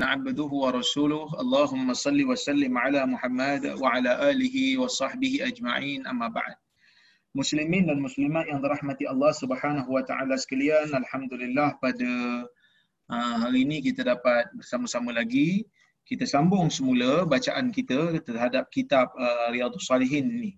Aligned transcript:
عبده 0.00 0.48
ورسوله 0.48 1.36
اللهم 1.40 1.92
صل 1.92 2.16
وسلم 2.24 2.72
على 2.78 3.06
محمد 3.06 3.76
وعلى 3.76 4.30
آله 4.30 4.78
وصحبه 4.80 5.32
أجمعين 5.44 6.06
أما 6.08 6.28
بعد 6.32 6.56
Muslimin 7.32 7.88
dan 7.88 7.96
muslimat 7.96 8.44
yang 8.44 8.60
dirahmati 8.60 9.08
Allah 9.08 9.32
Subhanahu 9.32 9.88
wa 9.88 10.04
taala 10.04 10.36
sekalian, 10.36 10.92
alhamdulillah 10.92 11.80
pada 11.80 12.44
uh, 13.08 13.36
hari 13.40 13.64
ini 13.64 13.80
kita 13.80 14.04
dapat 14.04 14.52
bersama-sama 14.52 15.16
lagi 15.16 15.64
kita 16.04 16.28
sambung 16.28 16.68
semula 16.68 17.24
bacaan 17.24 17.72
kita 17.72 18.20
terhadap 18.20 18.68
kitab 18.68 19.08
uh, 19.16 19.48
Riyadhus 19.48 19.88
Salihin 19.88 20.28
ini. 20.28 20.52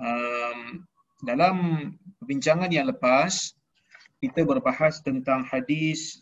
Um, 0.00 0.88
dalam 1.20 1.56
perbincangan 2.16 2.72
yang 2.72 2.88
lepas 2.88 3.52
kita 4.24 4.48
berbahas 4.48 5.04
tentang 5.04 5.44
hadis 5.44 6.16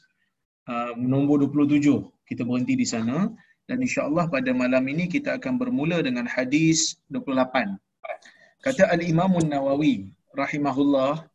uh, 0.66 0.90
nombor 0.98 1.38
27. 1.46 2.02
Kita 2.29 2.41
berhenti 2.47 2.73
di 2.79 2.87
sana 2.87 3.29
dan 3.67 3.77
insya-Allah 3.85 4.25
pada 4.27 4.51
malam 4.51 4.83
ini 4.91 5.05
kita 5.07 5.39
akan 5.39 5.55
bermula 5.61 6.03
dengan 6.03 6.27
hadis 6.27 6.99
28. 7.11 7.79
Kata 8.63 8.83
Al-Imam 8.95 9.31
An-Nawawi 9.39 10.11
rahimahullah 10.35 11.27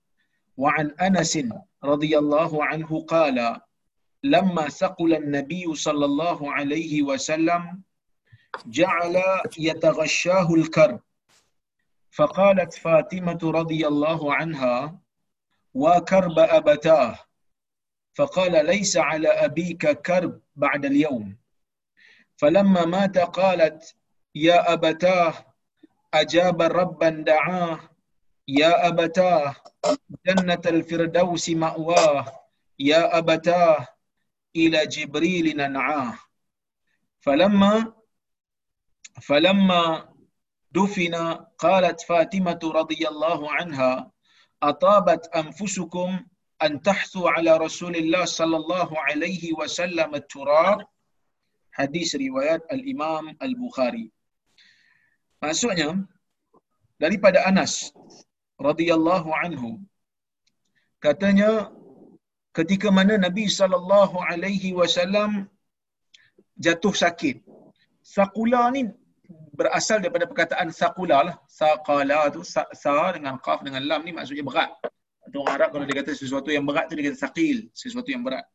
wa 0.59 0.71
an 0.81 0.93
Anas 0.99 1.33
radhiyallahu 1.85 2.61
anhu 2.61 3.05
qala 3.07 3.63
lamma 4.27 4.67
saqula 4.69 5.21
an-nabiy 5.23 5.69
sallallahu 5.87 6.51
alaihi 6.51 7.07
wasallam 7.07 7.85
ja'ala 8.67 9.47
yataghashahu 9.57 10.59
al-karb 10.63 10.99
فقالت 12.19 12.75
فاطمة 12.75 13.39
رضي 13.45 13.87
الله 13.87 14.35
عنها 14.35 14.99
وكرب 15.75 16.39
أبتاه 16.39 17.15
فقال 18.14 18.66
ليس 18.66 18.98
على 18.98 19.28
أبيك 19.28 19.88
كرب 20.02 20.42
بعد 20.56 20.86
اليوم. 20.86 21.38
فلما 22.38 22.86
مات 22.86 23.18
قالت 23.18 23.96
يا 24.36 24.74
أبتاه 24.74 25.34
أجاب 26.14 26.62
ربا 26.62 27.10
دعاه 27.10 27.80
يا 28.48 28.88
أبتاه 28.88 29.56
جنة 30.26 30.62
الفردوس 30.66 31.50
مأواه 31.50 32.26
يا 32.80 33.18
أبتاه 33.18 33.88
إلى 34.56 34.88
جبريل 34.88 35.58
ننعاه. 35.58 36.14
فلما 37.22 37.94
فلما 39.22 40.10
دفن 40.72 41.16
قالت 41.58 42.02
فاطمة 42.02 42.60
رضي 42.64 43.08
الله 43.08 43.52
عنها 43.52 44.12
أطابت 44.64 45.28
أنفسكم 45.36 46.26
أن 46.64 46.82
تحثوا 46.82 47.30
ala 47.36 47.60
Rasulillah 47.60 48.24
sallallahu 48.24 48.94
alaihi 48.96 49.54
wasallam 49.60 50.16
عليه 50.16 50.88
hadis 51.74 52.14
riwayat 52.14 52.62
al-Imam 52.70 53.34
al-Bukhari 53.42 54.14
maksudnya 55.42 55.98
daripada 57.02 57.44
Anas 57.50 57.90
radhiyallahu 58.62 59.30
anhu 59.34 59.82
katanya 61.02 61.74
ketika 62.54 62.94
mana 62.94 63.18
Nabi 63.18 63.50
sallallahu 63.50 64.22
alaihi 64.22 64.78
wasallam 64.78 65.50
jatuh 66.62 66.94
sakit 66.94 67.42
saqula 68.04 68.70
ni 68.76 68.94
berasal 69.58 69.98
daripada 70.04 70.26
perkataan 70.28 70.70
saqula 70.74 71.18
lah. 71.28 71.36
Saqala 71.48 72.30
tu 72.34 72.42
sa, 72.44 72.68
sa 72.74 73.14
dengan 73.16 73.38
qaf 73.46 73.64
dengan 73.66 73.82
lam 73.90 74.02
ni 74.06 74.12
maksudnya 74.12 74.44
berat. 74.50 74.72
Atau 75.24 75.44
orang 75.44 75.56
Arab 75.58 75.70
kalau 75.74 75.86
dia 75.88 75.98
kata 76.04 76.12
sesuatu 76.16 76.50
yang 76.52 76.66
berat 76.68 76.86
tu 76.92 76.94
dia 77.00 77.12
kata 77.12 77.20
saqil, 77.20 77.58
sesuatu 77.72 78.10
yang 78.12 78.24
berat. 78.28 78.46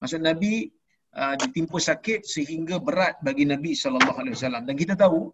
Maksud 0.00 0.20
Nabi 0.24 0.72
uh, 1.14 1.34
ditimpa 1.40 1.78
sakit 1.78 2.20
sehingga 2.24 2.76
berat 2.80 3.20
bagi 3.20 3.44
Nabi 3.44 3.72
sallallahu 3.76 4.18
alaihi 4.22 4.34
wasallam. 4.36 4.62
Dan 4.68 4.74
kita 4.74 4.94
tahu 4.96 5.30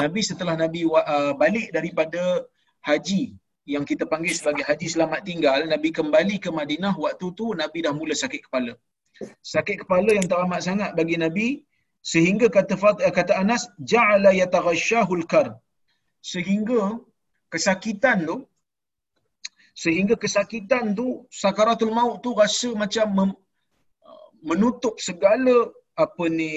Nabi 0.00 0.20
setelah 0.24 0.54
Nabi 0.56 0.86
uh, 0.88 1.32
balik 1.36 1.68
daripada 1.76 2.46
haji 2.88 3.36
yang 3.68 3.84
kita 3.84 4.08
panggil 4.08 4.32
sebagai 4.34 4.64
haji 4.66 4.86
selamat 4.88 5.20
tinggal, 5.28 5.60
Nabi 5.68 5.88
kembali 5.92 6.36
ke 6.40 6.50
Madinah 6.50 6.94
waktu 6.96 7.26
tu 7.38 7.52
Nabi 7.52 7.78
dah 7.86 7.92
mula 7.92 8.16
sakit 8.16 8.48
kepala. 8.48 8.72
Sakit 9.44 9.84
kepala 9.84 10.10
yang 10.16 10.24
teramat 10.24 10.60
sangat 10.64 10.90
bagi 10.96 11.20
Nabi 11.20 11.48
sehingga 12.00 12.48
kata 12.48 12.74
kata 13.12 13.32
Anas 13.36 13.68
ja'ala 13.92 14.32
yataghashahul 14.32 15.28
karb 15.28 15.60
sehingga 16.24 16.96
kesakitan 17.52 18.24
tu 18.28 18.36
sehingga 19.82 20.14
kesakitan 20.22 20.84
tu 20.98 21.06
sakaratul 21.42 21.92
maut 21.98 22.16
tu 22.24 22.30
rasa 22.40 22.70
macam 22.82 23.06
mem, 23.18 23.30
menutup 24.48 24.94
segala 25.08 25.56
apa 26.04 26.24
ni 26.38 26.52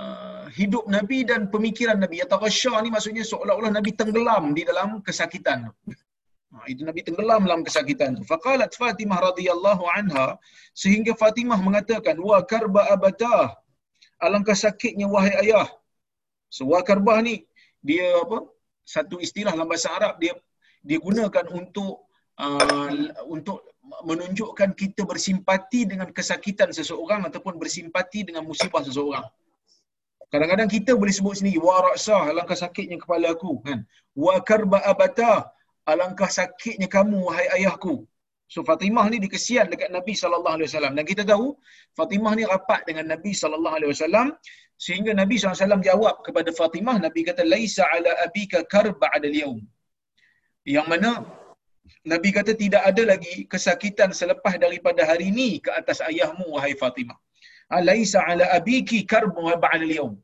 uh, 0.00 0.44
hidup 0.58 0.84
Nabi 0.96 1.18
dan 1.30 1.48
pemikiran 1.54 1.96
Nabi 2.04 2.20
yataghashah 2.22 2.76
ni 2.84 2.88
maksudnya 2.94 3.24
seolah-olah 3.32 3.72
Nabi 3.78 3.90
tenggelam 4.00 4.52
di 4.56 4.62
dalam 4.68 5.00
kesakitan 5.06 5.68
tu 5.68 5.74
Ha, 6.56 6.64
itu 6.72 6.86
Nabi 6.88 7.04
tenggelam 7.04 7.44
dalam 7.44 7.60
kesakitan 7.66 8.16
tu. 8.16 8.22
Faqalat 8.24 8.72
Fatimah 8.80 9.18
radhiyallahu 9.28 9.84
anha 9.92 10.40
sehingga 10.72 11.12
Fatimah 11.18 11.58
mengatakan 11.60 12.16
wa 12.16 12.38
karba 12.46 12.86
abatah 12.94 13.58
alangkah 14.24 14.56
sakitnya 14.56 15.04
wahai 15.04 15.34
ayah. 15.44 15.68
So 16.48 16.70
wakarbah 16.72 17.20
ni 17.26 17.44
dia 17.84 18.08
apa? 18.24 18.46
Satu 18.86 19.18
istilah 19.18 19.52
dalam 19.52 19.68
bahasa 19.68 19.90
Arab 19.92 20.16
dia 20.22 20.32
dia 20.82 20.98
gunakan 21.00 21.46
untuk 21.52 22.10
uh, 22.40 22.90
untuk 23.30 23.64
menunjukkan 24.02 24.74
kita 24.74 25.02
bersimpati 25.06 25.86
dengan 25.86 26.10
kesakitan 26.10 26.74
seseorang 26.74 27.22
ataupun 27.28 27.54
bersimpati 27.62 28.26
dengan 28.28 28.42
musibah 28.42 28.82
seseorang. 28.82 29.26
Kadang-kadang 30.26 30.66
kita 30.66 30.90
boleh 30.98 31.14
sebut 31.14 31.38
sendiri 31.38 31.62
wa 31.62 31.78
ra'sah 31.86 32.34
alangkah 32.34 32.58
sakitnya 32.58 32.98
kepala 32.98 33.30
aku 33.30 33.62
kan. 33.62 33.86
Wa 34.24 34.42
karba 34.42 34.82
abata 34.82 35.54
alangkah 35.86 36.26
sakitnya 36.26 36.90
kamu 36.90 37.16
wahai 37.30 37.46
ayahku. 37.62 38.02
So 38.50 38.62
Fatimah 38.66 39.06
ni 39.10 39.18
dikesian 39.22 39.70
dekat 39.70 39.90
Nabi 39.94 40.14
sallallahu 40.18 40.54
alaihi 40.58 40.68
wasallam 40.70 40.92
dan 40.98 41.04
kita 41.06 41.22
tahu 41.26 41.46
Fatimah 41.98 42.32
ni 42.38 42.42
rapat 42.46 42.82
dengan 42.88 43.06
Nabi 43.14 43.34
sallallahu 43.34 43.76
alaihi 43.78 43.90
wasallam 43.94 44.34
sehingga 44.84 45.12
Nabi 45.16 45.40
SAW 45.40 45.80
jawab 45.88 46.20
kepada 46.26 46.52
Fatimah 46.52 46.96
Nabi 47.00 47.24
kata 47.24 47.42
laisa 47.48 47.84
ala 47.96 48.12
abika 48.26 48.60
karb 48.72 49.00
ba'da 49.00 49.24
al-yawm. 49.24 49.58
Yang 50.74 50.86
mana 50.92 51.10
Nabi 52.12 52.28
kata 52.36 52.52
tidak 52.62 52.82
ada 52.90 53.02
lagi 53.12 53.34
kesakitan 53.52 54.10
selepas 54.20 54.54
daripada 54.64 55.02
hari 55.10 55.30
ini 55.32 55.48
ke 55.64 55.70
atas 55.80 55.98
ayahmu 56.10 56.46
wahai 56.54 56.74
Fatimah. 56.82 57.18
Laisa 57.88 58.18
ala 58.30 58.44
abiki 58.58 58.98
karb 59.12 59.34
ba'da 59.34 59.78
al-yawm. 59.78 60.14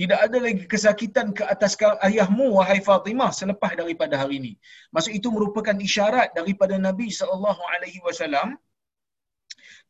Tidak 0.00 0.18
ada 0.26 0.38
lagi 0.44 0.64
kesakitan 0.72 1.26
ke 1.38 1.42
atas 1.54 1.72
ayahmu 2.08 2.46
wahai 2.58 2.80
Fatimah 2.88 3.30
selepas 3.40 3.72
daripada 3.80 4.14
hari 4.22 4.36
ini. 4.42 4.52
Maksud 4.94 5.12
itu 5.18 5.28
merupakan 5.36 5.76
isyarat 5.88 6.28
daripada 6.38 6.74
Nabi 6.86 7.08
sallallahu 7.18 7.62
alaihi 7.74 8.00
wasallam 8.06 8.58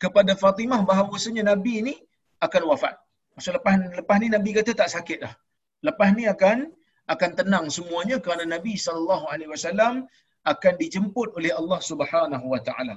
kepada 0.02 0.32
Fatimah 0.42 0.80
bahawasanya 0.90 1.44
Nabi 1.52 1.72
ini 1.82 1.94
akan 2.46 2.62
wafat. 2.70 2.94
Maksud 3.36 3.52
lepas 3.56 3.74
lepas 4.00 4.16
ni 4.22 4.28
Nabi 4.36 4.50
kata 4.58 4.72
tak 4.80 4.90
sakit 4.92 5.18
dah. 5.24 5.34
Lepas 5.88 6.08
ni 6.18 6.24
akan 6.34 6.68
akan 7.08 7.30
tenang 7.38 7.66
semuanya 7.76 8.16
kerana 8.24 8.44
Nabi 8.46 8.74
sallallahu 8.78 9.26
alaihi 9.32 9.50
wasallam 9.54 9.94
akan 10.52 10.74
dijemput 10.82 11.34
oleh 11.38 11.52
Allah 11.60 11.80
Subhanahu 11.90 12.46
wa 12.54 12.60
taala. 12.68 12.96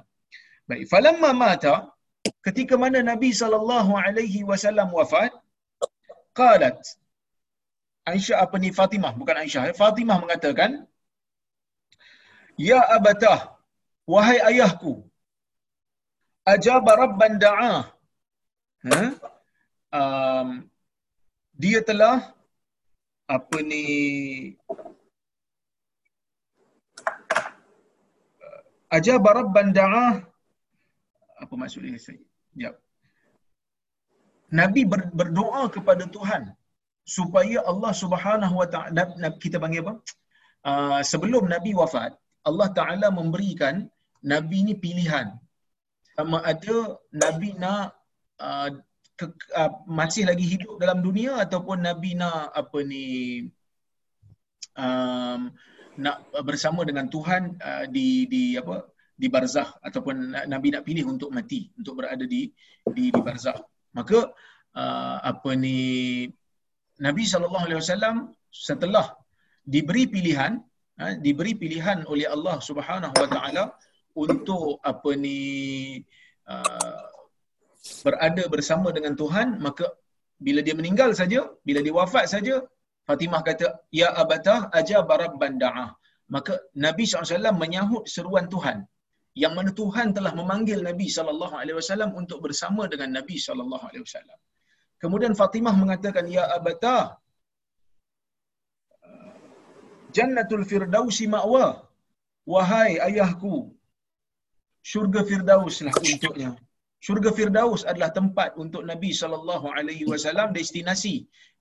Baik, 0.69 0.89
falamma 0.89 1.29
mata 1.33 1.73
ketika 2.45 2.73
mana 2.77 3.01
Nabi 3.05 3.29
sallallahu 3.33 3.93
alaihi 3.93 4.41
wasallam 4.49 4.89
wafat, 4.89 5.33
qalat 6.33 6.77
Aisyah 8.05 8.45
apa 8.45 8.55
ni 8.61 8.69
Fatimah 8.69 9.13
bukan 9.17 9.35
Aisyah 9.41 9.73
Fatimah 9.73 10.17
mengatakan 10.21 10.85
ya 12.53 12.79
abatah 12.97 13.57
wahai 14.13 14.37
ayahku 14.49 15.01
ajaba 16.53 16.91
rabban 17.01 17.41
da'a 17.41 17.73
ha 18.85 19.01
um, 19.99 20.49
dia 21.57 21.81
telah 21.89 22.34
apa 23.25 23.57
ni 23.65 23.83
ajaba 28.93 29.29
rabban 29.41 29.73
da'a 29.73 30.21
apa 31.41 31.53
maksudnya 31.57 31.97
saya 31.97 32.21
Nabi 34.53 34.81
berdoa 34.89 35.67
kepada 35.75 36.05
Tuhan 36.15 36.53
supaya 37.05 37.61
Allah 37.65 37.91
Subhanahu 37.93 38.55
Wa 38.61 38.67
Taala 38.73 39.03
kita 39.41 39.57
panggil 39.57 39.81
apa? 39.85 39.93
Uh, 40.65 41.01
sebelum 41.05 41.45
Nabi 41.45 41.73
wafat, 41.77 42.13
Allah 42.45 42.69
Taala 42.77 43.07
memberikan 43.13 43.85
Nabi 44.25 44.69
ni 44.69 44.73
pilihan. 44.77 45.33
Sama 46.17 46.41
ada 46.41 46.97
Nabi 47.13 47.53
nak 47.57 47.93
uh, 48.41 48.69
ke, 49.15 49.25
uh, 49.55 49.71
masih 49.87 50.27
lagi 50.27 50.43
hidup 50.43 50.75
dalam 50.75 50.99
dunia 50.99 51.39
ataupun 51.39 51.87
Nabi 51.87 52.19
nak 52.19 52.51
apa 52.51 52.79
ni 52.83 53.05
um, 54.75 55.51
nak 55.95 56.27
bersama 56.43 56.83
dengan 56.83 57.07
Tuhan 57.07 57.55
uh, 57.59 57.85
di 57.87 58.27
di 58.27 58.59
apa 58.59 58.91
di 59.15 59.31
barzah 59.31 59.71
ataupun 59.79 60.35
Nabi 60.51 60.75
nak 60.75 60.83
pilih 60.83 61.07
untuk 61.07 61.31
mati 61.31 61.71
untuk 61.79 62.03
berada 62.03 62.27
di 62.27 62.51
di, 62.91 63.03
di 63.07 63.21
barzah 63.23 63.55
maka 63.95 64.35
uh, 64.75 65.17
apa 65.23 65.55
ni 65.55 65.79
Nabi 66.99 67.23
sallallahu 67.23 67.71
alaihi 67.71 67.79
wasallam 67.79 68.35
setelah 68.51 69.15
diberi 69.63 70.11
pilihan 70.11 70.59
uh, 70.99 71.15
diberi 71.23 71.55
pilihan 71.55 72.03
oleh 72.11 72.27
Allah 72.27 72.59
Subhanahu 72.59 73.15
wa 73.15 73.27
taala 73.31 73.63
untuk 74.15 74.83
apa 74.83 75.11
ni 75.15 75.39
uh, 76.51 77.14
berada 78.05 78.43
bersama 78.53 78.89
dengan 78.97 79.13
Tuhan 79.21 79.47
maka 79.65 79.85
bila 80.45 80.59
dia 80.67 80.75
meninggal 80.79 81.09
saja 81.19 81.41
bila 81.67 81.79
dia 81.85 81.93
wafat 82.01 82.25
saja 82.33 82.55
Fatimah 83.07 83.41
kata 83.47 83.67
ya 83.99 84.07
abatah 84.21 84.59
ajaba 84.79 85.13
rabban 85.23 85.53
da'ah 85.63 85.89
maka 86.35 86.53
Nabi 86.85 87.03
SAW 87.05 87.53
menyahut 87.63 88.03
seruan 88.15 88.45
Tuhan 88.53 88.77
yang 89.43 89.53
mana 89.57 89.71
Tuhan 89.81 90.07
telah 90.17 90.31
memanggil 90.39 90.79
Nabi 90.89 91.07
sallallahu 91.15 91.55
alaihi 91.61 91.77
wasallam 91.79 92.11
untuk 92.21 92.39
bersama 92.45 92.83
dengan 92.91 93.09
Nabi 93.19 93.35
sallallahu 93.45 93.85
alaihi 93.89 94.03
wasallam. 94.07 94.39
Kemudian 95.01 95.33
Fatimah 95.35 95.75
mengatakan 95.75 96.25
ya 96.35 96.43
abata 96.57 97.19
Jannatul 100.15 100.63
Firdausi 100.69 101.27
ma'wa 101.27 101.83
wahai 102.53 102.95
ayahku 103.07 103.75
syurga 104.79 105.21
Firdaus 105.27 105.83
lah 105.85 105.91
untuknya. 105.99 106.55
Syurga 107.05 107.31
Firdaus 107.37 107.81
adalah 107.91 108.09
tempat 108.19 108.51
untuk 108.63 108.81
Nabi 108.91 109.11
sallallahu 109.21 109.67
alaihi 109.77 110.05
wasallam 110.11 110.49
destinasi 110.57 111.15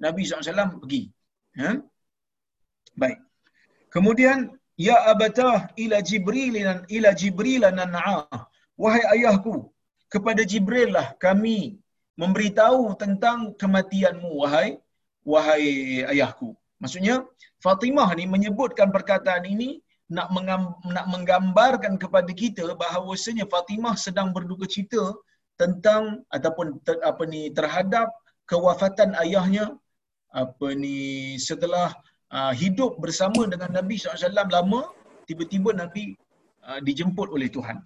Nabi 0.05 0.23
wasallam 0.31 0.69
pergi. 0.81 1.03
Ha? 1.61 1.71
Baik. 3.01 3.19
Kemudian 3.95 4.39
ya 4.87 4.97
abatah 5.13 5.57
ila 5.83 5.99
jibril 6.11 6.55
ila 6.97 7.11
jibril 7.23 7.65
nan'a 7.81 8.19
wahai 8.83 9.05
ayahku 9.15 9.57
kepada 10.15 10.43
jibril 10.53 10.91
lah 10.97 11.07
kami 11.25 11.59
memberitahu 12.23 12.83
tentang 13.03 13.39
kematianmu 13.61 14.31
wahai 14.43 14.71
wahai 15.33 15.67
ayahku 16.13 16.51
maksudnya 16.83 17.17
Fatimah 17.65 18.09
ni 18.19 18.25
menyebutkan 18.35 18.89
perkataan 18.97 19.45
ini 19.55 19.71
nak 20.17 20.29
nak 20.97 21.07
menggambarkan 21.15 21.95
kepada 22.03 22.33
kita 22.43 22.65
bahawasanya 22.83 23.47
Fatimah 23.55 23.95
sedang 24.07 24.29
berduka 24.37 24.67
cita 24.75 25.05
tentang 25.61 26.27
ataupun 26.35 26.83
ter, 26.87 26.99
apa 27.11 27.23
ni 27.33 27.51
terhadap 27.59 28.11
kewafatan 28.51 29.15
ayahnya 29.23 29.79
apa 30.35 30.69
ni 30.75 30.97
setelah 31.39 31.95
uh, 32.35 32.53
hidup 32.63 32.99
bersama 32.99 33.47
dengan 33.47 33.71
Nabi 33.79 33.95
SAW 33.95 34.35
lama, 34.35 34.81
tiba-tiba 35.31 35.71
Nabi 35.83 36.19
uh, 36.67 36.83
dijemput 36.83 37.31
oleh 37.31 37.49
Tuhan. 37.57 37.79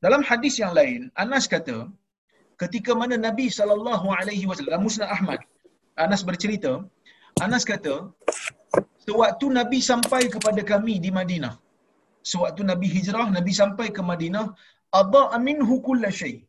Dalam 0.00 0.22
hadis 0.24 0.56
yang 0.62 0.72
lain, 0.72 1.00
Anas 1.22 1.44
kata, 1.54 1.90
ketika 2.56 2.96
mana 3.00 3.20
Nabi 3.20 3.52
SAW, 3.52 3.84
Musnah 4.80 5.10
Ahmad, 5.16 5.40
Anas 6.04 6.22
bercerita, 6.24 6.72
Anas 7.44 7.66
kata, 7.68 8.08
sewaktu 9.04 9.46
Nabi 9.52 9.78
sampai 9.84 10.22
kepada 10.32 10.62
kami 10.64 10.94
di 11.04 11.10
Madinah, 11.18 11.54
sewaktu 12.24 12.64
Nabi 12.64 12.86
hijrah, 12.96 13.28
Nabi 13.28 13.52
sampai 13.52 13.92
ke 13.92 14.00
Madinah, 14.00 14.46
Adha 15.00 15.36
minhu 15.48 15.84
kulla 15.84 16.08
syai. 16.08 16.46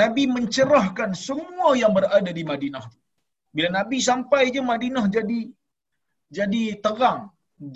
Nabi 0.00 0.24
mencerahkan 0.36 1.10
semua 1.26 1.70
yang 1.82 1.92
berada 1.96 2.30
di 2.38 2.44
Madinah. 2.50 2.86
Bila 3.56 3.68
Nabi 3.78 3.98
sampai 4.10 4.42
je 4.54 4.60
Madinah 4.72 5.04
jadi 5.16 5.40
jadi 6.36 6.62
terang, 6.84 7.20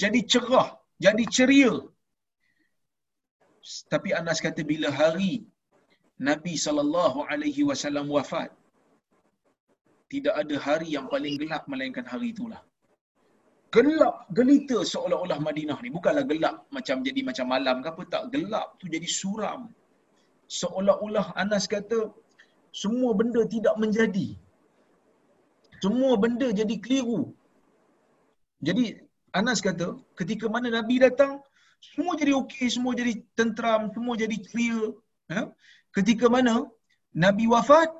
jadi 0.02 0.20
cerah, 0.32 0.68
jadi 1.04 1.24
ceria. 1.36 1.74
Tapi 3.92 4.08
Anas 4.20 4.40
kata 4.46 4.62
bila 4.72 4.88
hari 5.00 5.44
Nabi 6.28 6.54
sallallahu 6.64 7.28
alaihi 7.32 7.66
wasallam 7.68 8.08
wafat, 8.16 8.48
tidak 10.12 10.34
ada 10.42 10.56
hari 10.66 10.88
yang 10.96 11.06
paling 11.12 11.36
gelap 11.42 11.62
melainkan 11.72 12.06
hari 12.12 12.28
itulah. 12.32 12.62
Gelap 13.76 14.16
gelita 14.38 14.78
seolah-olah 14.92 15.38
Madinah 15.48 15.78
ni. 15.84 15.90
Bukanlah 15.96 16.24
gelap 16.30 16.56
macam 16.76 16.96
jadi 17.08 17.20
macam 17.28 17.46
malam 17.54 17.76
ke 17.84 17.88
apa 17.92 18.02
tak. 18.12 18.24
Gelap 18.34 18.68
tu 18.80 18.86
jadi 18.94 19.08
suram. 19.20 19.60
Seolah-olah 20.46 21.34
Anas 21.42 21.66
kata 21.66 22.14
semua 22.82 23.10
benda 23.18 23.42
tidak 23.54 23.74
menjadi. 23.82 24.38
Semua 25.82 26.14
benda 26.16 26.48
jadi 26.60 26.74
keliru. 26.84 27.34
Jadi 28.62 28.84
Anas 29.38 29.60
kata, 29.60 30.00
ketika 30.16 30.46
mana 30.48 30.68
Nabi 30.72 30.96
datang, 30.96 31.44
semua 31.80 32.16
jadi 32.20 32.32
okey, 32.40 32.68
semua 32.72 32.92
jadi 32.96 33.20
tenteram, 33.36 33.92
semua 33.92 34.14
jadi 34.16 34.36
clear. 34.48 34.96
Ya? 35.28 35.42
Ketika 35.92 36.26
mana 36.32 36.64
Nabi 37.12 37.44
wafat, 37.54 37.90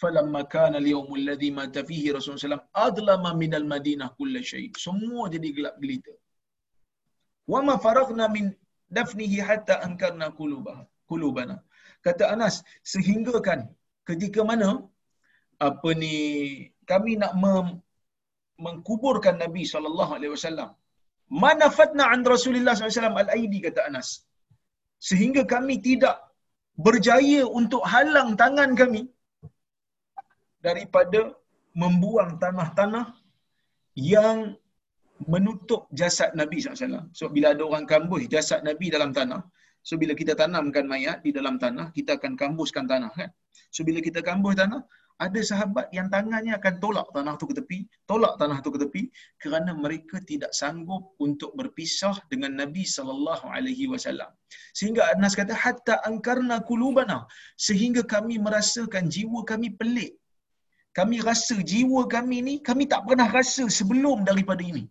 falamma 0.00 0.44
kana 0.54 0.76
al-yawmul 0.82 1.24
ladzi 1.28 1.48
mata 1.58 1.80
fihi 1.88 2.12
Rasulullah 2.16 2.44
sallallahu 2.44 2.84
adlama 2.88 3.30
min 3.42 3.52
al-Madinah 3.60 4.08
kull 4.18 4.36
shay. 4.50 4.68
Semua 4.76 5.32
jadi 5.34 5.48
gelap 5.56 5.76
gelita. 5.82 6.12
Wa 7.52 7.60
ma 7.66 7.74
faraghna 7.84 8.26
min 8.36 8.52
dafnihi 8.96 9.38
hatta 9.48 9.74
ankarna 9.86 10.26
qulubana. 11.10 11.56
Kata 12.06 12.24
Anas, 12.34 12.54
sehingga 12.92 13.36
kan 13.48 13.60
ketika 14.08 14.40
mana 14.50 14.68
apa 15.66 15.90
ni 16.02 16.14
kami 16.90 17.12
nak 17.22 17.32
mem- 17.42 17.80
mengkuburkan 18.64 19.36
Nabi 19.44 19.62
sallallahu 19.72 20.14
alaihi 20.16 20.32
wasallam. 20.36 20.70
Manafatna 21.44 22.04
an 22.14 22.20
Rasulullah 22.34 22.72
sallallahu 22.76 23.18
alaihi 23.26 23.48
wasallam 23.48 23.64
kata 23.66 23.80
Anas. 23.90 24.08
Sehingga 25.08 25.42
kami 25.54 25.74
tidak 25.88 26.16
berjaya 26.86 27.42
untuk 27.60 27.82
halang 27.92 28.30
tangan 28.42 28.70
kami 28.80 29.02
daripada 30.66 31.20
membuang 31.82 32.32
tanah-tanah 32.42 33.06
yang 34.14 34.38
menutup 35.32 35.88
jasad 36.00 36.30
Nabi 36.40 36.56
SAW. 36.60 37.10
So, 37.18 37.30
bila 37.34 37.46
ada 37.54 37.62
orang 37.70 37.86
kambuh 37.92 38.20
jasad 38.34 38.60
Nabi 38.68 38.86
dalam 38.94 39.10
tanah, 39.18 39.42
so, 39.88 39.96
bila 40.02 40.12
kita 40.20 40.32
tanamkan 40.42 40.84
mayat 40.92 41.20
di 41.26 41.30
dalam 41.38 41.56
tanah, 41.64 41.86
kita 41.96 42.10
akan 42.18 42.32
kambuskan 42.40 42.84
tanah. 42.92 43.12
kan? 43.18 43.30
So, 43.74 43.82
bila 43.88 43.98
kita 44.04 44.20
kambuh 44.28 44.52
tanah, 44.52 44.82
ada 45.22 45.40
sahabat 45.50 45.86
yang 45.96 46.10
tangannya 46.14 46.52
akan 46.58 46.74
tolak 46.82 47.06
tanah 47.14 47.34
tu 47.40 47.46
ke 47.50 47.54
tepi, 47.58 47.78
tolak 48.10 48.34
tanah 48.40 48.58
tu 48.64 48.70
ke 48.74 48.78
tepi 48.82 49.02
kerana 49.42 49.70
mereka 49.84 50.18
tidak 50.30 50.50
sanggup 50.60 51.14
untuk 51.26 51.54
berpisah 51.58 52.18
dengan 52.32 52.58
Nabi 52.60 52.82
sallallahu 52.82 53.46
alaihi 53.46 53.86
wasallam. 53.92 54.30
Sehingga 54.74 55.14
Anas 55.14 55.38
kata 55.38 55.54
hatta 55.54 56.02
angkarna 56.10 56.66
kulubana 56.66 57.18
sehingga 57.54 58.02
kami 58.14 58.42
merasakan 58.46 59.06
jiwa 59.06 59.46
kami 59.46 59.70
pelik. 59.78 60.18
Kami 60.98 61.16
rasa 61.28 61.58
jiwa 61.72 62.06
kami 62.10 62.38
ni 62.46 62.54
kami 62.68 62.84
tak 62.90 63.02
pernah 63.06 63.26
rasa 63.38 63.66
sebelum 63.78 64.26
daripada 64.26 64.62
ini. 64.62 64.84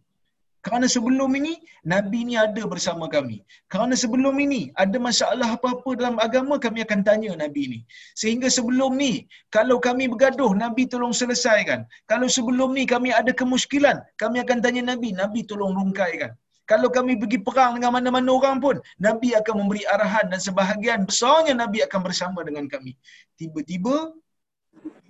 Kerana 0.63 0.87
sebelum 0.87 1.31
ini, 1.39 1.53
Nabi 1.93 2.19
ni 2.27 2.35
ada 2.39 2.63
bersama 2.73 3.05
kami. 3.15 3.43
Kerana 3.67 3.99
sebelum 3.99 4.35
ini, 4.39 4.71
ada 4.83 4.95
masalah 5.07 5.59
apa-apa 5.59 5.91
dalam 5.99 6.15
agama, 6.25 6.55
kami 6.65 6.79
akan 6.87 7.03
tanya 7.03 7.35
Nabi 7.35 7.63
ni. 7.73 7.79
Sehingga 8.21 8.47
sebelum 8.47 8.95
ni, 8.95 9.27
kalau 9.51 9.77
kami 9.87 10.07
bergaduh, 10.07 10.55
Nabi 10.55 10.87
tolong 10.87 11.11
selesaikan. 11.11 11.83
Kalau 12.07 12.31
sebelum 12.31 12.71
ni 12.77 12.87
kami 12.87 13.11
ada 13.11 13.35
kemuskilan, 13.35 13.99
kami 14.15 14.39
akan 14.39 14.63
tanya 14.63 14.95
Nabi, 14.95 15.11
Nabi 15.11 15.43
tolong 15.43 15.75
rungkaikan. 15.75 16.31
Kalau 16.63 16.87
kami 16.87 17.19
pergi 17.19 17.43
perang 17.43 17.75
dengan 17.75 17.91
mana-mana 17.99 18.31
orang 18.31 18.63
pun, 18.63 18.79
Nabi 18.95 19.35
akan 19.35 19.67
memberi 19.67 19.83
arahan 19.83 20.31
dan 20.31 20.39
sebahagian 20.39 21.03
besarnya 21.03 21.51
Nabi 21.59 21.83
akan 21.83 21.99
bersama 22.07 22.39
dengan 22.47 22.71
kami. 22.71 22.95
Tiba-tiba, 23.35 24.15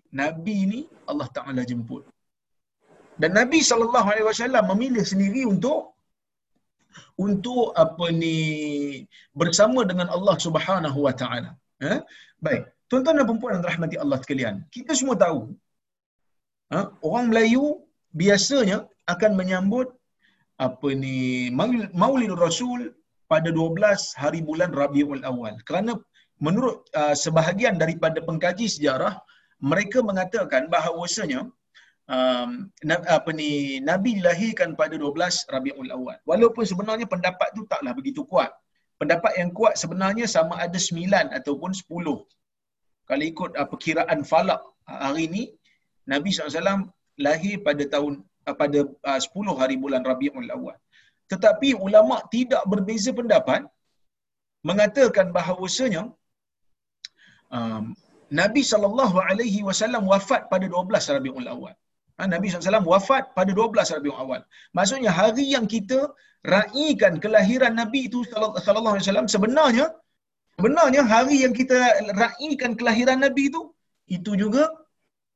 Nabi 0.09 0.57
ni 0.65 0.79
Allah 1.05 1.29
Ta'ala 1.29 1.61
jemput. 1.61 2.09
Dan 3.21 3.31
Nabi 3.39 3.59
sallallahu 3.69 4.07
alaihi 4.11 4.27
wasallam 4.31 4.65
memilih 4.73 5.03
sendiri 5.11 5.41
untuk 5.53 5.79
untuk 7.25 7.73
apa 7.83 8.05
ni 8.21 8.37
bersama 9.41 9.81
dengan 9.89 10.07
Allah 10.15 10.35
Subhanahu 10.45 10.99
wa 11.05 11.13
taala. 11.21 11.51
Ha? 11.85 11.95
Baik. 12.45 12.63
Tuan-tuan 12.89 13.17
dan 13.19 13.37
puan 13.41 13.53
yang 13.57 13.65
rahmati 13.69 13.95
Allah 14.03 14.17
sekalian, 14.23 14.55
kita 14.75 14.93
semua 14.99 15.17
tahu 15.25 15.39
ha? 16.73 16.79
orang 17.07 17.25
Melayu 17.33 17.65
biasanya 18.21 18.77
akan 19.13 19.31
menyambut 19.39 19.87
apa 20.67 20.89
ni 21.03 21.49
Maulid 22.01 22.33
Rasul 22.45 22.93
pada 23.31 23.49
12 23.49 24.21
hari 24.21 24.39
bulan 24.49 24.69
Rabiul 24.81 25.25
Awal. 25.31 25.57
Kerana 25.67 25.97
menurut 26.45 26.85
uh, 27.01 27.15
sebahagian 27.23 27.81
daripada 27.81 28.21
pengkaji 28.21 28.69
sejarah, 28.75 29.13
mereka 29.57 30.05
mengatakan 30.09 30.69
bahawasanya 30.69 31.41
um, 32.09 32.49
apa 32.89 33.29
ni 33.31 33.79
Nabi 33.79 34.19
dilahirkan 34.19 34.75
pada 34.75 34.95
12 34.99 35.47
Rabiul 35.53 35.91
Awal. 35.91 36.17
Walaupun 36.27 36.63
sebenarnya 36.67 37.07
pendapat 37.07 37.55
tu 37.55 37.63
taklah 37.69 37.93
begitu 37.95 38.23
kuat. 38.27 38.51
Pendapat 38.99 39.35
yang 39.39 39.51
kuat 39.51 39.75
sebenarnya 39.75 40.25
sama 40.27 40.59
ada 40.59 40.79
9 40.79 41.37
ataupun 41.39 41.71
10. 41.75 41.87
Kalau 43.09 43.23
ikut 43.23 43.51
uh, 43.59 43.67
perkiraan 43.67 44.23
falak 44.23 44.61
uh, 44.87 44.99
hari 45.11 45.27
ini 45.27 45.43
Nabi 46.07 46.31
SAW 46.31 46.87
lahir 47.19 47.59
pada 47.67 47.83
tahun 47.93 48.23
uh, 48.47 48.55
pada 48.55 48.79
uh, 48.87 49.19
10 49.19 49.59
hari 49.59 49.75
bulan 49.75 50.03
Rabiul 50.07 50.49
Awal. 50.51 50.77
Tetapi 51.31 51.75
ulama 51.79 52.19
tidak 52.35 52.63
berbeza 52.67 53.11
pendapat 53.15 53.63
mengatakan 54.63 55.35
bahawasanya 55.35 56.11
um, 57.51 57.91
Nabi 58.31 58.61
sallallahu 58.71 59.17
alaihi 59.29 59.61
wasallam 59.67 60.03
wafat 60.11 60.47
pada 60.51 60.65
12 60.65 61.15
Rabiul 61.17 61.49
Awal. 61.55 61.75
Ha, 62.17 62.29
Nabi 62.33 62.45
SAW 62.49 62.85
wafat 62.93 63.23
pada 63.37 63.51
12 63.57 63.93
Rabiul 63.95 64.17
Awal. 64.23 64.41
Maksudnya 64.77 65.11
hari 65.19 65.45
yang 65.55 65.65
kita 65.75 65.99
raikan 66.55 67.13
kelahiran 67.23 67.73
Nabi 67.81 67.99
itu 68.09 68.19
sallallahu 68.31 68.95
alaihi 68.95 69.05
wasallam 69.07 69.29
sebenarnya 69.35 69.85
sebenarnya 70.55 71.01
hari 71.13 71.37
yang 71.43 71.53
kita 71.59 71.77
raikan 72.23 72.71
kelahiran 72.79 73.19
Nabi 73.25 73.43
itu 73.49 73.61
itu 74.17 74.31
juga 74.41 74.63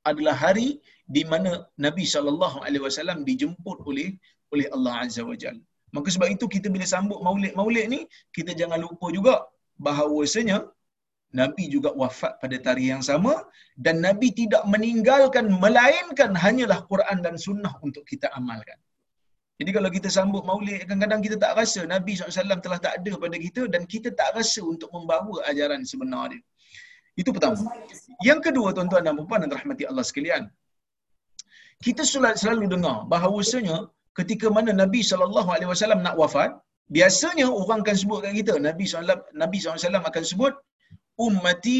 adalah 0.09 0.35
hari 0.43 0.67
di 1.15 1.23
mana 1.31 1.51
Nabi 1.85 2.03
sallallahu 2.13 2.57
alaihi 2.65 2.83
wasallam 2.87 3.23
dijemput 3.29 3.79
oleh 3.89 4.09
oleh 4.53 4.67
Allah 4.75 4.93
Azza 5.03 5.23
wa 5.31 5.37
Jalla. 5.43 5.63
Maka 5.95 6.09
sebab 6.13 6.29
itu 6.35 6.45
kita 6.55 6.67
bila 6.75 6.85
sambut 6.93 7.19
maulid-maulid 7.25 7.85
ni 7.93 7.99
kita 8.35 8.51
jangan 8.61 8.79
lupa 8.85 9.07
juga 9.17 9.35
bahawasanya 9.85 10.57
Nabi 11.35 11.67
juga 11.67 11.91
wafat 12.01 12.39
pada 12.41 12.55
tarikh 12.65 12.89
yang 12.93 13.03
sama 13.03 13.33
dan 13.75 13.99
Nabi 13.99 14.31
tidak 14.31 14.63
meninggalkan 14.73 15.51
melainkan 15.63 16.31
hanyalah 16.43 16.79
Quran 16.91 17.19
dan 17.25 17.35
sunnah 17.35 17.73
untuk 17.83 18.07
kita 18.07 18.31
amalkan. 18.39 18.79
Jadi 19.59 19.71
kalau 19.73 19.89
kita 19.89 20.07
sambut 20.07 20.45
maulid, 20.45 20.85
kadang-kadang 20.85 21.21
kita 21.25 21.35
tak 21.43 21.57
rasa 21.59 21.81
Nabi 21.89 22.13
SAW 22.13 22.61
telah 22.65 22.79
tak 22.85 22.93
ada 23.01 23.13
pada 23.23 23.37
kita 23.45 23.61
dan 23.73 23.89
kita 23.93 24.13
tak 24.19 24.29
rasa 24.37 24.61
untuk 24.61 24.89
membawa 24.93 25.41
ajaran 25.49 25.81
sebenar 25.81 26.29
dia. 26.31 26.41
Itu 27.17 27.33
pertama. 27.33 27.57
Yang 28.21 28.39
kedua, 28.45 28.67
tuan-tuan 28.77 29.01
dan 29.01 29.17
puan 29.17 29.41
dan 29.41 29.49
rahmati 29.49 29.83
Allah 29.89 30.05
sekalian. 30.05 30.43
Kita 31.81 32.05
selalu 32.05 32.69
dengar 32.69 33.09
bahawasanya 33.09 33.89
ketika 34.19 34.47
mana 34.53 34.69
Nabi 34.73 35.01
SAW 35.01 36.05
nak 36.05 36.15
wafat, 36.21 36.53
biasanya 36.95 37.49
orang 37.49 37.81
akan 37.81 37.97
sebut 38.01 38.19
kat 38.23 38.33
kita, 38.39 38.53
Nabi 38.61 38.85
SAW, 38.85 39.25
Nabi 39.33 39.57
SAW 39.57 40.05
akan 40.09 40.23
sebut, 40.31 40.53
ummati, 41.25 41.79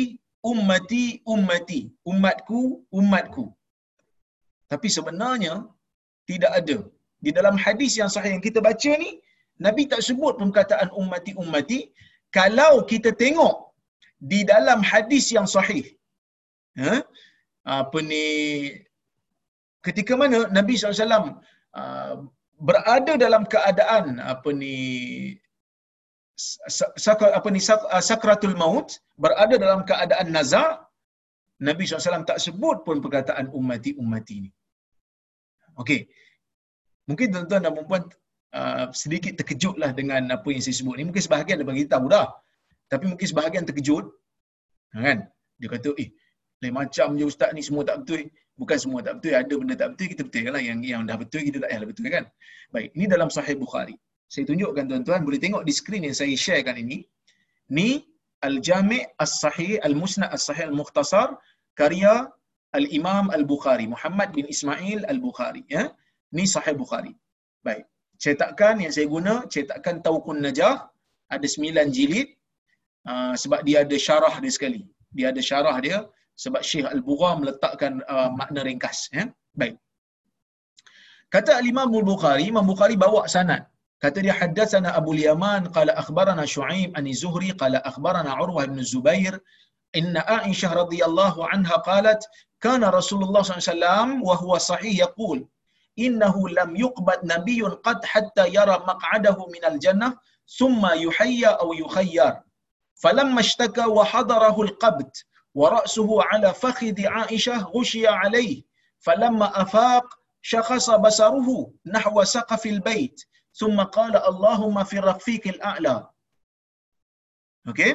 ummati, 0.51 1.05
ummati, 1.33 1.79
umatku, 2.11 2.61
umatku. 2.99 3.45
Tapi 4.71 4.87
sebenarnya, 4.97 5.53
tidak 6.29 6.51
ada 6.59 6.77
di 7.25 7.31
dalam 7.37 7.55
hadis 7.65 7.91
yang 7.99 8.09
sahih 8.13 8.31
yang 8.35 8.43
kita 8.47 8.59
baca 8.67 8.91
ni 9.03 9.11
Nabi 9.65 9.83
tak 9.91 10.01
sebut 10.07 10.33
perkataan 10.41 10.89
ummati 11.01 11.31
ummati 11.43 11.79
kalau 12.37 12.73
kita 12.91 13.09
tengok 13.23 13.55
di 14.31 14.39
dalam 14.51 14.79
hadis 14.91 15.25
yang 15.35 15.47
sahih 15.55 15.85
ha? 16.81 16.93
apa 17.79 17.99
ni 18.11 18.25
ketika 19.87 20.13
mana 20.21 20.45
Nabi 20.57 20.73
SAW 20.77 21.41
uh, 21.79 22.13
berada 22.67 23.13
dalam 23.25 23.43
keadaan 23.53 24.05
apa 24.33 24.49
ni 24.61 24.75
sak, 27.05 27.19
apa 27.39 27.47
ni 27.55 27.61
sak, 27.67 27.81
uh, 27.95 28.03
sakratul 28.09 28.55
maut 28.61 28.87
berada 29.23 29.55
dalam 29.63 29.81
keadaan 29.89 30.29
nazar 30.37 30.69
Nabi 31.67 31.83
SAW 31.89 32.29
tak 32.31 32.39
sebut 32.45 32.85
pun 32.85 32.97
perkataan 33.05 33.49
ummati 33.59 33.91
ummati 34.01 34.35
ni 34.45 34.49
okey 35.81 35.99
mungkin 37.09 37.27
tuan-tuan 37.33 37.61
dan 37.65 37.73
puan 37.89 38.03
uh, 38.55 38.85
sedikit 38.93 39.33
terkejutlah 39.39 39.91
dengan 39.99 40.21
apa 40.31 40.47
yang 40.53 40.61
saya 40.63 40.75
sebut 40.79 40.95
ni. 40.99 41.03
Mungkin 41.09 41.23
sebahagian 41.23 41.61
dah 41.61 41.67
bagi 41.67 41.83
tahu 41.89 42.05
dah. 42.07 42.27
Tapi 42.91 43.05
mungkin 43.11 43.27
sebahagian 43.27 43.63
terkejut. 43.67 44.05
Kan? 44.95 45.27
Dia 45.59 45.67
kata, 45.67 45.91
eh, 45.99 46.09
lain 46.63 46.73
macam 46.73 47.07
je 47.19 47.25
ustaz 47.27 47.51
ni 47.51 47.61
semua 47.61 47.83
tak 47.83 48.05
betul. 48.05 48.31
Bukan 48.57 48.77
semua 48.79 48.99
tak 49.05 49.19
betul. 49.19 49.33
Ada 49.35 49.53
benda 49.59 49.75
tak 49.75 49.89
betul, 49.93 50.07
kita 50.13 50.21
betul 50.27 50.45
lah. 50.55 50.61
Yang, 50.63 50.79
yang 50.87 51.01
dah 51.03 51.17
betul, 51.19 51.41
kita 51.43 51.57
tak 51.63 51.69
payah 51.69 51.87
betul 51.89 52.07
kan? 52.09 52.25
Baik, 52.73 52.89
ini 52.95 53.05
dalam 53.05 53.29
sahih 53.29 53.55
Bukhari. 53.59 53.95
Saya 54.27 54.43
tunjukkan 54.49 54.85
tuan-tuan, 54.91 55.21
boleh 55.27 55.39
tengok 55.39 55.63
di 55.67 55.73
skrin 55.79 56.03
yang 56.07 56.15
saya 56.15 56.35
sharekan 56.35 56.75
ini. 56.83 57.07
Ni 57.71 58.03
Al-Jami' 58.43 59.03
As-Sahih, 59.23 59.79
Al-Musnad 59.87 60.29
As-Sahih 60.35 60.67
Al-Mukhtasar, 60.71 61.39
karya 61.79 62.27
Al-Imam 62.75 63.31
Al-Bukhari, 63.37 63.87
Muhammad 63.87 64.29
bin 64.37 64.45
Ismail 64.53 65.07
Al-Bukhari. 65.07 65.63
Ya? 65.71 65.95
Ni 66.35 66.43
Sahih 66.43 66.75
Bukhari. 66.75 67.15
Baik. 67.63 67.87
Cetakan 68.23 68.83
yang 68.83 68.91
saya 68.91 69.07
guna, 69.15 69.33
cetakan 69.53 70.03
Tauqun 70.05 70.43
Najah, 70.45 70.75
ada 71.35 71.47
sembilan 71.47 71.87
jilid, 71.95 72.27
uh, 73.07 73.33
sebab 73.41 73.63
dia 73.67 73.77
ada 73.85 73.97
syarah 74.07 74.35
dia 74.43 74.51
sekali. 74.57 74.81
Dia 75.15 75.31
ada 75.31 75.41
syarah 75.49 75.77
dia, 75.85 75.97
sebab 76.43 76.61
Syekh 76.69 76.87
Al-Bugha 76.95 77.31
meletakkan 77.39 78.03
uh, 78.11 78.29
makna 78.39 78.61
ringkas. 78.67 79.07
Ya? 79.15 79.31
Baik. 79.55 79.75
Kata 81.33 81.51
Al-Imam 81.61 81.89
Al-Bukhari, 81.99 82.51
Imam 82.53 82.65
Bukhari 82.71 82.95
bawa 82.99 83.23
sanad. 83.35 83.63
Kata 83.97 84.21
dia 84.21 84.33
haddatsana 84.33 84.93
Abu 84.93 85.17
Yaman 85.17 85.73
qala 85.73 85.97
akhbarana 85.97 86.45
Shu'aib 86.45 86.93
an 86.93 87.05
Zuhri 87.21 87.49
qala 87.57 87.81
akhbarana 87.81 88.37
Urwah 88.37 88.69
bin 88.69 88.83
Zubair 88.85 89.41
inna 89.97 90.21
Aisyah 90.21 90.85
radhiyallahu 90.85 91.41
anha 91.49 91.81
qalat 91.81 92.21
kana 92.61 92.93
Rasulullah 92.93 93.41
sallallahu 93.41 93.57
alaihi 93.57 93.73
wasallam 93.73 94.09
wa 94.21 94.35
huwa 94.37 94.61
sahih 94.61 94.93
yaqul 95.01 95.39
innahu 95.97 96.45
lam 96.53 96.77
yuqbad 96.77 97.25
nabiyyun 97.25 97.81
qad 97.81 97.97
hatta 98.05 98.45
yara 98.45 98.85
maq'adahu 98.85 99.49
minal 99.49 99.77
jannah 99.81 100.13
thumma 100.45 100.93
yuhayya 100.95 101.57
aw 101.57 101.73
yukhayyar. 101.73 102.45
Falamma 103.01 103.41
ishtaka 103.41 103.89
wa 103.89 104.05
hadarahu 104.05 104.69
alqabd 104.69 105.09
wa 105.57 105.73
ra'suhu 105.81 106.21
ala 106.21 106.53
fakhidhi 106.53 107.09
aishah 107.09 107.65
ghushiya 107.73 108.13
alayhi. 108.21 108.61
Falamma 109.01 109.49
afaq 109.57 110.05
shakhasa 110.45 111.01
basaruhu 111.01 111.73
nahwa 111.85 112.25
saqaf 112.25 112.61
ثم 113.57 113.77
قال 113.97 114.13
اللهم 114.29 114.77
في 114.89 114.95
الرفيق 115.01 115.43
الأعلى 115.47 115.97
okay 117.69 117.91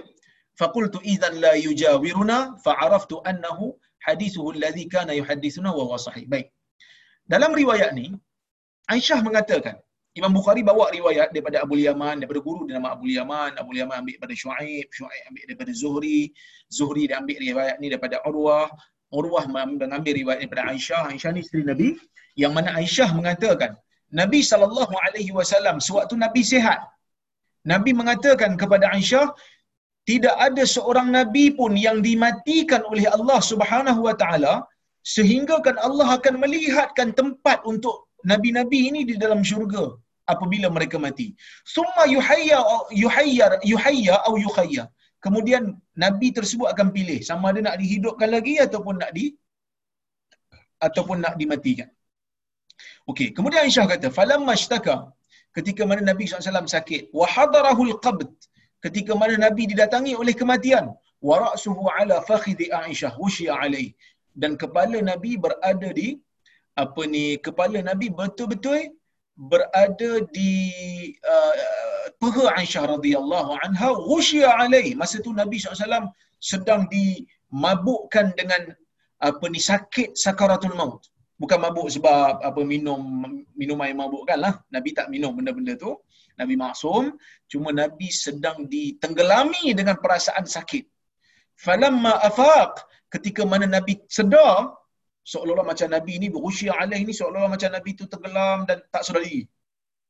فقلت 0.59 0.95
إذا 1.13 1.29
لا 1.45 1.55
يجاورنا 1.55 2.39
فعرفت 2.65 3.13
أنه 3.13 3.59
حديثه 4.01 4.45
الذي 4.51 4.85
كان 4.85 5.09
يحدثنا 5.11 5.71
وهو 5.71 5.95
صحيح 5.97 6.27
baik. 6.29 6.51
Dalam 7.25 7.55
riwayat 7.55 7.95
ni 7.95 8.11
Aisyah 8.91 9.23
mengatakan 9.23 9.79
Imam 10.13 10.35
Bukhari 10.35 10.61
bawa 10.61 10.93
riwayat 10.93 11.33
daripada 11.33 11.65
Abu 11.65 11.81
Yaman 11.81 12.21
daripada 12.21 12.43
guru 12.45 12.69
dia 12.69 12.77
nama 12.77 12.93
Abu 12.93 13.09
Yaman 13.09 13.57
Abu 13.57 13.73
Yaman 13.73 14.05
ambil 14.05 14.19
daripada 14.19 14.35
Shu'aib 14.37 14.87
Shu'aib 14.93 15.23
ambil 15.33 15.43
daripada 15.49 15.73
Zuhri 15.73 16.21
Zuhri 16.69 17.09
dia 17.09 17.17
ambil 17.23 17.39
riwayat 17.41 17.81
ni 17.81 17.89
daripada 17.89 18.21
Urwah 18.29 18.69
Urwah 19.13 19.45
mengambil 19.45 20.13
riwayat 20.17 20.41
daripada 20.45 20.73
Aisyah. 20.73 21.13
Aisyah 21.13 21.31
ni 21.37 21.41
isteri 21.45 21.63
Nabi. 21.69 21.89
Yang 22.33 22.53
mana 22.57 22.69
Aisyah 22.81 23.13
mengatakan 23.13 23.77
Nabi 24.21 24.41
sallallahu 24.51 24.95
alaihi 25.07 25.33
wasallam 25.39 25.77
sewaktu 25.87 26.15
Nabi 26.25 26.43
sihat, 26.53 26.81
Nabi 27.73 27.91
mengatakan 28.01 28.53
kepada 28.63 28.87
Aisyah, 28.95 29.27
tidak 30.11 30.37
ada 30.47 30.63
seorang 30.75 31.09
nabi 31.19 31.45
pun 31.59 31.73
yang 31.87 31.99
dimatikan 32.07 32.83
oleh 32.93 33.07
Allah 33.17 33.39
Subhanahu 33.51 34.01
wa 34.07 34.15
taala 34.23 34.55
sehingga 35.15 35.57
kan 35.67 35.77
Allah 35.87 36.09
akan 36.19 36.35
melihatkan 36.43 37.09
tempat 37.21 37.59
untuk 37.73 37.97
nabi-nabi 38.31 38.79
ini 38.91 39.01
di 39.11 39.15
dalam 39.23 39.41
syurga 39.51 39.85
apabila 40.33 40.69
mereka 40.77 40.97
mati. 41.07 41.29
Summa 41.75 42.05
yuhayya 42.15 42.59
yuhayya 43.03 43.47
yuhayya 43.73 44.15
atau 44.27 44.35
yukhayya. 44.47 44.85
Kemudian 45.25 45.63
nabi 46.05 46.29
tersebut 46.39 46.69
akan 46.75 46.89
pilih 46.97 47.19
sama 47.29 47.55
ada 47.55 47.61
nak 47.67 47.77
dihidupkan 47.83 48.31
lagi 48.37 48.55
ataupun 48.67 48.95
nak 49.03 49.11
di 49.17 49.27
ataupun 50.87 51.19
nak 51.25 51.35
dimatikan. 51.41 51.91
Okey, 53.11 53.29
kemudian 53.37 53.63
Aisyah 53.67 53.87
kata, 53.93 54.09
"Falamma 54.19 54.53
ishtaka" 54.61 54.97
ketika 55.57 55.83
mana 55.91 56.03
Nabi 56.11 56.25
SAW 56.27 56.71
sakit, 56.77 57.03
wa 57.19 57.27
hadarahul 57.35 57.95
qabd 58.05 58.31
ketika 58.85 59.13
mana 59.21 59.35
Nabi 59.47 59.63
didatangi 59.73 60.13
oleh 60.23 60.35
kematian, 60.41 60.87
wa 61.29 61.35
ra'suhu 61.45 61.85
ala 61.99 62.17
fakhidhi 62.31 62.67
Aisyah 62.83 63.13
wushiya 63.23 63.55
alaihi 63.63 63.95
dan 64.41 64.53
kepala 64.63 64.99
Nabi 65.11 65.33
berada 65.45 65.91
di 66.01 66.09
apa 66.83 67.03
ni 67.15 67.25
kepala 67.47 67.79
Nabi 67.91 68.07
betul-betul 68.21 68.81
berada 69.51 70.13
di 70.37 70.53
uh, 71.35 71.55
peha 72.21 72.45
Aisyah 72.61 72.85
radhiyallahu 72.95 73.53
anha 73.65 73.91
ghusya 74.09 74.49
alai 74.63 74.87
masa 75.01 75.21
tu 75.27 75.33
Nabi 75.43 75.57
SAW 75.61 76.09
sedang 76.51 76.83
dimabukkan 76.95 78.27
dengan 78.41 78.63
apa 79.29 79.45
ni 79.53 79.61
sakit 79.71 80.09
sakaratul 80.25 80.77
maut 80.81 81.03
bukan 81.43 81.59
mabuk 81.65 81.89
sebab 81.95 82.39
apa 82.49 82.61
minum 82.73 83.01
minum 83.61 83.79
air 83.85 83.97
mabuk 84.03 84.23
kan 84.31 84.39
lah 84.45 84.55
Nabi 84.75 84.91
tak 84.99 85.07
minum 85.15 85.33
benda-benda 85.39 85.75
tu 85.85 85.93
Nabi 86.41 86.55
maksum 86.65 87.05
cuma 87.51 87.69
Nabi 87.83 88.09
sedang 88.25 88.59
ditenggelami 88.75 89.65
dengan 89.79 89.97
perasaan 90.03 90.47
sakit 90.57 90.85
falamma 91.65 92.13
afaq 92.29 92.73
ketika 93.15 93.43
mana 93.53 93.67
Nabi 93.77 93.95
sedar 94.19 94.83
seolah-olah 95.31 95.67
macam 95.73 95.89
Nabi 95.97 96.15
ni 96.23 96.29
berusia 96.35 96.73
alaih 96.83 97.03
ni 97.07 97.15
seolah-olah 97.19 97.51
macam 97.55 97.71
Nabi 97.77 97.91
tu 97.99 98.05
tenggelam 98.13 98.59
dan 98.69 98.79
tak 98.95 99.03
sedar 99.07 99.23
diri. 99.27 99.43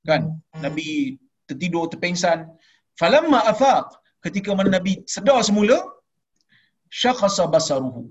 Kan? 0.09 0.23
Hmm. 0.53 0.63
Nabi 0.65 1.21
tertidur, 1.49 1.85
terpengsan. 1.93 2.49
Falamma 3.01 3.41
afaq 3.53 3.87
ketika 4.25 4.51
mana 4.59 4.71
Nabi 4.79 5.05
sedar 5.15 5.41
semula 5.49 5.79
syakhasa 7.01 7.45
basaruhu. 7.55 8.09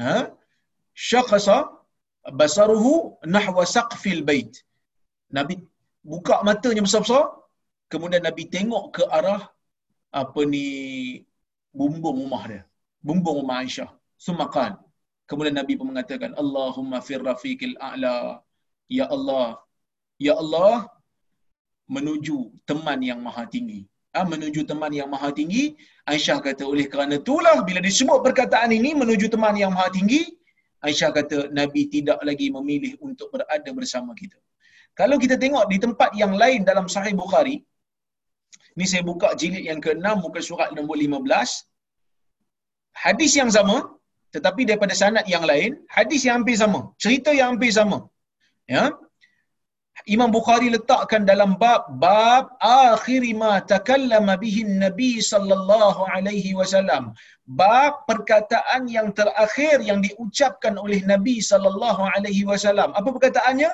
Ha? 0.00 0.32
Syakhasa 1.08 1.56
basaruhu 2.40 3.16
nahwa 3.34 3.64
saqfil 3.76 4.22
bait. 4.28 4.52
Nabi 5.36 5.54
buka 6.12 6.42
matanya 6.48 6.82
besar-besar 6.86 7.24
kemudian 7.92 8.22
Nabi 8.28 8.44
tengok 8.54 8.84
ke 8.96 9.02
arah 9.18 9.42
apa 10.10 10.40
ni 10.52 10.66
bumbung 11.70 12.18
rumah 12.26 12.44
dia 12.50 12.62
bumbung 13.06 13.36
rumah 13.42 13.64
Aisyah. 13.64 13.90
Sumakan. 14.20 14.76
Kemudian 15.28 15.56
Nabi 15.56 15.72
pun 15.80 15.88
mengatakan, 15.92 16.30
Allahumma 16.42 16.98
fir 17.00 17.22
rafiqil 17.30 17.76
a'la. 17.80 18.44
Ya 18.90 19.06
Allah, 19.16 19.56
Ya 20.20 20.34
Allah, 20.42 20.90
menuju 21.88 22.36
teman 22.68 23.00
yang 23.00 23.20
maha 23.26 23.44
tinggi. 23.54 23.80
Ha, 24.14 24.26
menuju 24.26 24.66
teman 24.70 24.90
yang 24.90 25.08
maha 25.14 25.30
tinggi. 25.38 25.78
Aisyah 26.12 26.38
kata, 26.46 26.66
oleh 26.66 26.86
kerana 26.92 27.16
itulah 27.22 27.56
bila 27.68 27.80
disebut 27.88 28.18
perkataan 28.26 28.74
ini 28.74 28.90
menuju 29.02 29.30
teman 29.34 29.54
yang 29.62 29.72
maha 29.76 29.88
tinggi, 29.94 30.22
Aisyah 30.86 31.10
kata, 31.18 31.38
Nabi 31.58 31.82
tidak 31.94 32.18
lagi 32.28 32.46
memilih 32.56 32.92
untuk 33.06 33.28
berada 33.34 33.70
bersama 33.78 34.12
kita. 34.20 34.38
Kalau 35.00 35.16
kita 35.22 35.36
tengok 35.42 35.64
di 35.72 35.78
tempat 35.84 36.10
yang 36.22 36.32
lain 36.42 36.60
dalam 36.70 36.86
Sahih 36.94 37.14
Bukhari, 37.22 37.56
ni 38.78 38.84
saya 38.90 39.02
buka 39.10 39.28
jilid 39.40 39.64
yang 39.70 39.80
ke-6, 39.84 40.06
muka 40.24 40.40
surat 40.48 40.68
nombor 40.76 40.96
15. 40.96 41.68
Hadis 43.04 43.32
yang 43.40 43.50
sama, 43.56 43.76
tetapi 44.34 44.62
daripada 44.68 44.94
sanad 45.02 45.26
yang 45.34 45.44
lain, 45.50 45.70
hadis 45.96 46.20
yang 46.26 46.34
hampir 46.40 46.56
sama, 46.62 46.80
cerita 47.02 47.30
yang 47.38 47.48
hampir 47.54 47.70
sama. 47.78 47.98
Ya, 48.74 48.84
Imam 50.14 50.30
Bukhari 50.36 50.68
letakkan 50.74 51.22
dalam 51.28 51.50
bab 51.62 51.82
bab 52.02 52.44
akhir 52.64 53.22
ma 53.36 53.52
takallama 53.72 54.34
bihi 54.42 54.64
Nabi 54.84 55.20
sallallahu 55.30 56.08
alaihi 56.14 56.56
wasallam. 56.60 57.12
Bab 57.58 58.06
perkataan 58.10 58.86
yang 58.96 59.10
terakhir 59.10 59.82
yang 59.82 59.98
diucapkan 60.06 60.74
oleh 60.78 61.02
Nabi 61.12 61.36
sallallahu 61.50 62.02
alaihi 62.14 62.46
wasallam. 62.50 62.94
Apa 62.98 63.08
perkataannya? 63.16 63.70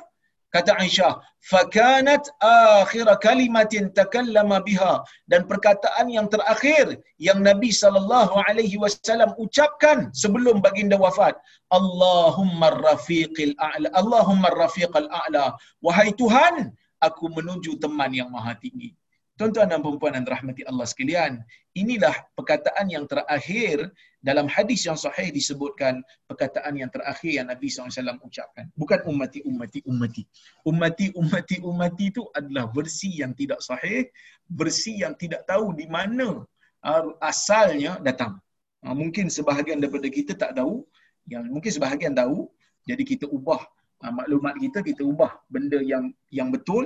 Kata 0.54 0.72
Aisyah, 0.80 1.20
"Fakanat 1.52 2.24
akhir 2.40 3.04
kalimatin 3.20 3.92
takallama 3.98 4.64
biha." 4.64 5.04
Dan 5.30 5.44
perkataan 5.50 6.06
yang 6.16 6.26
terakhir 6.34 6.96
yang 7.20 7.44
Nabi 7.48 7.68
sallallahu 7.82 8.32
alaihi 8.48 8.80
wasallam 8.80 9.36
ucapkan 9.44 10.08
sebelum 10.22 10.64
baginda 10.64 10.96
wafat, 10.96 11.36
"Allahumma 11.78 12.72
rafiqil 12.88 13.52
a'la." 13.68 13.92
Allahumma 14.00 14.54
rafiqal 14.62 15.10
a'la. 15.20 15.46
Wahai 15.84 16.16
Tuhan, 16.16 16.72
aku 17.04 17.28
menuju 17.36 17.76
teman 17.82 18.14
yang 18.20 18.32
maha 18.32 18.56
tinggi. 18.56 18.96
Tuan-tuan 19.36 19.68
dan 19.68 19.84
puan 19.84 20.16
dan 20.16 20.24
rahmati 20.24 20.64
Allah 20.64 20.88
sekalian, 20.88 21.44
inilah 21.76 22.16
perkataan 22.32 22.88
yang 22.88 23.04
terakhir 23.04 23.92
dalam 24.24 24.48
hadis 24.48 24.88
yang 24.88 24.96
sahih 24.96 25.28
disebutkan 25.28 26.00
perkataan 26.24 26.72
yang 26.72 26.88
terakhir 26.88 27.36
yang 27.36 27.52
Nabi 27.52 27.68
SAW 27.68 28.16
ucapkan. 28.24 28.72
Bukan 28.72 29.04
ummati, 29.04 29.44
ummati, 29.44 29.84
ummati. 29.84 30.24
Ummati, 30.64 31.12
ummati, 31.12 31.56
ummati 31.60 32.04
itu 32.08 32.24
adalah 32.32 32.72
versi 32.72 33.20
yang 33.20 33.36
tidak 33.36 33.60
sahih, 33.60 34.08
versi 34.48 35.04
yang 35.04 35.12
tidak 35.20 35.44
tahu 35.44 35.76
di 35.76 35.84
mana 35.84 36.40
uh, 36.80 37.04
asalnya 37.20 38.00
datang. 38.00 38.40
Uh, 38.80 38.96
mungkin 38.96 39.28
sebahagian 39.28 39.84
daripada 39.84 40.08
kita 40.08 40.32
tak 40.32 40.56
tahu, 40.56 40.80
yang 41.28 41.44
mungkin 41.52 41.68
sebahagian 41.68 42.16
tahu, 42.16 42.48
jadi 42.88 43.04
kita 43.04 43.28
ubah 43.28 43.75
uh, 44.04 44.12
maklumat 44.18 44.54
kita, 44.62 44.78
kita 44.88 45.02
ubah 45.12 45.32
benda 45.54 45.78
yang 45.92 46.04
yang 46.38 46.48
betul, 46.54 46.84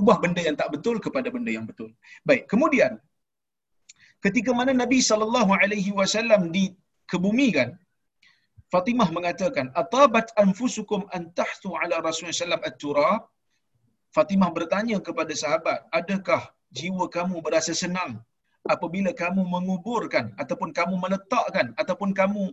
ubah 0.00 0.18
benda 0.24 0.42
yang 0.48 0.56
tak 0.62 0.70
betul 0.74 0.96
kepada 1.04 1.28
benda 1.34 1.50
yang 1.56 1.66
betul. 1.70 1.90
Baik, 2.26 2.42
kemudian 2.52 2.98
ketika 4.24 4.50
mana 4.58 4.72
Nabi 4.82 4.98
sallallahu 5.10 5.52
alaihi 5.62 5.92
wasallam 6.00 6.50
dikebumikan 6.56 7.70
Fatimah 8.70 9.10
mengatakan 9.16 9.66
atabat 9.82 10.30
anfusukum 10.42 11.02
an 11.16 11.22
tahsu 11.38 11.74
ala 11.74 11.98
Rasulullah 12.06 12.38
sallallahu 12.38 12.70
at-turab 12.70 13.20
Fatimah 14.16 14.50
bertanya 14.56 14.98
kepada 15.06 15.34
sahabat 15.42 15.78
adakah 15.90 16.42
jiwa 16.78 17.06
kamu 17.16 17.42
berasa 17.46 17.74
senang 17.82 18.12
apabila 18.74 19.10
kamu 19.22 19.42
menguburkan 19.54 20.26
ataupun 20.42 20.70
kamu 20.78 20.94
meletakkan 21.04 21.66
ataupun 21.82 22.10
kamu 22.20 22.44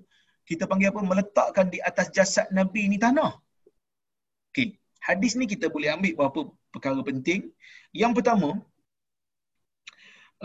kita 0.49 0.63
panggil 0.69 0.89
apa 0.89 1.01
meletakkan 1.11 1.67
di 1.73 1.79
atas 1.89 2.07
jasad 2.17 2.47
Nabi 2.59 2.87
ni 2.91 2.97
tanah 3.05 3.31
okey 4.57 4.73
hadis 5.07 5.37
ni 5.39 5.45
kita 5.53 5.69
boleh 5.75 5.93
ambil 5.93 6.13
beberapa 6.17 6.41
perkara 6.73 7.01
penting 7.09 7.41
yang 8.01 8.13
pertama 8.17 8.49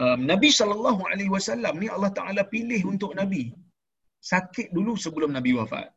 um, 0.03 0.19
Nabi 0.31 0.51
sallallahu 0.59 1.03
alaihi 1.13 1.33
wasallam 1.37 1.81
ni 1.83 1.89
Allah 1.97 2.13
Taala 2.19 2.45
pilih 2.55 2.81
untuk 2.93 3.17
Nabi 3.21 3.45
sakit 4.23 4.71
dulu 4.77 4.95
sebelum 5.05 5.35
Nabi 5.37 5.53
wafat. 5.59 5.91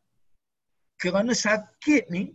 Kerana 1.02 1.32
sakit 1.46 2.10
ni 2.14 2.34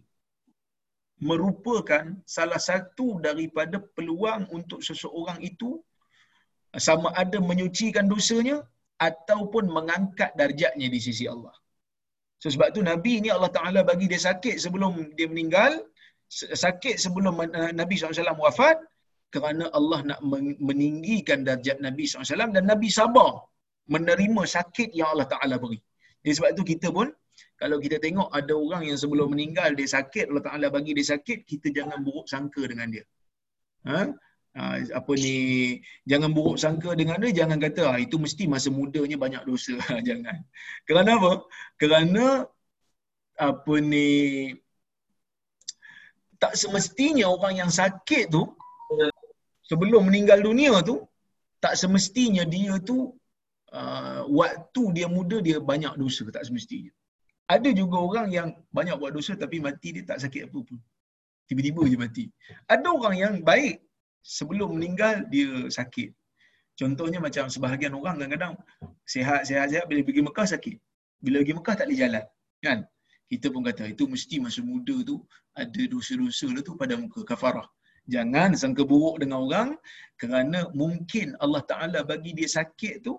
merupakan 1.30 2.06
salah 2.36 2.62
satu 2.70 3.08
daripada 3.28 3.78
peluang 3.96 4.44
untuk 4.58 4.80
seseorang 4.88 5.40
itu 5.50 5.78
sama 6.88 7.12
ada 7.24 7.38
menyucikan 7.50 8.08
dosanya 8.08 8.58
ataupun 9.08 9.66
mengangkat 9.76 10.32
darjatnya 10.40 10.88
di 10.88 11.00
sisi 11.08 11.26
Allah. 11.34 11.54
So 12.42 12.50
sebab 12.54 12.70
tu 12.76 12.82
Nabi 12.92 13.14
ni 13.24 13.30
Allah 13.36 13.52
Taala 13.58 13.80
bagi 13.90 14.06
dia 14.12 14.22
sakit 14.30 14.56
sebelum 14.64 15.14
dia 15.18 15.28
meninggal, 15.32 15.72
sakit 16.66 16.96
sebelum 17.04 17.38
Nabi 17.82 17.94
SAW 17.96 18.42
wafat, 18.46 18.78
kerana 19.34 19.66
Allah 19.78 20.00
nak 20.10 20.20
meninggikan 20.70 21.48
darjat 21.48 21.78
Nabi 21.86 22.04
SAW 22.04 22.52
dan 22.56 22.66
Nabi 22.72 22.90
sabar 23.00 23.32
menerima 23.94 24.44
sakit 24.58 24.90
yang 25.00 25.10
Allah 25.14 25.28
Ta'ala 25.34 25.56
beri. 25.64 25.80
Jadi 26.24 26.34
sebab 26.38 26.50
itu 26.56 26.64
kita 26.76 26.88
pun, 26.98 27.08
kalau 27.62 27.78
kita 27.84 27.98
tengok 28.06 28.30
ada 28.40 28.54
orang 28.54 28.84
yang 28.90 28.98
sebelum 29.04 29.28
meninggal 29.34 29.72
dia 29.80 29.88
sakit, 29.98 30.30
Allah 30.32 30.44
Ta'ala 30.48 30.68
bagi 30.76 30.92
dia 30.98 31.08
sakit, 31.14 31.48
kita 31.52 31.68
jangan 31.78 32.00
buruk 32.06 32.28
sangka 32.34 32.64
dengan 32.72 32.88
dia. 32.94 33.04
Ha? 33.90 34.00
Ha, 34.52 34.84
apa 35.00 35.12
ni 35.16 35.36
jangan 36.04 36.36
buruk 36.36 36.60
sangka 36.60 36.92
dengan 36.92 37.24
dia 37.24 37.32
jangan 37.32 37.56
kata 37.56 37.88
ah 37.88 37.96
itu 37.96 38.20
mesti 38.20 38.52
masa 38.52 38.68
mudanya 38.68 39.16
banyak 39.16 39.44
dosa. 39.48 39.80
Jangan. 40.08 40.44
Kerana 40.84 41.16
apa? 41.16 41.34
Kerana 41.80 42.26
apa 43.40 43.74
ni 43.80 44.10
tak 46.36 46.60
semestinya 46.60 47.32
orang 47.32 47.64
yang 47.64 47.72
sakit 47.72 48.28
tu 48.28 48.44
sebelum 49.64 50.12
meninggal 50.12 50.44
dunia 50.44 50.84
tu 50.84 51.00
tak 51.64 51.80
semestinya 51.80 52.44
dia 52.44 52.76
tu 52.84 53.16
uh, 53.72 54.22
waktu 54.28 54.84
dia 54.92 55.08
muda 55.08 55.40
dia 55.40 55.64
banyak 55.64 55.96
dosa 55.96 56.28
tak 56.28 56.44
semestinya. 56.44 56.92
Ada 57.48 57.72
juga 57.72 58.04
orang 58.04 58.28
yang 58.36 58.48
banyak 58.68 59.00
buat 59.00 59.16
dosa 59.16 59.40
tapi 59.40 59.64
mati 59.64 59.96
dia 59.96 60.04
tak 60.04 60.20
sakit 60.28 60.52
apa 60.52 60.60
pun 60.60 60.80
tiba-tiba 61.48 61.84
je 61.88 61.98
mati. 62.00 62.26
Ada 62.68 62.88
orang 62.92 63.16
yang 63.16 63.34
baik 63.44 63.80
sebelum 64.24 64.78
meninggal 64.78 65.26
dia 65.34 65.70
sakit 65.70 66.10
contohnya 66.78 67.20
macam 67.22 67.50
sebahagian 67.50 67.94
orang 67.98 68.16
kadang-kadang 68.18 68.54
sihat-sihat 69.06 69.86
bila 69.90 70.02
pergi 70.08 70.22
Mekah 70.24 70.48
sakit 70.54 70.78
bila 71.22 71.38
pergi 71.42 71.56
Mekah 71.58 71.76
tak 71.78 71.86
boleh 71.90 72.00
jalan 72.00 72.26
kan 72.62 72.80
kita 73.32 73.48
pun 73.54 73.62
kata 73.64 73.84
itu 73.94 74.04
mesti 74.06 74.44
masa 74.44 74.62
muda 74.62 74.96
tu 75.08 75.24
ada 75.56 75.82
dosa-dosa 75.88 76.48
tu 76.64 76.74
pada 76.76 76.94
muka 77.00 77.22
kafarah 77.24 77.68
Jangan 78.10 78.58
sangka 78.58 78.84
buruk 78.92 79.22
dengan 79.22 79.46
orang 79.46 79.70
kerana 80.18 80.66
mungkin 80.74 81.38
Allah 81.38 81.62
Ta'ala 81.62 82.00
bagi 82.02 82.34
dia 82.34 82.50
sakit 82.50 83.06
tu, 83.06 83.14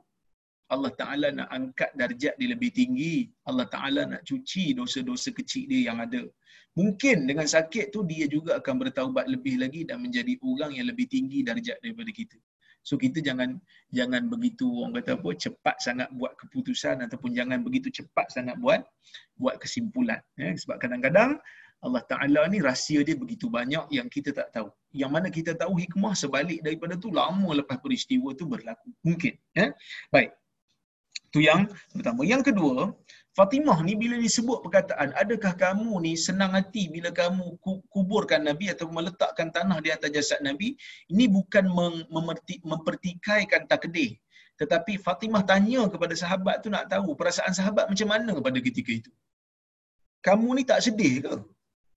Allah 0.74 0.90
Ta'ala 1.00 1.28
nak 1.30 1.48
angkat 1.54 1.90
darjat 1.94 2.34
dia 2.40 2.48
lebih 2.50 2.70
tinggi. 2.74 3.30
Allah 3.46 3.66
Ta'ala 3.70 4.02
nak 4.10 4.22
cuci 4.26 4.74
dosa-dosa 4.74 5.30
kecil 5.38 5.70
dia 5.70 5.92
yang 5.92 6.02
ada. 6.02 6.22
Mungkin 6.72 7.28
dengan 7.28 7.44
sakit 7.44 7.92
tu 7.92 8.00
dia 8.08 8.24
juga 8.24 8.56
akan 8.56 8.74
bertaubat 8.88 9.28
lebih 9.28 9.60
lagi 9.60 9.84
dan 9.84 10.00
menjadi 10.00 10.40
orang 10.40 10.72
yang 10.72 10.88
lebih 10.88 11.04
tinggi 11.04 11.44
darjat 11.44 11.76
daripada 11.84 12.08
kita. 12.08 12.40
So 12.82 12.98
kita 12.98 13.22
jangan 13.22 13.62
jangan 13.94 14.26
begitu 14.26 14.66
orang 14.82 14.98
kata 14.98 15.14
apa 15.14 15.30
cepat 15.38 15.76
sangat 15.78 16.08
buat 16.18 16.34
keputusan 16.34 17.04
ataupun 17.06 17.30
jangan 17.30 17.62
begitu 17.62 17.92
cepat 17.94 18.26
sangat 18.34 18.58
buat 18.58 18.82
buat 19.38 19.60
kesimpulan. 19.62 20.18
Ya, 20.34 20.50
sebab 20.58 20.82
kadang-kadang 20.82 21.38
Allah 21.82 22.02
Ta'ala 22.06 22.46
ni 22.46 22.62
rahsia 22.62 23.02
dia 23.02 23.18
begitu 23.18 23.50
banyak 23.50 23.90
yang 23.90 24.06
kita 24.06 24.30
tak 24.30 24.54
tahu. 24.54 24.70
Yang 24.94 25.10
mana 25.10 25.28
kita 25.30 25.54
tahu 25.58 25.78
hikmah 25.82 26.14
sebalik 26.14 26.62
daripada 26.62 26.94
tu 26.94 27.10
lama 27.10 27.50
lepas 27.58 27.78
peristiwa 27.82 28.30
tu 28.38 28.46
berlaku. 28.46 28.90
Mungkin. 29.02 29.34
Ya? 29.54 29.74
Baik. 30.14 30.30
Tu 31.34 31.42
yang 31.42 31.66
pertama. 31.90 32.22
Yang 32.22 32.54
kedua, 32.54 32.94
Fatimah 33.32 33.80
ni 33.80 33.96
bila 33.96 34.20
disebut 34.20 34.60
perkataan, 34.64 35.08
adakah 35.16 35.52
kamu 35.56 36.04
ni 36.04 36.12
senang 36.20 36.52
hati 36.52 36.92
bila 36.94 37.08
kamu 37.20 37.56
kuburkan 37.88 38.44
Nabi 38.44 38.68
atau 38.74 38.92
meletakkan 38.92 39.48
tanah 39.56 39.80
di 39.84 39.88
atas 39.88 40.12
jasad 40.16 40.40
Nabi? 40.44 40.76
Ini 41.08 41.24
bukan 41.32 41.64
mempertikaikan 42.70 43.64
takdir. 43.72 44.20
Tetapi 44.60 45.00
Fatimah 45.00 45.42
tanya 45.48 45.88
kepada 45.88 46.12
sahabat 46.22 46.60
tu 46.60 46.68
nak 46.68 46.92
tahu 46.92 47.16
perasaan 47.16 47.56
sahabat 47.56 47.88
macam 47.88 48.08
mana 48.12 48.36
pada 48.36 48.58
ketika 48.60 48.92
itu. 49.00 49.12
Kamu 50.20 50.48
ni 50.56 50.62
tak 50.68 50.84
sedih 50.84 51.24
ke? 51.24 51.34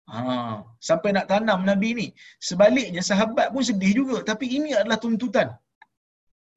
Ha, 0.08 0.64
sampai 0.88 1.10
nak 1.18 1.28
tanam 1.32 1.68
Nabi 1.68 1.90
ni. 2.00 2.08
Sebaliknya 2.50 3.04
sahabat 3.04 3.52
pun 3.54 3.64
sedih 3.70 3.92
juga. 4.00 4.18
Tapi 4.30 4.46
ini 4.58 4.72
adalah 4.72 4.98
tuntutan. 5.04 5.52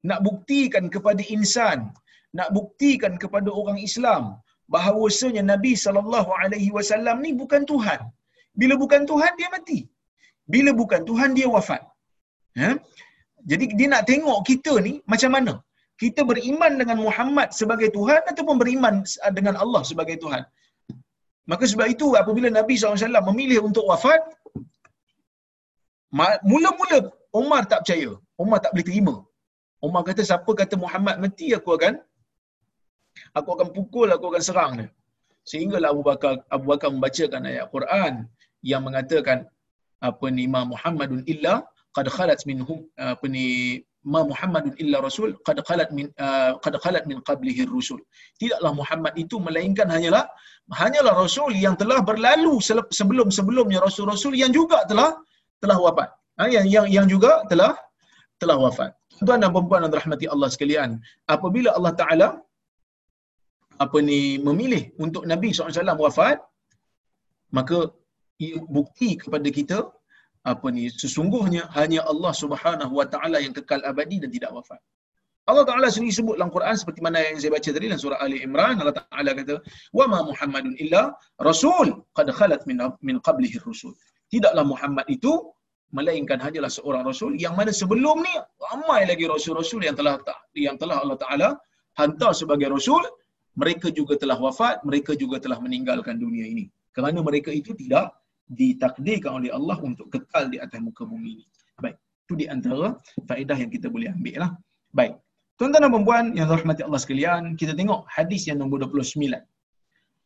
Nak 0.07 0.19
buktikan 0.23 0.87
kepada 0.87 1.19
insan. 1.35 1.91
Nak 2.31 2.49
buktikan 2.55 3.19
kepada 3.19 3.51
orang 3.51 3.75
Islam. 3.89 4.39
Bahawasanya 4.73 5.43
Nabi 5.51 5.71
SAW 5.83 7.19
ni 7.25 7.31
bukan 7.41 7.61
Tuhan. 7.71 7.99
Bila 8.59 8.73
bukan 8.83 9.01
Tuhan, 9.11 9.31
dia 9.39 9.49
mati. 9.55 9.79
Bila 10.53 10.71
bukan 10.81 11.01
Tuhan, 11.09 11.29
dia 11.37 11.47
wafat. 11.55 11.81
Ha? 12.61 12.69
Jadi 13.49 13.65
dia 13.79 13.87
nak 13.93 14.03
tengok 14.11 14.39
kita 14.49 14.73
ni 14.87 14.93
macam 15.11 15.31
mana? 15.37 15.53
kita 16.01 16.21
beriman 16.29 16.73
dengan 16.81 16.97
Muhammad 17.05 17.47
sebagai 17.59 17.89
Tuhan 17.97 18.21
ataupun 18.31 18.55
beriman 18.61 18.93
dengan 19.37 19.55
Allah 19.63 19.81
sebagai 19.89 20.15
Tuhan. 20.23 20.43
Maka 21.51 21.63
sebab 21.71 21.87
itu 21.95 22.07
apabila 22.21 22.47
Nabi 22.59 22.73
SAW 22.79 23.27
memilih 23.29 23.59
untuk 23.69 23.83
wafat, 23.91 24.21
mula-mula 26.51 26.99
Umar 27.41 27.61
tak 27.71 27.79
percaya. 27.83 28.11
Umar 28.43 28.59
tak 28.63 28.71
boleh 28.73 28.87
terima. 28.89 29.15
Umar 29.87 30.01
kata, 30.07 30.21
siapa 30.29 30.51
kata 30.61 30.75
Muhammad 30.83 31.15
mati, 31.23 31.47
aku 31.57 31.69
akan 31.77 31.93
aku 33.37 33.49
akan 33.55 33.67
pukul, 33.77 34.07
aku 34.15 34.25
akan 34.31 34.43
serang 34.49 34.71
dia. 34.79 34.89
Sehinggalah 35.49 35.89
Abu 35.93 36.03
Bakar, 36.09 36.33
Abu 36.55 36.65
Bakar 36.71 36.89
membacakan 36.93 37.41
ayat 37.49 37.67
Quran 37.73 38.13
yang 38.61 38.81
mengatakan 38.87 39.47
apa 39.99 40.25
ni 40.31 40.45
ma 40.47 40.61
Muhammadun 40.71 41.21
illa 41.33 41.53
qad 41.95 42.07
khalat 42.15 42.39
minhum 42.49 42.79
apa 42.95 43.25
ni 43.27 43.45
ma 44.13 44.21
Muhammadun 44.31 44.73
illa 44.83 44.97
rasul 45.07 45.29
qad 45.47 45.57
khalat 45.67 45.89
min 45.97 46.07
uh, 46.25 46.51
qad 46.63 46.75
khalat 46.83 47.03
min 47.09 47.17
qablihi 47.29 47.67
rusul. 47.75 47.99
Tidaklah 48.41 48.71
Muhammad 48.81 49.13
itu 49.23 49.35
melainkan 49.47 49.87
hanyalah 49.95 50.23
hanyalah 50.81 51.13
rasul 51.23 51.51
yang 51.65 51.75
telah 51.81 51.99
berlalu 52.09 52.53
sebelum-sebelumnya 52.99 53.79
rasul-rasul 53.87 54.33
yang 54.37 54.51
juga 54.59 54.85
telah 54.91 55.09
telah 55.63 55.77
wafat. 55.85 56.09
Ha, 56.39 56.47
yang 56.55 56.65
yang 56.75 56.85
yang 56.87 57.05
juga 57.13 57.43
telah 57.51 57.73
telah 58.41 58.55
wafat. 58.55 58.91
Tuan 59.19 59.43
dan 59.43 59.51
puan 59.51 59.83
dan 59.83 59.91
rahmati 59.91 60.25
Allah 60.31 60.47
sekalian 60.47 60.89
apabila 61.27 61.75
Allah 61.75 61.91
taala 62.01 62.27
apa 63.83 63.97
ni 64.09 64.19
memilih 64.47 64.83
untuk 65.05 65.23
Nabi 65.31 65.49
SAW 65.55 66.03
wafat 66.05 66.37
maka 67.57 67.77
ia 68.45 68.59
bukti 68.77 69.09
kepada 69.23 69.49
kita 69.57 69.79
apa 70.51 70.67
ni 70.75 70.83
sesungguhnya 71.01 71.63
hanya 71.77 72.01
Allah 72.11 72.33
Subhanahu 72.43 72.93
wa 72.99 73.05
taala 73.13 73.37
yang 73.43 73.53
kekal 73.57 73.81
abadi 73.91 74.17
dan 74.23 74.31
tidak 74.35 74.51
wafat. 74.57 74.79
Allah 75.49 75.65
Taala 75.69 75.87
sendiri 75.93 76.13
sebut 76.13 76.35
dalam 76.37 76.51
Quran 76.55 76.75
seperti 76.81 77.01
mana 77.05 77.19
yang 77.25 77.41
saya 77.41 77.51
baca 77.57 77.69
tadi 77.75 77.85
dalam 77.89 78.01
surah 78.05 78.19
Ali 78.25 78.37
Imran 78.47 78.75
Allah 78.81 78.95
Taala 79.01 79.31
kata 79.39 79.55
wa 79.97 80.05
ma 80.11 80.19
Muhammadun 80.29 80.73
illa 80.83 81.01
rasul 81.49 81.87
qad 82.17 82.29
khalat 82.39 82.61
min 82.69 82.77
min 83.07 83.15
qablihi 83.27 83.57
rusul. 83.65 83.93
Tidaklah 84.33 84.61
Muhammad 84.73 85.05
itu 85.15 85.33
melainkan 85.97 86.37
hanyalah 86.45 86.69
seorang 86.77 87.01
rasul 87.09 87.33
yang 87.45 87.57
mana 87.59 87.73
sebelum 87.81 88.21
ni 88.27 88.35
ramai 88.61 89.01
lagi 89.09 89.25
rasul-rasul 89.35 89.81
yang 89.87 89.97
telah 89.99 90.21
yang 90.53 90.77
telah 90.81 91.01
Allah 91.01 91.17
Taala 91.23 91.49
hantar 91.97 92.31
sebagai 92.41 92.69
rasul 92.69 93.01
mereka 93.61 93.87
juga 93.99 94.13
telah 94.21 94.37
wafat 94.45 94.75
mereka 94.89 95.11
juga 95.21 95.37
telah 95.43 95.59
meninggalkan 95.65 96.15
dunia 96.23 96.45
ini 96.53 96.65
kerana 96.95 97.19
mereka 97.29 97.51
itu 97.61 97.71
tidak 97.81 98.05
ditakdirkan 98.49 99.31
oleh 99.39 99.51
Allah 99.53 99.77
untuk 99.89 100.09
kekal 100.13 100.49
di 100.49 100.57
atas 100.57 100.81
muka 100.81 101.05
bumi 101.05 101.29
ini. 101.37 101.45
Baik, 101.77 101.95
itu 102.25 102.33
di 102.41 102.45
antara 102.49 102.97
faedah 103.29 103.57
yang 103.61 103.71
kita 103.75 103.87
boleh 103.93 104.09
ambil 104.09 104.35
lah. 104.43 104.51
Baik, 104.97 105.13
tuan-tuan 105.61 105.85
dan 105.85 106.03
puan 106.07 106.25
yang 106.33 106.49
rahmati 106.49 106.81
Allah 106.81 107.01
sekalian, 107.05 107.53
kita 107.61 107.77
tengok 107.77 108.09
hadis 108.09 108.49
yang 108.49 108.57
nombor 108.57 108.81
29. 108.81 109.37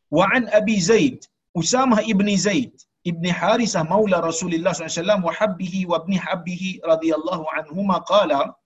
Wa'an 0.08 0.48
Abi 0.56 0.80
Zaid, 0.80 1.28
Usamah 1.52 2.00
ibni 2.12 2.34
Zaid, 2.40 2.72
ibni 3.04 3.28
Harisah 3.28 3.84
maula 3.84 4.24
Rasulullah 4.24 4.72
SAW, 4.72 5.20
wa 5.20 5.32
habbihi 5.38 5.84
wa 5.84 6.00
ibni 6.00 6.16
habbihi 6.16 6.80
radhiyallahu 6.80 7.44
anhuma 7.60 8.00
qala, 8.08 8.56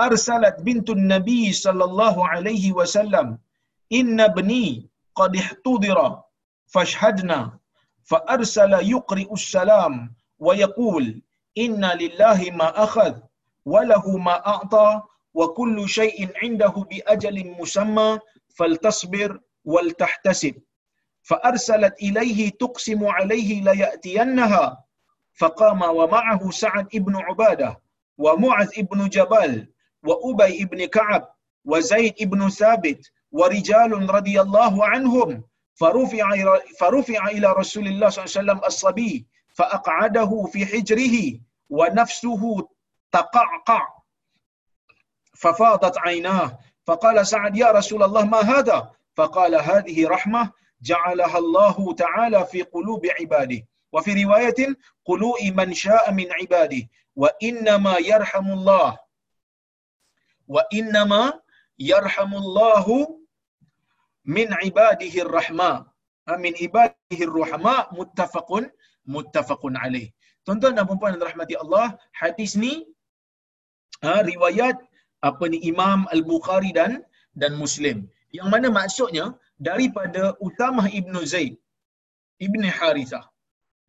arsalat 0.00 0.56
bintun 0.64 1.04
Nabi 1.04 1.52
sallallahu 1.52 2.24
alaihi 2.32 2.72
wasallam, 2.72 3.36
inna 3.90 4.28
bni 4.28 4.90
qad 5.16 5.34
ihtudira, 5.36 6.22
fashhadna 6.66 7.58
فأرسل 8.06 8.72
يقرئ 8.72 9.32
السلام 9.32 10.14
ويقول 10.38 11.22
إن 11.58 11.84
لله 11.84 12.50
ما 12.50 12.84
أخذ 12.84 13.14
وله 13.64 14.16
ما 14.18 14.46
أعطى 14.46 15.02
وكل 15.34 15.88
شيء 15.88 16.30
عنده 16.42 16.68
بأجل 16.90 17.50
مسمى 17.58 18.18
فلتصبر 18.56 19.40
ولتحتسب. 19.64 20.54
فأرسلت 21.22 21.94
إليه 22.02 22.50
تقسم 22.50 23.06
عليه 23.06 23.62
ليأتينها 23.62 24.84
فقام 25.34 25.82
ومعه 25.82 26.50
سعد 26.50 26.88
بن 26.94 27.16
عبادة 27.16 27.80
ومعذ 28.18 28.82
بن 28.82 29.08
جبل 29.08 29.66
وأبي 30.02 30.64
بن 30.64 30.84
كعب 30.86 31.28
وزيد 31.64 32.14
بن 32.20 32.48
ثابت 32.48 33.12
ورجال 33.38 33.92
رضي 34.18 34.40
الله 34.40 34.74
عنهم. 34.86 35.30
فرفع 35.74 36.26
فرفع 36.80 37.20
إلى 37.36 37.48
رسول 37.52 37.86
الله 37.86 38.08
صلى 38.08 38.24
الله 38.24 38.32
عليه 38.36 38.40
وسلم 38.40 38.60
الصبي 38.64 39.26
فأقعده 39.54 40.30
في 40.52 40.66
حجره 40.66 41.16
ونفسه 41.68 42.42
تقعقع. 43.12 43.82
ففاضت 45.34 45.98
عيناه. 45.98 46.58
فقال 46.86 47.26
سعد 47.26 47.56
يا 47.56 47.70
رسول 47.70 48.02
الله 48.02 48.24
ما 48.24 48.40
هذا؟ 48.40 48.90
فقال 49.16 49.54
هذه 49.54 50.08
رحمة 50.08 50.52
جعلها 50.82 51.38
الله 51.38 51.94
تعالى 51.94 52.46
في 52.46 52.62
قلوب 52.62 53.06
عباده. 53.20 53.60
وفي 53.92 54.24
رواية 54.24 54.60
قلوب 55.04 55.42
من 55.42 55.74
شاء 55.74 56.12
من 56.12 56.32
عباده. 56.32 56.82
وإنما 57.16 57.98
يرحم 57.98 58.46
الله 58.52 58.98
وإنما 60.48 61.40
يرحم 61.78 62.34
الله 62.34 62.86
min 64.26 64.48
ibadihi 64.68 65.26
rahma. 65.36 65.72
Ha, 66.26 66.36
min 66.44 66.54
ibadihi 66.66 67.24
rahma 67.38 67.74
muttafaqun 67.98 68.64
muttafaqun 69.14 69.74
alaih. 69.84 70.06
Tuan-tuan 70.44 70.74
dan 70.78 70.84
puan-puan 70.88 71.14
yang 71.14 71.22
dirahmati 71.22 71.54
Allah 71.62 71.86
hadis 72.20 72.52
ni 72.62 72.74
ha, 74.04 74.22
riwayat 74.30 74.76
apa 75.28 75.44
ni 75.52 75.58
Imam 75.72 76.00
Al-Bukhari 76.16 76.70
dan 76.78 76.92
dan 77.40 77.54
Muslim. 77.62 78.06
Yang 78.36 78.48
mana 78.54 78.68
maksudnya 78.78 79.24
daripada 79.68 80.34
Utamah 80.46 80.86
Ibnu 81.00 81.20
Zaid 81.32 81.54
Ibni 82.46 82.68
Harithah 82.78 83.24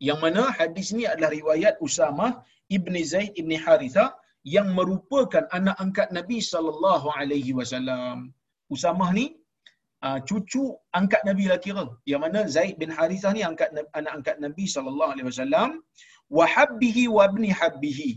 yang 0.06 0.18
mana 0.24 0.42
hadis 0.58 0.88
ni 0.96 1.04
adalah 1.12 1.30
riwayat 1.34 1.74
Usamah 1.86 2.32
Ibni 2.76 3.02
Zaid 3.12 3.34
Ibni 3.40 3.56
Harithah 3.64 4.14
yang 4.46 4.68
merupakan 4.78 5.44
anak 5.58 5.76
angkat 5.84 6.08
Nabi 6.18 6.38
sallallahu 6.38 7.12
alaihi 7.18 7.52
wasallam. 7.58 8.30
Usamah 8.74 9.10
ni 9.18 9.26
uh, 10.06 10.18
cucu 10.28 10.64
angkat 10.98 11.22
Nabi 11.28 11.44
lah 11.50 11.58
kira. 11.66 11.84
Yang 12.10 12.20
mana 12.24 12.40
Zaid 12.56 12.74
bin 12.82 12.90
Harithah 12.96 13.32
ni 13.36 13.42
angkat 13.50 13.70
anak 13.98 14.12
angkat 14.18 14.36
Nabi 14.44 14.64
sallallahu 14.74 15.12
alaihi 15.14 15.28
wasallam 15.30 15.70
wa 16.38 16.44
habbihi 16.54 17.04
wa 17.16 17.22
ibni 17.30 17.50
habbihi. 17.60 18.10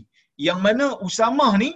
Yang 0.46 0.60
mana 0.66 0.86
Usamah 1.06 1.52
ni 1.62 1.70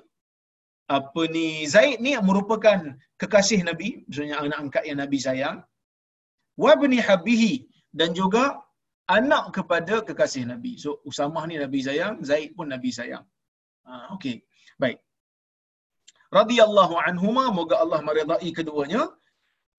apa 0.98 1.22
ni 1.36 1.46
Zaid 1.74 1.98
ni 2.06 2.12
merupakan 2.28 2.78
kekasih 3.20 3.60
Nabi, 3.68 3.88
maksudnya 4.06 4.36
anak 4.42 4.58
angkat 4.64 4.82
yang 4.88 4.98
Nabi 5.02 5.18
sayang. 5.26 5.56
Wa 6.62 6.70
ibni 6.76 6.98
habbihi 7.08 7.54
dan 7.98 8.10
juga 8.20 8.44
anak 9.18 9.44
kepada 9.56 9.94
kekasih 10.08 10.44
Nabi. 10.52 10.72
So 10.82 10.90
Usamah 11.10 11.44
ni 11.50 11.56
Nabi 11.64 11.80
sayang, 11.88 12.14
Zaid 12.28 12.54
pun 12.56 12.70
Nabi 12.74 12.90
sayang. 12.98 13.24
Uh, 13.86 14.14
okey. 14.14 14.42
Baik. 14.82 14.98
Radhiyallahu 16.38 16.94
anhuma, 17.06 17.44
moga 17.58 17.76
Allah 17.82 18.00
meridai 18.02 18.50
keduanya 18.58 19.02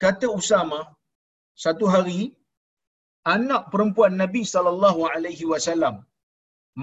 kata 0.03 0.27
Usama 0.39 0.79
satu 1.63 1.85
hari 1.93 2.19
anak 3.35 3.61
perempuan 3.73 4.13
Nabi 4.23 4.41
sallallahu 4.53 5.01
alaihi 5.13 5.45
wasallam 5.53 5.95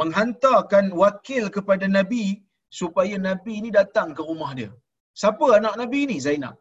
menghantarkan 0.00 0.86
wakil 1.02 1.44
kepada 1.56 1.86
Nabi 1.98 2.24
supaya 2.80 3.16
Nabi 3.28 3.52
ini 3.60 3.70
datang 3.80 4.08
ke 4.18 4.22
rumah 4.30 4.50
dia. 4.58 4.70
Siapa 5.20 5.46
anak 5.58 5.74
Nabi 5.80 6.00
ni? 6.10 6.16
Zainab. 6.26 6.56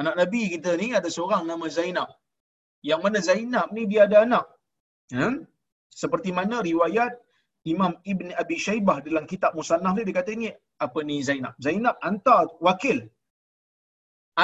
Anak 0.00 0.14
Nabi 0.20 0.42
kita 0.54 0.70
ni 0.80 0.88
ada 0.98 1.08
seorang 1.16 1.42
nama 1.50 1.66
Zainab. 1.78 2.08
Yang 2.90 3.00
mana 3.04 3.18
Zainab 3.28 3.68
ni 3.76 3.82
dia 3.90 4.00
ada 4.08 4.16
anak. 4.26 4.46
Ya? 5.16 5.28
Seperti 6.02 6.30
mana 6.38 6.56
riwayat 6.70 7.12
Imam 7.72 7.92
Ibn 8.12 8.28
Abi 8.42 8.56
Shaybah 8.66 8.96
dalam 9.06 9.24
kitab 9.32 9.52
Musannaf 9.58 9.92
dia, 9.96 10.06
dia 10.08 10.16
kata 10.20 10.30
ini 10.36 10.48
apa 10.86 10.98
ni 11.08 11.16
Zainab. 11.28 11.54
Zainab 11.66 11.96
hantar 12.06 12.44
wakil 12.66 12.98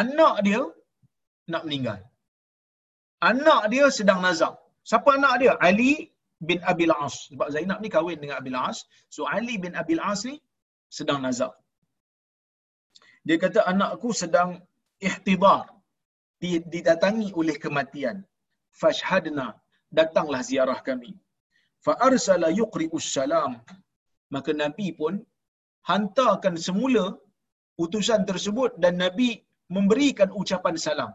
anak 0.03 0.35
dia 0.47 0.63
nak 1.53 1.63
meninggal. 1.67 2.01
Anak 3.31 3.63
dia 3.73 3.87
sedang 3.99 4.21
nazak. 4.25 4.55
Siapa 4.91 5.11
anak 5.19 5.35
dia? 5.43 5.53
Ali 5.69 5.93
bin 6.49 6.59
Abil 6.73 6.95
As. 7.05 7.29
Sebab 7.31 7.49
Zainab 7.55 7.79
ni 7.85 7.89
kahwin 7.93 8.19
dengan 8.23 8.37
Abil 8.41 8.57
As. 8.57 8.79
So 9.15 9.29
Ali 9.37 9.55
bin 9.65 9.75
Abil 9.83 10.01
As 10.01 10.25
ni 10.29 10.37
sedang 10.99 11.21
nazak. 11.27 11.53
Dia 13.27 13.37
kata 13.45 13.61
anakku 13.73 14.11
sedang 14.23 14.51
ihtidar. 15.09 15.69
Didatangi 16.41 17.29
oleh 17.41 17.57
kematian. 17.65 18.25
Fashhadna. 18.81 19.49
Datanglah 19.99 20.41
ziarah 20.49 20.81
kami. 20.89 21.13
Fa'arsala 21.85 22.49
yuqri'us 22.61 23.09
salam. 23.17 23.53
Maka 24.35 24.51
Nabi 24.63 24.89
pun 25.01 25.15
hantarkan 25.91 26.57
semula 26.67 27.05
utusan 27.83 28.23
tersebut 28.31 28.71
dan 28.83 28.95
Nabi 29.05 29.31
memberikan 29.77 30.29
ucapan 30.41 30.77
salam. 30.87 31.11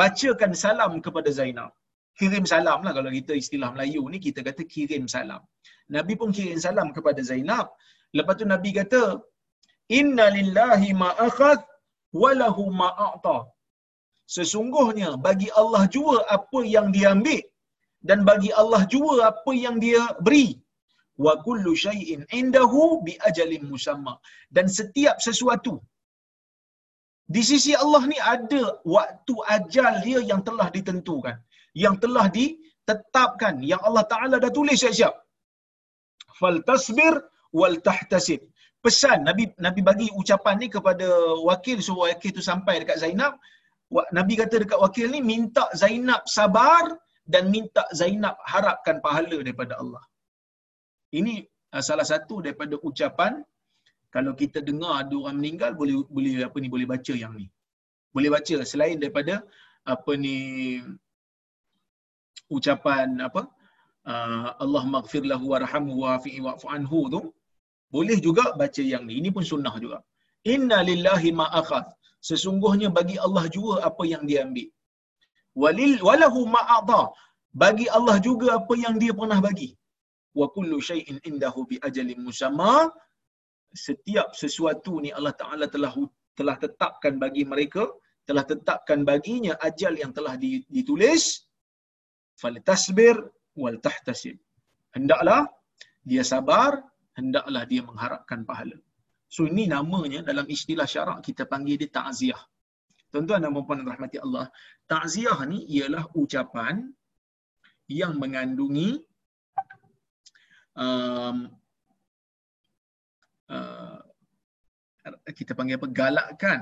Bacakan 0.00 0.52
salam 0.64 0.92
kepada 1.06 1.30
Zainab. 1.38 1.70
Kirim 2.18 2.44
salam 2.52 2.78
lah 2.86 2.92
kalau 2.98 3.10
kita 3.18 3.32
istilah 3.42 3.68
Melayu 3.74 4.02
ni 4.12 4.18
kita 4.26 4.40
kata 4.48 4.62
kirim 4.74 5.04
salam. 5.14 5.42
Nabi 5.96 6.14
pun 6.20 6.30
kirim 6.36 6.58
salam 6.66 6.88
kepada 6.96 7.20
Zainab. 7.30 7.66
Lepas 8.18 8.34
tu 8.40 8.46
Nabi 8.54 8.70
kata, 8.80 9.02
inna 9.98 10.26
lillahi 10.36 10.90
ma 11.02 11.10
akhadh 11.28 11.62
wa 12.22 12.30
lahu 12.40 12.64
ma 12.80 12.88
a'ta 13.06 13.38
sesungguhnya 14.36 15.10
bagi 15.26 15.48
Allah 15.60 15.82
jua 15.94 16.16
apa 16.36 16.60
yang 16.74 16.88
dia 16.94 17.08
ambil 17.16 17.42
dan 18.08 18.18
bagi 18.30 18.50
Allah 18.62 18.82
jua 18.94 19.14
apa 19.30 19.52
yang 19.64 19.76
dia 19.84 20.02
beri 20.26 20.48
wa 21.24 21.32
kullu 21.46 21.72
syai'in 21.84 22.20
indahu 22.40 22.82
bi 23.06 23.14
ajalin 23.28 23.64
musamma 23.72 24.14
dan 24.56 24.66
setiap 24.78 25.16
sesuatu 25.26 25.74
di 27.34 27.42
sisi 27.50 27.72
Allah 27.84 28.02
ni 28.10 28.18
ada 28.34 28.62
waktu 28.94 29.34
ajal 29.56 29.92
dia 30.06 30.20
yang 30.30 30.40
telah 30.48 30.68
ditentukan 30.76 31.36
yang 31.84 31.94
telah 32.02 32.26
ditetapkan 32.38 33.54
yang 33.70 33.80
Allah 33.88 34.04
Taala 34.12 34.36
dah 34.44 34.52
tulis 34.58 34.80
siap-siap. 34.82 35.14
Fal 36.40 36.58
tasbir 36.68 37.14
wal 37.60 37.76
tahtasib. 37.88 38.40
Pesan 38.84 39.26
nabi 39.28 39.44
nabi 39.66 39.80
bagi 39.90 40.08
ucapan 40.20 40.56
ni 40.62 40.66
kepada 40.76 41.06
wakil 41.48 41.78
suruh 41.86 42.08
wakil 42.08 42.30
tu 42.38 42.42
sampai 42.50 42.74
dekat 42.82 42.98
Zainab. 43.04 43.36
Nabi 44.18 44.32
kata 44.40 44.64
dekat 44.64 44.78
wakil 44.84 45.06
ni 45.14 45.20
minta 45.32 45.64
Zainab 45.82 46.22
sabar 46.36 46.84
dan 47.28 47.52
minta 47.54 47.84
Zainab 48.00 48.36
harapkan 48.52 49.04
pahala 49.04 49.36
daripada 49.44 49.76
Allah. 49.82 50.04
Ini 51.18 51.34
uh, 51.76 51.82
salah 51.84 52.06
satu 52.12 52.40
daripada 52.44 52.74
ucapan 52.88 53.44
kalau 54.14 54.32
kita 54.40 54.58
dengar 54.68 54.92
ada 55.02 55.14
orang 55.22 55.36
meninggal 55.40 55.70
boleh 55.80 55.96
boleh 56.16 56.34
apa 56.48 56.56
ni 56.62 56.68
boleh 56.74 56.86
baca 56.92 57.14
yang 57.22 57.32
ni. 57.40 57.46
Boleh 58.14 58.30
baca 58.36 58.56
selain 58.70 58.96
daripada 59.02 59.34
apa 59.94 60.12
ni 60.24 60.36
ucapan 62.56 63.08
apa 63.28 63.42
uh, 64.12 64.48
Allah 64.64 64.84
maghfir 64.94 65.22
lahu 65.32 65.52
warhamhu 65.52 65.94
wa'fi'i 66.04 66.40
wa'fu 66.46 66.66
anhu 66.76 67.00
tu 67.14 67.20
boleh 67.96 68.18
juga 68.26 68.44
baca 68.60 68.82
yang 68.92 69.04
ni. 69.08 69.14
Ini 69.20 69.28
pun 69.36 69.44
sunnah 69.52 69.74
juga. 69.84 69.98
Inna 70.54 70.78
lillahi 70.90 71.30
ma 71.40 71.46
akhadh. 71.60 71.88
Sesungguhnya 72.28 72.88
bagi 72.98 73.16
Allah 73.26 73.44
juga 73.56 73.74
apa 73.88 74.02
yang 74.12 74.24
dia 74.28 74.40
ambil. 74.46 74.68
Walil 75.62 75.96
walahu 76.06 76.40
ma 76.54 76.62
bagi 77.62 77.86
Allah 77.96 78.16
juga 78.28 78.48
apa 78.58 78.74
yang 78.84 78.94
dia 79.02 79.12
pernah 79.20 79.38
bagi. 79.46 79.70
Wa 80.38 80.46
kullu 80.54 80.78
syai'in 80.88 81.18
indahu 81.28 81.60
bi 81.70 81.76
ajalin 81.88 82.20
musamma 82.28 82.72
setiap 83.72 84.32
sesuatu 84.32 85.00
ni 85.04 85.10
Allah 85.12 85.34
Taala 85.36 85.66
telah 85.68 85.92
telah 86.38 86.56
tetapkan 86.56 87.18
bagi 87.18 87.42
mereka 87.44 87.84
telah 88.28 88.44
tetapkan 88.44 89.08
baginya 89.08 89.56
ajal 89.64 89.96
yang 89.96 90.12
telah 90.12 90.36
ditulis 90.68 91.48
falitasbir 92.36 93.16
wal 93.56 93.80
tahtasib. 93.80 94.36
Hendaklah 94.92 95.48
dia 96.04 96.20
sabar 96.20 96.76
hendaklah 97.16 97.64
dia 97.64 97.80
mengharapkan 97.80 98.44
pahala. 98.44 98.76
So 99.32 99.48
ini 99.48 99.64
namanya 99.64 100.20
dalam 100.24 100.44
istilah 100.44 100.84
syarak 100.84 101.24
kita 101.24 101.48
panggil 101.48 101.80
dia 101.80 101.88
ta'ziah. 101.88 102.40
Tuan-tuan 103.08 103.40
dan 103.40 103.56
puan-puan 103.56 103.80
rahmati 103.88 104.20
Allah 104.20 104.52
ta'ziah 104.84 105.40
ni 105.48 105.64
ialah 105.80 106.04
ucapan 106.12 106.84
yang 107.88 108.20
mengandungi 108.20 109.00
um, 110.76 111.48
uh, 113.48 113.98
kita 115.32 115.52
panggil 115.56 115.80
apa 115.80 115.88
galakkan 115.88 116.60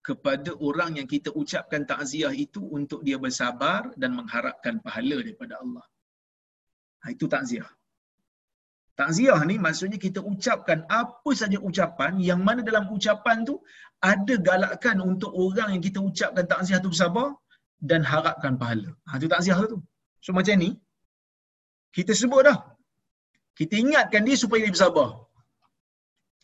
kepada 0.00 0.56
orang 0.56 0.96
yang 0.98 1.08
kita 1.14 1.30
ucapkan 1.36 1.84
takziah 1.84 2.32
itu 2.32 2.60
untuk 2.78 3.04
dia 3.06 3.20
bersabar 3.20 3.92
dan 4.00 4.16
mengharapkan 4.16 4.80
pahala 4.80 5.20
daripada 5.20 5.60
Allah. 5.60 5.84
Ha, 7.04 7.12
itu 7.14 7.28
takziah. 7.28 7.68
Takziah 8.96 9.40
ni 9.48 9.56
maksudnya 9.56 9.96
kita 10.00 10.20
ucapkan 10.24 10.84
apa 10.88 11.30
saja 11.32 11.56
ucapan 11.60 12.20
yang 12.20 12.40
mana 12.44 12.60
dalam 12.64 12.88
ucapan 12.88 13.44
tu 13.48 13.60
ada 14.00 14.34
galakkan 14.40 14.96
untuk 15.00 15.32
orang 15.32 15.76
yang 15.76 15.82
kita 15.84 16.00
ucapkan 16.00 16.44
takziah 16.48 16.80
tu 16.80 16.92
bersabar 16.92 17.36
dan 17.80 18.00
harapkan 18.04 18.56
pahala. 18.60 18.90
Ha, 19.08 19.20
itu 19.20 19.28
takziah 19.28 19.56
tu. 19.68 19.78
So 20.24 20.32
macam 20.36 20.56
ni, 20.64 20.70
kita 21.96 22.12
sebut 22.16 22.44
dah. 22.48 22.58
Kita 23.56 23.76
ingatkan 23.76 24.24
dia 24.24 24.36
supaya 24.36 24.64
dia 24.64 24.72
bersabar. 24.72 25.28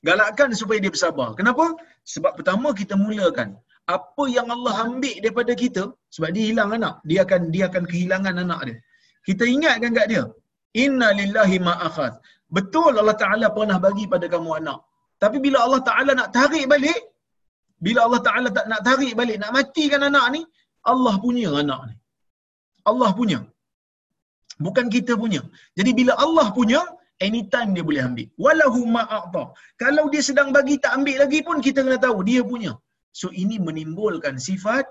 Galakkan 0.08 0.48
supaya 0.60 0.78
dia 0.84 0.92
bersabar. 0.96 1.28
Kenapa? 1.38 1.64
Sebab 2.12 2.32
pertama 2.38 2.68
kita 2.80 2.94
mulakan 3.04 3.48
apa 3.96 4.24
yang 4.36 4.48
Allah 4.54 4.74
ambil 4.86 5.16
daripada 5.24 5.52
kita 5.62 5.82
sebab 6.14 6.28
dia 6.36 6.44
hilang 6.50 6.70
anak, 6.78 6.94
dia 7.08 7.20
akan 7.26 7.40
dia 7.54 7.64
akan 7.70 7.82
kehilangan 7.90 8.34
anak 8.44 8.60
dia. 8.68 8.76
Kita 9.28 9.44
ingatkan 9.54 9.90
kat 9.98 10.06
dia, 10.12 10.24
inna 10.84 11.08
lillahi 11.20 11.56
ma 11.66 11.74
akhadh. 11.88 12.14
Betul 12.56 12.92
Allah 13.02 13.16
Taala 13.22 13.46
pernah 13.56 13.78
bagi 13.86 14.04
pada 14.14 14.26
kamu 14.34 14.50
anak. 14.60 14.78
Tapi 15.22 15.38
bila 15.44 15.58
Allah 15.66 15.80
Taala 15.88 16.12
nak 16.20 16.30
tarik 16.38 16.64
balik, 16.72 17.00
bila 17.84 18.00
Allah 18.06 18.20
Taala 18.26 18.48
tak 18.56 18.66
nak 18.72 18.82
tarik 18.88 19.12
balik, 19.20 19.36
nak 19.42 19.52
matikan 19.56 20.02
anak 20.10 20.26
ni, 20.34 20.42
Allah 20.92 21.14
punya 21.24 21.50
anak 21.62 21.80
ni. 21.88 21.94
Allah 22.90 23.10
punya. 23.18 23.40
Bukan 24.64 24.86
kita 24.94 25.12
punya. 25.22 25.42
Jadi 25.78 25.90
bila 25.98 26.12
Allah 26.24 26.46
punya, 26.58 26.80
anytime 27.26 27.70
dia 27.76 27.84
boleh 27.88 28.02
ambil. 28.08 28.26
Walahu 28.44 28.80
ma'a'ta. 28.96 29.44
Kalau 29.82 30.04
dia 30.12 30.22
sedang 30.28 30.50
bagi 30.56 30.76
tak 30.84 30.92
ambil 30.98 31.16
lagi 31.24 31.40
pun 31.48 31.58
kita 31.66 31.80
kena 31.86 31.98
tahu 32.06 32.20
dia 32.28 32.42
punya. 32.52 32.72
So 33.20 33.28
ini 33.42 33.56
menimbulkan 33.68 34.36
sifat 34.48 34.84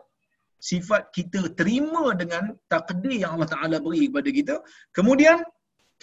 sifat 0.71 1.13
kita 1.17 1.41
terima 1.59 2.03
dengan 2.21 2.43
takdir 2.73 3.15
yang 3.21 3.37
Allah 3.37 3.49
Taala 3.53 3.77
beri 3.85 4.09
kepada 4.09 4.29
kita. 4.37 4.55
Kemudian 4.97 5.37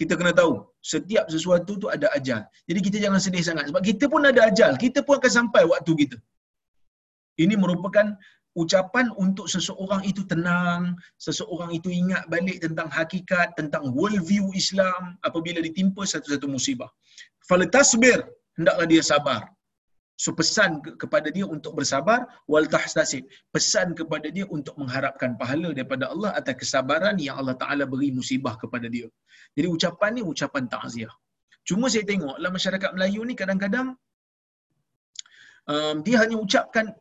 kita 0.01 0.15
kena 0.19 0.33
tahu 0.41 0.53
setiap 0.93 1.27
sesuatu 1.35 1.73
tu 1.83 1.87
ada 1.95 2.07
ajal. 2.19 2.43
Jadi 2.69 2.81
kita 2.87 2.99
jangan 3.05 3.21
sedih 3.25 3.45
sangat 3.49 3.65
sebab 3.71 3.83
kita 3.91 4.05
pun 4.13 4.23
ada 4.31 4.41
ajal. 4.51 4.73
Kita 4.85 5.03
pun 5.07 5.19
akan 5.19 5.33
sampai 5.39 5.63
waktu 5.73 5.93
kita. 6.03 6.19
Ini 7.43 7.55
merupakan 7.63 8.07
ucapan 8.53 9.09
untuk 9.17 9.47
seseorang 9.49 10.03
itu 10.05 10.23
tenang, 10.29 10.97
seseorang 11.17 11.73
itu 11.73 11.89
ingat 11.89 12.29
balik 12.29 12.61
tentang 12.61 12.89
hakikat, 12.93 13.57
tentang 13.57 13.93
world 13.97 14.21
view 14.29 14.53
Islam 14.53 15.17
apabila 15.25 15.59
ditimpa 15.65 16.05
satu-satu 16.05 16.47
musibah. 16.49 16.91
Fala 17.49 17.65
tasbir, 17.65 18.21
hendaklah 18.59 18.87
dia 18.93 19.03
sabar. 19.03 19.43
So 20.23 20.31
pesan 20.39 20.85
kepada 21.03 21.29
dia 21.35 21.49
untuk 21.49 21.73
bersabar 21.75 22.29
wal 22.47 22.69
tahtasib. 22.69 23.27
Pesan 23.51 23.97
kepada 23.99 24.29
dia 24.31 24.47
untuk 24.57 24.77
mengharapkan 24.79 25.35
pahala 25.41 25.75
daripada 25.75 26.13
Allah 26.13 26.31
atas 26.39 26.55
kesabaran 26.63 27.17
yang 27.19 27.41
Allah 27.41 27.57
Taala 27.59 27.89
beri 27.93 28.15
musibah 28.15 28.55
kepada 28.61 28.87
dia. 28.87 29.09
Jadi 29.57 29.67
ucapan 29.67 30.11
ni 30.21 30.23
ucapan 30.23 30.71
takziah. 30.71 31.13
Cuma 31.67 31.91
saya 31.91 32.05
tengok 32.07 32.39
dalam 32.39 32.55
masyarakat 32.55 32.91
Melayu 32.95 33.21
ni 33.27 33.35
kadang-kadang 33.35 33.89
um, 35.67 35.97
dia 36.07 36.17
hanya 36.23 36.37
ucapkan 36.39 36.95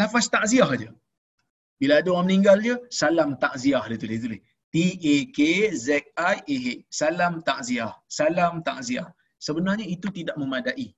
lafaz 0.00 0.28
takziah 0.36 0.68
aja. 0.76 0.90
Bila 1.80 1.94
ada 2.00 2.08
orang 2.12 2.26
meninggal 2.28 2.56
dia, 2.64 2.76
salam 3.00 3.30
takziah 3.44 3.84
dia 3.90 3.98
tulis 4.02 4.20
tulis. 4.24 4.40
T 4.72 4.76
A 5.14 5.16
K 5.36 5.38
Z 5.86 5.88
I 6.34 6.36
A 6.54 6.56
H. 6.64 6.68
Salam 7.00 7.34
takziah. 7.48 7.92
Salam 8.18 8.54
takziah. 8.68 9.08
Sebenarnya 9.46 9.86
itu 9.96 10.08
tidak 10.18 10.36
memadai. 10.40 10.88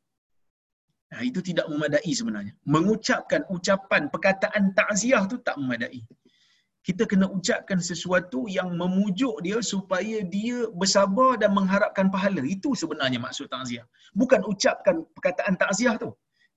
Nah, 1.08 1.22
itu 1.24 1.40
tidak 1.48 1.66
memadai 1.72 2.12
sebenarnya. 2.20 2.52
Mengucapkan 2.74 3.42
ucapan 3.54 4.02
perkataan 4.12 4.64
takziah 4.78 5.22
tu 5.30 5.36
tak 5.46 5.56
memadai. 5.60 6.02
Kita 6.86 7.04
kena 7.10 7.26
ucapkan 7.38 7.80
sesuatu 7.90 8.40
yang 8.56 8.68
memujuk 8.80 9.36
dia 9.44 9.58
supaya 9.72 10.24
dia 10.34 10.58
bersabar 10.80 11.36
dan 11.40 11.50
mengharapkan 11.58 12.06
pahala. 12.14 12.42
Itu 12.56 12.72
sebenarnya 12.82 13.18
maksud 13.26 13.46
takziah. 13.54 13.86
Bukan 14.20 14.40
ucapkan 14.52 15.04
perkataan 15.16 15.54
takziah 15.62 15.94
tu 16.02 16.10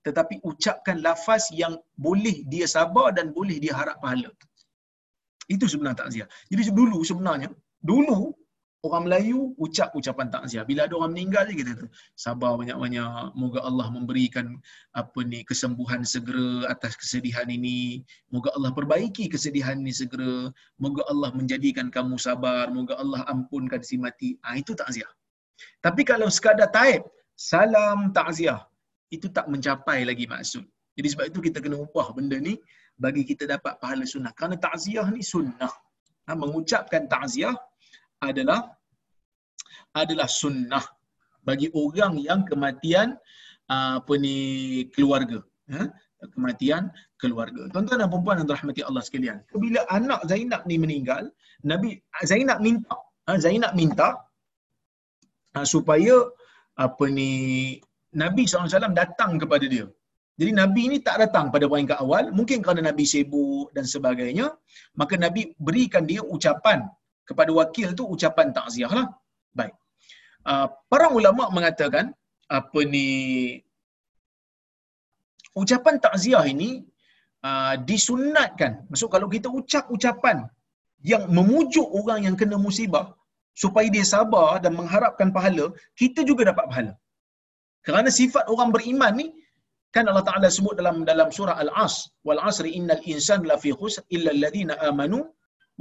tetapi 0.06 0.42
ucapkan 0.42 0.98
lafaz 1.02 1.50
yang 1.54 1.78
boleh 1.98 2.42
dia 2.50 2.66
sabar 2.66 3.14
dan 3.14 3.30
boleh 3.30 3.56
dia 3.62 3.74
harap 3.74 3.98
pahala. 4.02 4.30
Itu 5.46 5.66
sebenarnya 5.70 6.06
takziah. 6.06 6.28
Jadi 6.50 6.70
dulu 6.70 7.02
sebenarnya, 7.02 7.50
dulu 7.82 8.34
orang 8.82 9.06
Melayu 9.06 9.54
ucap 9.62 9.94
ucapan 9.94 10.26
takziah. 10.26 10.66
Bila 10.66 10.90
ada 10.90 10.98
orang 10.98 11.14
meninggal 11.14 11.46
je 11.46 11.54
kita 11.54 11.72
tu, 11.78 11.86
sabar 12.18 12.58
banyak-banyak, 12.58 13.30
moga 13.38 13.62
Allah 13.62 13.86
memberikan 13.94 14.58
apa 14.98 15.22
ni 15.22 15.46
kesembuhan 15.46 16.02
segera 16.02 16.66
atas 16.66 16.98
kesedihan 16.98 17.46
ini, 17.46 18.02
moga 18.34 18.50
Allah 18.58 18.74
perbaiki 18.74 19.30
kesedihan 19.30 19.78
ini 19.78 19.94
segera, 19.94 20.50
moga 20.82 21.06
Allah 21.06 21.30
menjadikan 21.30 21.94
kamu 21.94 22.18
sabar, 22.18 22.74
moga 22.74 22.98
Allah 22.98 23.22
ampunkan 23.30 23.82
si 23.86 23.98
mati. 24.02 24.34
Ah 24.42 24.54
ha, 24.54 24.58
itu 24.58 24.74
takziah. 24.74 25.10
Tapi 25.78 26.02
kalau 26.02 26.26
sekadar 26.26 26.74
taib, 26.74 27.06
salam 27.38 28.10
takziah, 28.10 28.66
itu 29.12 29.28
tak 29.28 29.46
mencapai 29.52 30.08
lagi 30.08 30.24
maksud. 30.24 30.64
Jadi 30.96 31.08
sebab 31.12 31.24
itu 31.28 31.38
kita 31.44 31.58
kena 31.60 31.76
ubah 31.84 32.16
benda 32.16 32.40
ni 32.40 32.56
bagi 32.96 33.22
kita 33.28 33.44
dapat 33.44 33.76
pahala 33.80 34.08
sunnah. 34.08 34.32
Kerana 34.32 34.56
takziah 34.56 35.04
ni 35.12 35.20
sunnah. 35.20 35.72
Ha, 36.28 36.32
mengucapkan 36.32 37.04
takziah 37.12 37.52
adalah 38.24 38.72
adalah 39.92 40.28
sunnah 40.28 40.84
bagi 41.44 41.68
orang 41.76 42.16
yang 42.16 42.40
kematian 42.48 43.16
ah, 43.68 44.00
apa 44.00 44.12
ni 44.16 44.36
keluarga. 44.96 45.44
Ha? 45.68 45.84
kematian 46.30 46.86
keluarga. 47.18 47.66
Tuan-tuan 47.74 47.98
dan 47.98 48.06
puan-puan 48.06 48.38
yang 48.38 48.46
dirahmati 48.46 48.82
Allah 48.86 49.02
sekalian. 49.02 49.42
Bila 49.50 49.82
anak 49.90 50.22
Zainab 50.30 50.62
ni 50.70 50.78
meninggal, 50.78 51.34
Nabi 51.66 51.98
Zainab 52.22 52.62
minta, 52.62 52.94
ha, 53.26 53.34
Zainab 53.42 53.74
minta 53.74 54.22
ha, 55.58 55.66
supaya 55.66 56.30
apa 56.78 57.04
ni 57.10 57.30
Nabi 58.12 58.42
SAW 58.44 58.92
datang 59.02 59.40
kepada 59.42 59.66
dia. 59.74 59.86
Jadi 60.40 60.50
Nabi 60.60 60.80
ini 60.88 60.98
tak 61.06 61.16
datang 61.22 61.52
pada 61.54 61.64
peringkat 61.68 61.98
awal, 62.04 62.24
mungkin 62.38 62.64
kerana 62.64 62.82
Nabi 62.88 63.04
sibuk 63.12 63.68
dan 63.76 63.84
sebagainya, 63.94 64.46
maka 65.00 65.14
Nabi 65.24 65.52
berikan 65.66 66.04
dia 66.10 66.24
ucapan 66.34 66.88
kepada 67.28 67.50
wakil 67.60 67.88
tu 67.98 68.04
ucapan 68.14 68.46
takziah 68.56 68.92
lah. 68.98 69.06
Baik. 69.58 69.74
Uh, 70.42 70.66
para 70.90 71.06
ulama 71.18 71.44
mengatakan 71.56 72.16
apa 72.48 72.80
ni 72.94 73.08
ucapan 75.62 76.00
takziah 76.00 76.44
ini 76.54 76.70
uh, 77.44 77.74
disunatkan. 77.90 78.88
Maksud 78.90 79.08
kalau 79.14 79.28
kita 79.34 79.48
ucap 79.60 79.84
ucapan 79.96 80.48
yang 81.04 81.28
memujuk 81.36 81.86
orang 82.00 82.20
yang 82.26 82.36
kena 82.40 82.56
musibah 82.56 83.06
supaya 83.52 83.88
dia 83.94 84.04
sabar 84.14 84.58
dan 84.64 84.72
mengharapkan 84.80 85.28
pahala, 85.36 85.66
kita 86.00 86.24
juga 86.24 86.48
dapat 86.50 86.64
pahala. 86.70 86.92
Kerana 87.86 88.08
sifat 88.20 88.44
orang 88.54 88.70
beriman 88.74 89.12
ni 89.20 89.26
kan 89.94 90.04
Allah 90.10 90.24
Taala 90.28 90.48
sebut 90.56 90.74
dalam 90.80 90.96
dalam 91.10 91.28
surah 91.36 91.56
Al-As, 91.64 91.94
wal 92.26 92.40
asri 92.50 92.70
innal 92.78 93.02
insana 93.12 93.44
lafi 93.52 93.70
khusr 93.80 94.02
illa 94.16 94.30
alladhina 94.34 94.74
amanu 94.88 95.20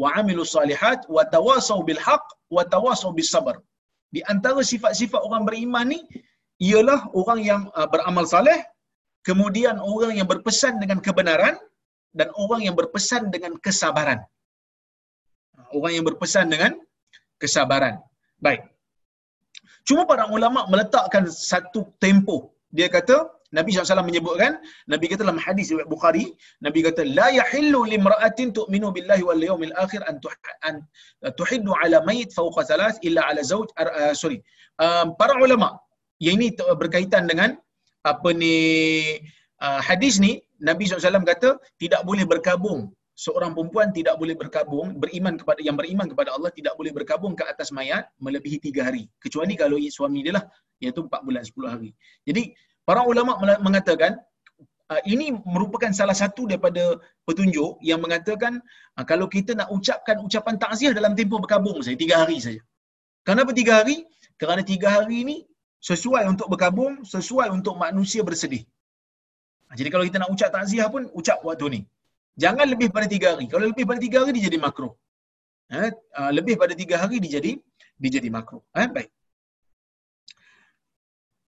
wa 0.01 0.09
amilu 0.19 0.43
salihat 0.55 0.99
wa 1.15 1.23
tawasau 1.35 1.79
bil 1.87 2.01
haqq 2.07 2.25
wa 2.55 2.63
tawasau 2.73 3.11
bis 3.19 3.29
sabr. 3.35 3.55
Di 4.15 4.21
antara 4.33 4.61
sifat-sifat 4.71 5.21
orang 5.27 5.43
beriman 5.47 5.85
ni 5.93 5.99
ialah 6.69 6.99
orang 7.19 7.39
yang 7.49 7.61
uh, 7.79 7.87
beramal 7.93 8.25
saleh, 8.33 8.59
kemudian 9.27 9.75
orang 9.79 10.13
yang 10.19 10.27
berpesan 10.33 10.73
dengan 10.83 10.99
kebenaran 11.05 11.55
dan 12.19 12.27
orang 12.43 12.61
yang 12.67 12.75
berpesan 12.75 13.31
dengan 13.33 13.55
kesabaran. 13.65 14.19
Orang 15.71 15.93
yang 15.95 16.05
berpesan 16.09 16.51
dengan 16.51 16.75
kesabaran. 17.39 17.95
Baik. 18.43 18.70
Cuma 19.87 20.03
para 20.11 20.23
ulama 20.35 20.65
meletakkan 20.71 21.25
satu 21.27 21.89
tempoh. 22.03 22.41
Dia 22.77 22.87
kata, 22.87 23.27
Nabi 23.51 23.75
SAW 23.75 24.07
menyebutkan, 24.07 24.51
Nabi 24.87 25.05
kata 25.11 25.27
dalam 25.27 25.39
hadis 25.45 25.67
riwayat 25.71 25.89
Bukhari, 25.91 26.25
Nabi 26.65 26.79
kata, 26.87 27.03
La 27.17 27.27
yahillu 27.39 27.83
limra'atin 27.93 28.55
tu'minu 28.55 28.89
billahi 28.95 29.23
wal 29.27 29.43
yawmil 29.49 29.75
akhir 29.83 30.01
an, 30.07 30.23
tuh, 30.23 30.31
an 30.67 30.75
tuhiddu 31.39 31.75
ala 31.83 31.99
mayit 32.07 32.31
fawqa 32.37 32.63
thalath 32.69 32.97
illa 33.07 33.21
ala 33.27 33.43
zawj, 33.43 33.67
uh, 33.75 34.15
sorry. 34.15 34.39
Uh, 34.79 35.11
para 35.19 35.35
ulama, 35.35 35.75
yang 36.23 36.39
ini 36.39 36.55
berkaitan 36.79 37.27
dengan 37.27 37.59
apa 38.07 38.29
ni 38.41 38.55
uh, 39.65 39.79
hadis 39.83 40.17
ni 40.23 40.41
Nabi 40.61 40.85
SAW 40.87 41.25
kata 41.25 41.57
tidak 41.81 42.01
boleh 42.07 42.25
berkabung 42.25 42.93
seorang 43.15 43.51
perempuan 43.53 43.91
tidak 43.91 44.15
boleh 44.17 44.35
berkabung 44.35 44.97
beriman 44.97 45.35
kepada 45.35 45.59
yang 45.61 45.75
beriman 45.75 46.07
kepada 46.07 46.33
Allah 46.35 46.51
tidak 46.53 46.73
boleh 46.79 46.91
berkabung 46.95 47.33
ke 47.35 47.43
atas 47.45 47.69
mayat 47.75 48.07
melebihi 48.17 48.57
tiga 48.57 48.87
hari. 48.87 49.07
Kecuali 49.19 49.53
kalau 49.59 49.77
suami 49.91 50.23
dia 50.25 50.33
lah 50.39 50.45
iaitu 50.81 51.05
empat 51.05 51.21
bulan 51.21 51.43
sepuluh 51.45 51.69
hari. 51.69 51.91
Jadi 52.25 52.55
para 52.87 53.05
ulama 53.05 53.37
mengatakan 53.61 54.17
uh, 54.89 55.01
ini 55.05 55.35
merupakan 55.45 55.91
salah 55.93 56.15
satu 56.17 56.49
daripada 56.49 56.97
petunjuk 57.27 57.77
yang 57.85 58.01
mengatakan 58.01 58.57
uh, 58.97 59.05
kalau 59.05 59.29
kita 59.29 59.53
nak 59.53 59.69
ucapkan 59.69 60.17
ucapan 60.23 60.55
takziah 60.57 60.93
dalam 60.95 61.13
tempoh 61.13 61.37
berkabung 61.37 61.77
saja 61.85 61.97
tiga 61.99 62.25
hari 62.25 62.41
saja. 62.41 62.61
Kenapa 63.21 63.53
tiga 63.53 63.85
hari? 63.85 64.01
Kerana 64.41 64.65
tiga 64.65 64.97
hari 64.97 65.21
ini 65.21 65.37
sesuai 65.81 66.25
untuk 66.25 66.49
berkabung 66.49 67.05
sesuai 67.05 67.53
untuk 67.53 67.77
manusia 67.77 68.25
bersedih. 68.25 68.65
Jadi 69.71 69.89
kalau 69.93 70.03
kita 70.03 70.17
nak 70.19 70.33
ucap 70.33 70.49
takziah 70.49 70.89
pun 70.89 71.07
ucap 71.13 71.39
waktu 71.45 71.65
ni 71.69 71.81
Jangan 72.43 72.65
lebih 72.73 72.89
pada 72.95 73.07
tiga 73.13 73.27
hari. 73.35 73.45
Kalau 73.51 73.65
lebih 73.71 73.85
pada 73.89 73.99
tiga 73.99 74.17
hari, 74.23 74.31
dia 74.39 74.45
jadi 74.49 74.59
makro. 74.65 74.89
Ha? 75.73 75.83
Ah, 76.19 76.31
lebih 76.37 76.55
pada 76.61 76.73
tiga 76.81 76.95
hari, 77.01 77.17
dia 77.23 77.31
jadi, 77.39 77.51
dia 78.01 78.11
jadi 78.17 78.29
makro. 78.31 78.59
Ha? 78.75 78.87
Baik. 78.95 79.11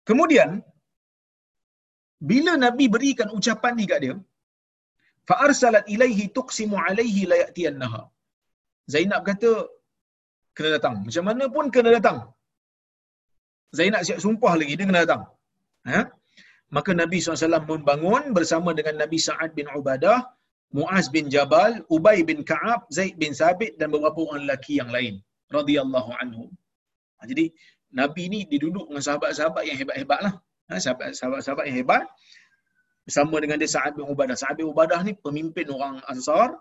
Kemudian, 0.08 0.50
bila 2.30 2.52
Nabi 2.66 2.84
berikan 2.94 3.28
ucapan 3.38 3.74
ni 3.78 3.86
kat 3.90 4.00
dia, 4.04 4.16
فَأَرْسَلَتْ 5.28 5.84
إِلَيْهِ 5.94 6.20
تُقْسِمُ 6.36 6.70
عَلَيْهِ 6.86 7.16
لَيَأْتِيَنَّهَا 7.30 8.02
Zainab 8.90 9.22
kata, 9.28 9.50
kena 10.56 10.68
datang. 10.76 10.94
Macam 11.06 11.24
mana 11.28 11.44
pun 11.54 11.64
kena 11.74 11.90
datang. 11.96 12.18
Zainab 13.78 14.02
siap 14.06 14.18
sumpah 14.24 14.58
lagi, 14.58 14.74
dia 14.74 14.86
kena 14.90 15.06
datang. 15.06 15.22
Ha? 15.86 16.00
Maka 16.74 16.90
Nabi 17.00 17.22
SAW 17.22 17.62
membangun 17.72 18.34
bersama 18.36 18.74
dengan 18.78 18.98
Nabi 19.02 19.18
Sa'ad 19.26 19.54
bin 19.58 19.70
Ubadah, 19.70 20.18
Muaz 20.70 21.10
bin 21.10 21.26
Jabal, 21.26 21.82
Ubay 21.90 22.22
bin 22.22 22.46
Ka'ab, 22.46 22.86
Zaid 22.94 23.18
bin 23.18 23.34
Sabit 23.34 23.74
dan 23.74 23.90
beberapa 23.90 24.22
orang 24.22 24.46
lelaki 24.46 24.78
yang 24.78 24.90
lain 24.94 25.18
radhiyallahu 25.50 26.14
anhum. 26.22 26.50
Ha, 27.18 27.26
jadi 27.26 27.50
Nabi 27.90 28.30
ni 28.30 28.40
diduduk 28.46 28.86
dengan 28.86 29.02
sahabat-sahabat 29.02 29.66
yang 29.66 29.74
hebat-hebatlah. 29.74 30.38
Ha, 30.70 30.78
sahabat-sahabat 30.78 31.66
yang 31.66 31.82
hebat 31.82 32.06
bersama 33.02 33.42
dengan 33.42 33.58
dia 33.58 33.66
Sa'ad 33.66 33.98
bin 33.98 34.06
Ubadah. 34.06 34.38
Sa'ad 34.38 34.62
bin 34.62 34.70
Ubadah 34.70 35.02
ni 35.02 35.18
pemimpin 35.18 35.66
orang 35.74 35.98
Ansar. 36.06 36.54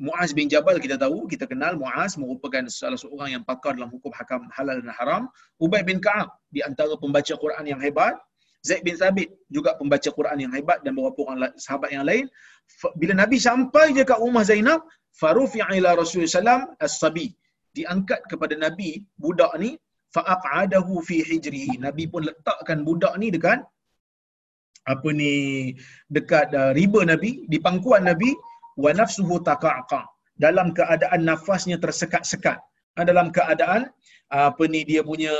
Muaz 0.00 0.32
bin 0.32 0.48
Jabal 0.48 0.80
kita 0.80 0.96
tahu, 0.96 1.26
kita 1.26 1.44
kenal 1.44 1.76
Muaz 1.76 2.14
merupakan 2.16 2.64
salah 2.70 2.96
seorang 2.96 3.36
yang 3.36 3.42
pakar 3.44 3.76
dalam 3.76 3.90
hukum 3.90 4.14
hakam 4.14 4.46
halal 4.54 4.78
dan 4.78 4.94
haram. 4.94 5.22
Ubay 5.58 5.82
bin 5.82 5.98
Ka'ab 5.98 6.30
di 6.54 6.62
antara 6.62 6.94
pembaca 6.96 7.34
Quran 7.34 7.66
yang 7.66 7.82
hebat. 7.82 8.14
Zaid 8.60 8.82
bin 8.84 8.96
Thabit 9.00 9.28
juga 9.48 9.72
pembaca 9.80 10.08
Quran 10.18 10.38
yang 10.44 10.52
hebat 10.52 10.84
dan 10.84 10.92
beberapa 10.92 11.20
orang 11.32 11.52
sahabat 11.56 11.90
yang 11.96 12.04
lain. 12.04 12.24
Bila 13.00 13.16
Nabi 13.16 13.40
sampai 13.40 13.96
je 13.96 14.04
kat 14.04 14.20
rumah 14.20 14.44
Zainab, 14.44 14.84
farufi'a 15.16 15.72
ila 15.78 15.96
Rasulullah 15.96 16.36
sallam 16.40 16.62
as-sabi. 16.86 17.32
Diangkat 17.76 18.20
kepada 18.30 18.54
Nabi 18.64 19.00
budak 19.16 19.52
ni 19.62 19.80
fa'aq'adahu 20.12 21.00
fi 21.08 21.24
hijrihi. 21.24 21.80
Nabi 21.86 22.04
pun 22.12 22.28
letakkan 22.28 22.84
budak 22.88 23.16
ni 23.22 23.32
dekat 23.32 23.64
apa 24.92 25.08
ni 25.12 25.32
dekat 26.16 26.52
uh, 26.56 26.72
riba 26.76 27.00
Nabi, 27.12 27.46
di 27.52 27.58
pangkuan 27.66 28.04
Nabi 28.10 28.30
wa 28.76 28.90
nafsuhu 29.00 29.40
taqaqa. 29.50 30.04
Dalam 30.36 30.72
keadaan 30.76 31.20
nafasnya 31.28 31.76
tersekat-sekat. 31.84 32.58
Ha, 32.96 33.06
dalam 33.08 33.28
keadaan 33.36 33.88
apa 34.30 34.62
ni 34.72 34.80
dia 34.88 35.00
punya 35.10 35.32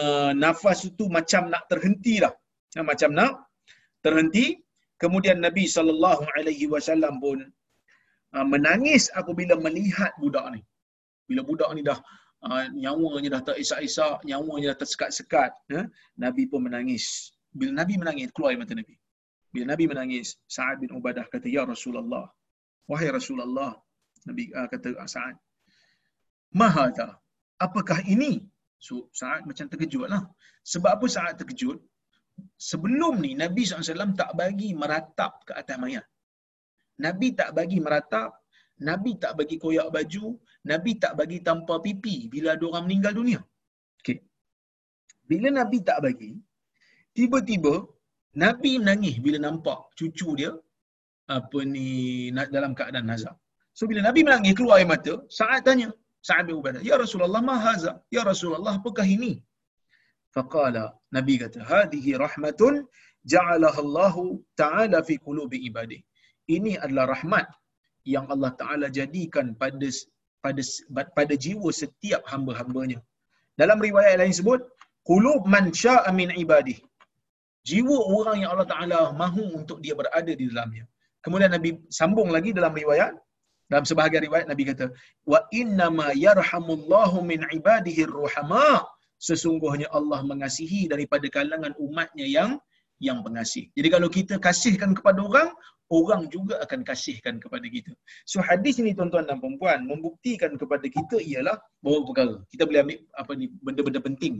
nafas 0.45 0.87
itu 0.89 1.05
macam 1.17 1.51
nak 1.53 1.67
terhenti 1.71 2.23
lah 2.23 2.31
yang 2.77 2.87
macam 2.91 3.11
nak 3.19 3.33
terhenti. 4.05 4.47
Kemudian 5.01 5.41
Nabi 5.47 5.65
sallallahu 5.65 6.25
alaihi 6.37 6.69
wasallam 6.73 7.15
pun 7.25 7.39
uh, 8.37 8.47
menangis 8.53 9.09
apabila 9.21 9.57
melihat 9.67 10.13
budak 10.23 10.47
ni. 10.55 10.61
Bila 11.29 11.41
budak 11.51 11.71
ni 11.77 11.81
dah 11.81 11.99
uh, 12.45 12.65
nyawanya 12.85 13.29
dah 13.41 13.43
terisak-isak 13.49 14.21
nyawanya 14.29 14.67
dah 14.73 14.79
tersekat-sekat 14.85 15.51
ya 15.73 15.83
Nabi 16.25 16.45
pun 16.51 16.69
menangis. 16.69 17.33
Bila 17.59 17.73
Nabi 17.81 17.95
menangis 18.03 18.29
keluar 18.37 18.53
mata 18.61 18.77
Nabi. 18.77 18.95
Bila 19.51 19.65
Nabi 19.73 19.85
menangis 19.91 20.37
Sa'ad 20.47 20.77
bin 20.83 20.93
Ubadah 20.95 21.27
kata 21.33 21.49
ya 21.49 21.65
Rasulullah 21.67 22.29
wahai 22.87 23.09
Rasulullah 23.19 23.73
Nabi 24.29 24.53
uh, 24.53 24.69
kata 24.69 25.01
Sa'ad 25.15 25.37
mahada 26.53 27.09
apakah 27.57 28.05
ini? 28.05 28.45
So 28.81 29.09
Sa'ad 29.21 29.49
macam 29.49 29.65
terkejutlah. 29.73 30.23
Sebab 30.73 30.91
apa 30.97 31.07
Sa'ad 31.09 31.35
terkejut 31.41 31.81
sebelum 32.69 33.15
ni 33.25 33.31
Nabi 33.43 33.63
SAW 33.65 34.15
tak 34.21 34.31
bagi 34.41 34.71
meratap 34.81 35.33
ke 35.47 35.53
atas 35.61 35.77
mayat. 35.83 36.07
Nabi 37.05 37.29
tak 37.41 37.51
bagi 37.59 37.79
meratap, 37.87 38.31
Nabi 38.89 39.13
tak 39.23 39.33
bagi 39.39 39.57
koyak 39.65 39.89
baju, 39.97 40.27
Nabi 40.71 40.93
tak 41.03 41.13
bagi 41.21 41.39
tanpa 41.49 41.75
pipi 41.85 42.17
bila 42.33 42.49
ada 42.57 42.65
orang 42.71 42.85
meninggal 42.87 43.13
dunia. 43.21 43.41
Okay. 44.01 44.19
Bila 45.31 45.49
Nabi 45.61 45.79
tak 45.89 45.99
bagi, 46.07 46.33
tiba-tiba 47.17 47.75
Nabi 48.45 48.73
menangis 48.81 49.17
bila 49.25 49.39
nampak 49.47 49.79
cucu 49.99 50.29
dia 50.41 50.53
apa 51.39 51.59
ni 51.75 51.89
dalam 52.57 52.73
keadaan 52.79 53.07
nazar. 53.11 53.35
So 53.79 53.87
bila 53.91 54.01
Nabi 54.09 54.21
menangis 54.27 54.55
keluar 54.59 54.77
air 54.79 54.89
mata, 54.93 55.15
saat 55.39 55.63
tanya, 55.69 55.89
Sa'ad 56.29 56.45
bin 56.49 56.57
Ubadah, 56.61 56.83
"Ya 56.85 56.97
Rasulullah, 57.03 57.41
ma 57.41 57.57
haza? 57.67 57.93
Ya 58.17 58.23
Rasulullah, 58.31 58.77
apakah 58.81 59.07
ini?" 59.17 59.33
Faqala 60.37 60.85
Nabi 61.17 61.35
kata 61.43 61.59
hadhihi 61.73 62.19
rahmatun 62.25 62.75
ja'alaha 63.33 63.81
Allah 63.87 64.15
taala 64.63 64.99
fi 65.09 65.15
qulubi 65.27 65.59
ibadi. 65.69 65.99
Ini 66.57 66.73
adalah 66.85 67.05
rahmat 67.15 67.47
yang 68.15 68.27
Allah 68.35 68.51
Taala 68.61 68.87
jadikan 68.99 69.47
pada 69.63 69.89
pada 70.45 70.63
pada 71.17 71.35
jiwa 71.45 71.71
setiap 71.83 72.23
hamba-hambanya. 72.33 72.99
Dalam 73.61 73.79
riwayat 73.87 74.15
lain 74.21 74.35
sebut 74.41 74.61
qulub 75.11 75.43
man 75.55 75.65
syaa 75.83 76.11
min 76.21 76.31
ibadi. 76.45 76.77
Jiwa 77.71 77.97
orang 78.17 78.37
yang 78.43 78.51
Allah 78.55 78.69
Taala 78.73 79.01
mahu 79.23 79.45
untuk 79.61 79.79
dia 79.85 79.95
berada 80.01 80.33
di 80.41 80.45
dalamnya. 80.51 80.85
Kemudian 81.25 81.53
Nabi 81.57 81.71
sambung 82.01 82.29
lagi 82.37 82.51
dalam 82.59 82.73
riwayat 82.83 83.13
dalam 83.71 83.85
sebahagian 83.91 84.23
riwayat 84.27 84.47
Nabi 84.51 84.65
kata 84.71 84.87
wa 85.33 85.39
inna 85.61 85.87
ma 85.99 86.09
yarhamullahu 86.27 87.23
min 87.31 87.41
ibadihi 87.59 88.09
ruhama 88.19 88.83
sesungguhnya 89.21 89.93
Allah 89.93 90.25
mengasihi 90.25 90.89
daripada 90.89 91.29
kalangan 91.29 91.77
umatnya 91.77 92.25
yang 92.25 92.51
yang 93.01 93.21
pengasih. 93.25 93.69
Jadi 93.77 93.89
kalau 93.89 94.09
kita 94.13 94.37
kasihkan 94.37 94.93
kepada 94.93 95.21
orang, 95.25 95.49
orang 95.91 96.29
juga 96.29 96.61
akan 96.65 96.81
kasihkan 96.87 97.41
kepada 97.43 97.67
kita. 97.67 97.93
So 98.25 98.41
hadis 98.41 98.81
ini 98.81 98.93
tuan-tuan 98.97 99.29
dan 99.29 99.41
puan 99.41 99.85
membuktikan 99.85 100.55
kepada 100.57 100.87
kita 100.87 101.21
ialah 101.21 101.57
bahawa 101.85 102.01
perkara. 102.09 102.35
Kita 102.49 102.63
boleh 102.69 102.81
ambil 102.85 102.99
apa 103.17 103.33
ni 103.37 103.47
benda-benda 103.61 104.01
penting 104.01 104.35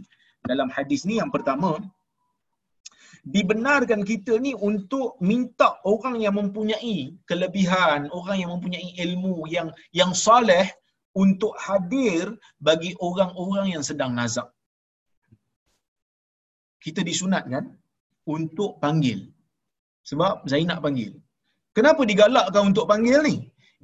dalam 0.49 0.73
hadis 0.73 1.05
ni 1.05 1.21
yang 1.21 1.29
pertama 1.29 1.77
dibenarkan 3.29 4.01
kita 4.07 4.41
ni 4.41 4.57
untuk 4.57 5.21
minta 5.21 5.77
orang 5.85 6.25
yang 6.25 6.37
mempunyai 6.41 7.13
kelebihan, 7.29 8.09
orang 8.09 8.41
yang 8.41 8.51
mempunyai 8.57 8.97
ilmu 8.97 9.45
yang 9.51 9.69
yang 9.93 10.17
soleh 10.17 10.65
untuk 11.13 11.53
hadir 11.59 12.33
bagi 12.63 12.95
orang-orang 13.03 13.75
yang 13.77 13.85
sedang 13.85 14.15
nazak. 14.15 14.49
Kita 16.85 17.01
disunatkan 17.11 17.65
untuk 18.37 18.71
panggil. 18.83 19.19
Sebab 20.11 20.49
Zainab 20.53 20.81
panggil. 20.87 21.13
Kenapa 21.77 22.03
digalakkan 22.11 22.63
untuk 22.71 22.87
panggil 22.91 23.21
ni? 23.29 23.37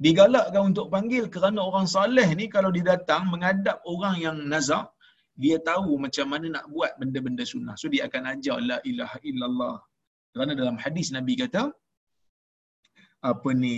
Digalakkan 0.05 0.61
untuk 0.71 0.87
panggil 0.93 1.23
kerana 1.35 1.59
orang 1.69 1.87
soleh 1.95 2.27
ni 2.39 2.45
kalau 2.55 2.69
dia 2.75 2.85
datang 2.93 3.23
menghadap 3.33 3.77
orang 3.93 4.15
yang 4.25 4.37
nazak, 4.51 4.85
dia 5.43 5.57
tahu 5.69 5.91
macam 6.05 6.27
mana 6.33 6.45
nak 6.55 6.65
buat 6.73 6.91
benda-benda 6.99 7.43
sunnah. 7.51 7.75
So 7.81 7.87
dia 7.93 8.03
akan 8.09 8.23
ajar 8.33 8.57
la 8.69 8.77
ilaha 8.91 9.17
illallah. 9.29 9.75
Kerana 10.33 10.53
dalam 10.61 10.77
hadis 10.83 11.07
Nabi 11.17 11.33
kata 11.41 11.63
apa 13.31 13.49
ni 13.63 13.75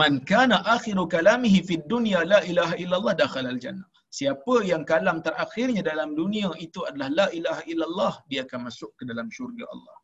man 0.00 0.12
kana 0.30 0.56
akhiru 0.74 1.04
kalamihi 1.14 1.58
fid 1.68 1.84
dunya 1.92 2.20
la 2.32 2.40
ilaha 2.50 2.74
illallah 2.82 3.14
dakhala 3.22 3.50
al 3.54 3.60
jannah. 3.64 3.88
Siapa 4.18 4.54
yang 4.70 4.82
kalam 4.90 5.18
terakhirnya 5.26 5.80
dalam 5.90 6.12
dunia 6.20 6.52
itu 6.66 6.80
adalah 6.88 7.08
la 7.18 7.26
ilaha 7.38 7.62
illallah, 7.72 8.14
dia 8.30 8.40
akan 8.46 8.60
masuk 8.68 8.90
ke 8.98 9.08
dalam 9.10 9.26
syurga 9.36 9.64
Allah. 9.74 9.96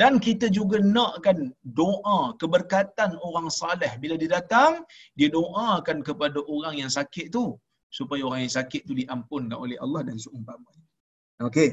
Dan 0.00 0.12
kita 0.26 0.46
juga 0.58 0.76
nakkan 0.96 1.52
doa 1.80 2.18
keberkatan 2.40 3.10
orang 3.28 3.48
saleh 3.60 3.92
bila 4.02 4.14
dia 4.20 4.30
datang, 4.40 4.72
dia 5.18 5.28
doakan 5.36 5.98
kepada 6.08 6.40
orang 6.54 6.74
yang 6.80 6.90
sakit 6.98 7.28
tu 7.36 7.44
supaya 7.98 8.24
orang 8.28 8.40
yang 8.44 8.54
sakit 8.56 8.82
tu 8.88 8.92
diampunkan 9.00 9.56
oleh 9.64 9.76
Allah 9.84 10.00
dan 10.08 10.16
seumpamanya. 10.24 10.84
Okey. 11.48 11.70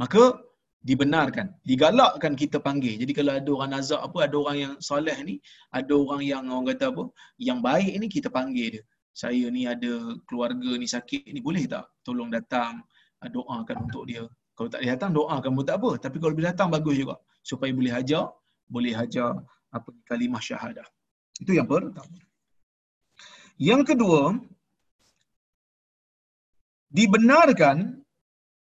Maka 0.00 0.40
dibenarkan, 0.88 1.46
digalakkan 1.68 2.32
kita 2.32 2.58
panggil. 2.64 2.96
Jadi 3.02 3.12
kalau 3.18 3.32
ada 3.40 3.50
orang 3.56 3.70
nazak 3.76 4.00
apa, 4.08 4.18
ada 4.26 4.36
orang 4.42 4.56
yang 4.64 4.72
soleh 4.88 5.16
ni, 5.28 5.34
ada 5.78 5.92
orang 5.92 6.22
yang 6.24 6.42
orang 6.48 6.66
kata 6.72 6.84
apa, 6.92 7.04
yang 7.48 7.58
baik 7.60 7.92
ni 8.00 8.06
kita 8.16 8.28
panggil 8.32 8.68
dia. 8.78 8.84
Saya 9.18 9.50
ni 9.50 9.66
ada 9.74 10.14
keluarga 10.30 10.70
ni 10.78 10.86
sakit 10.86 11.34
ni 11.34 11.40
boleh 11.42 11.66
tak 11.66 11.90
tolong 12.06 12.30
datang 12.30 12.86
doakan 13.34 13.90
untuk 13.90 14.06
dia. 14.06 14.22
Kalau 14.54 14.70
tak 14.70 14.82
datang 14.86 15.10
doakan 15.10 15.50
pun 15.58 15.64
tak 15.66 15.76
apa, 15.82 15.90
tapi 15.98 16.16
kalau 16.22 16.34
boleh 16.38 16.48
datang 16.54 16.70
bagus 16.70 16.94
juga 17.02 17.18
supaya 17.42 17.74
boleh 17.74 17.90
hajar, 17.90 18.30
boleh 18.70 18.94
hajar 18.94 19.34
apa 19.74 19.90
kalimah 20.06 20.38
syahadah. 20.38 20.86
Itu 21.42 21.50
yang 21.58 21.66
pertama. 21.66 22.14
Yang 23.58 23.82
kedua, 23.90 24.38
dibenarkan 26.94 27.98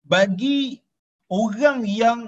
bagi 0.03 0.83
orang 1.31 1.87
yang 1.87 2.19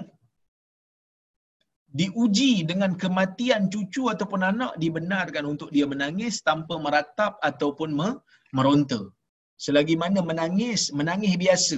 diuji 1.99 2.53
dengan 2.69 2.91
kematian 3.01 3.61
cucu 3.73 4.03
ataupun 4.13 4.41
anak 4.51 4.73
dibenarkan 4.83 5.43
untuk 5.53 5.69
dia 5.75 5.85
menangis 5.91 6.35
tanpa 6.47 6.75
meratap 6.85 7.33
ataupun 7.49 7.89
meronta. 8.57 9.01
Selagi 9.65 9.95
mana 10.03 10.19
menangis, 10.29 10.81
menangis 10.99 11.35
biasa. 11.43 11.77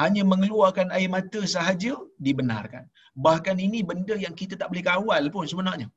Hanya 0.00 0.22
mengeluarkan 0.32 0.88
air 0.96 1.08
mata 1.16 1.40
sahaja 1.54 1.92
dibenarkan. 2.26 2.84
Bahkan 3.26 3.56
ini 3.66 3.78
benda 3.90 4.14
yang 4.24 4.34
kita 4.40 4.54
tak 4.60 4.68
boleh 4.70 4.84
kawal 4.90 5.24
pun 5.34 5.46
sebenarnya. 5.52 5.88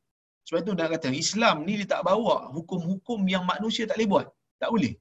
Sebab 0.48 0.60
itu 0.64 0.74
nak 0.78 0.90
kata 0.94 1.10
Islam 1.26 1.56
ni 1.68 1.74
dia 1.80 1.88
tak 1.94 2.02
bawa 2.10 2.36
hukum-hukum 2.56 3.20
yang 3.34 3.44
manusia 3.54 3.84
tak 3.90 3.98
boleh 3.98 4.10
buat. 4.14 4.28
Tak 4.62 4.70
boleh. 4.74 4.94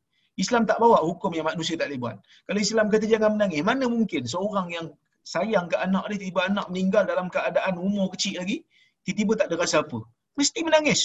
Islam 0.42 0.62
tak 0.70 0.78
bawa 0.82 0.98
hukum 1.08 1.30
yang 1.36 1.46
manusia 1.50 1.74
tak 1.80 1.88
boleh 1.88 2.00
buat. 2.04 2.16
Kalau 2.46 2.60
Islam 2.66 2.86
kata 2.92 3.04
jangan 3.12 3.30
menangis, 3.36 3.62
mana 3.70 3.84
mungkin 3.96 4.22
seorang 4.34 4.68
yang 4.76 4.86
sayang 5.32 5.66
ke 5.72 5.76
anak 5.86 6.04
dia, 6.10 6.18
tiba 6.24 6.40
anak 6.50 6.66
meninggal 6.72 7.04
dalam 7.04 7.26
keadaan 7.34 7.74
umur 7.86 8.06
kecil 8.16 8.40
lagi, 8.40 8.64
tiba-tiba 9.04 9.32
tak 9.38 9.46
ada 9.52 9.56
rasa 9.60 9.76
apa. 9.84 10.00
Mesti 10.40 10.60
menangis. 10.64 11.02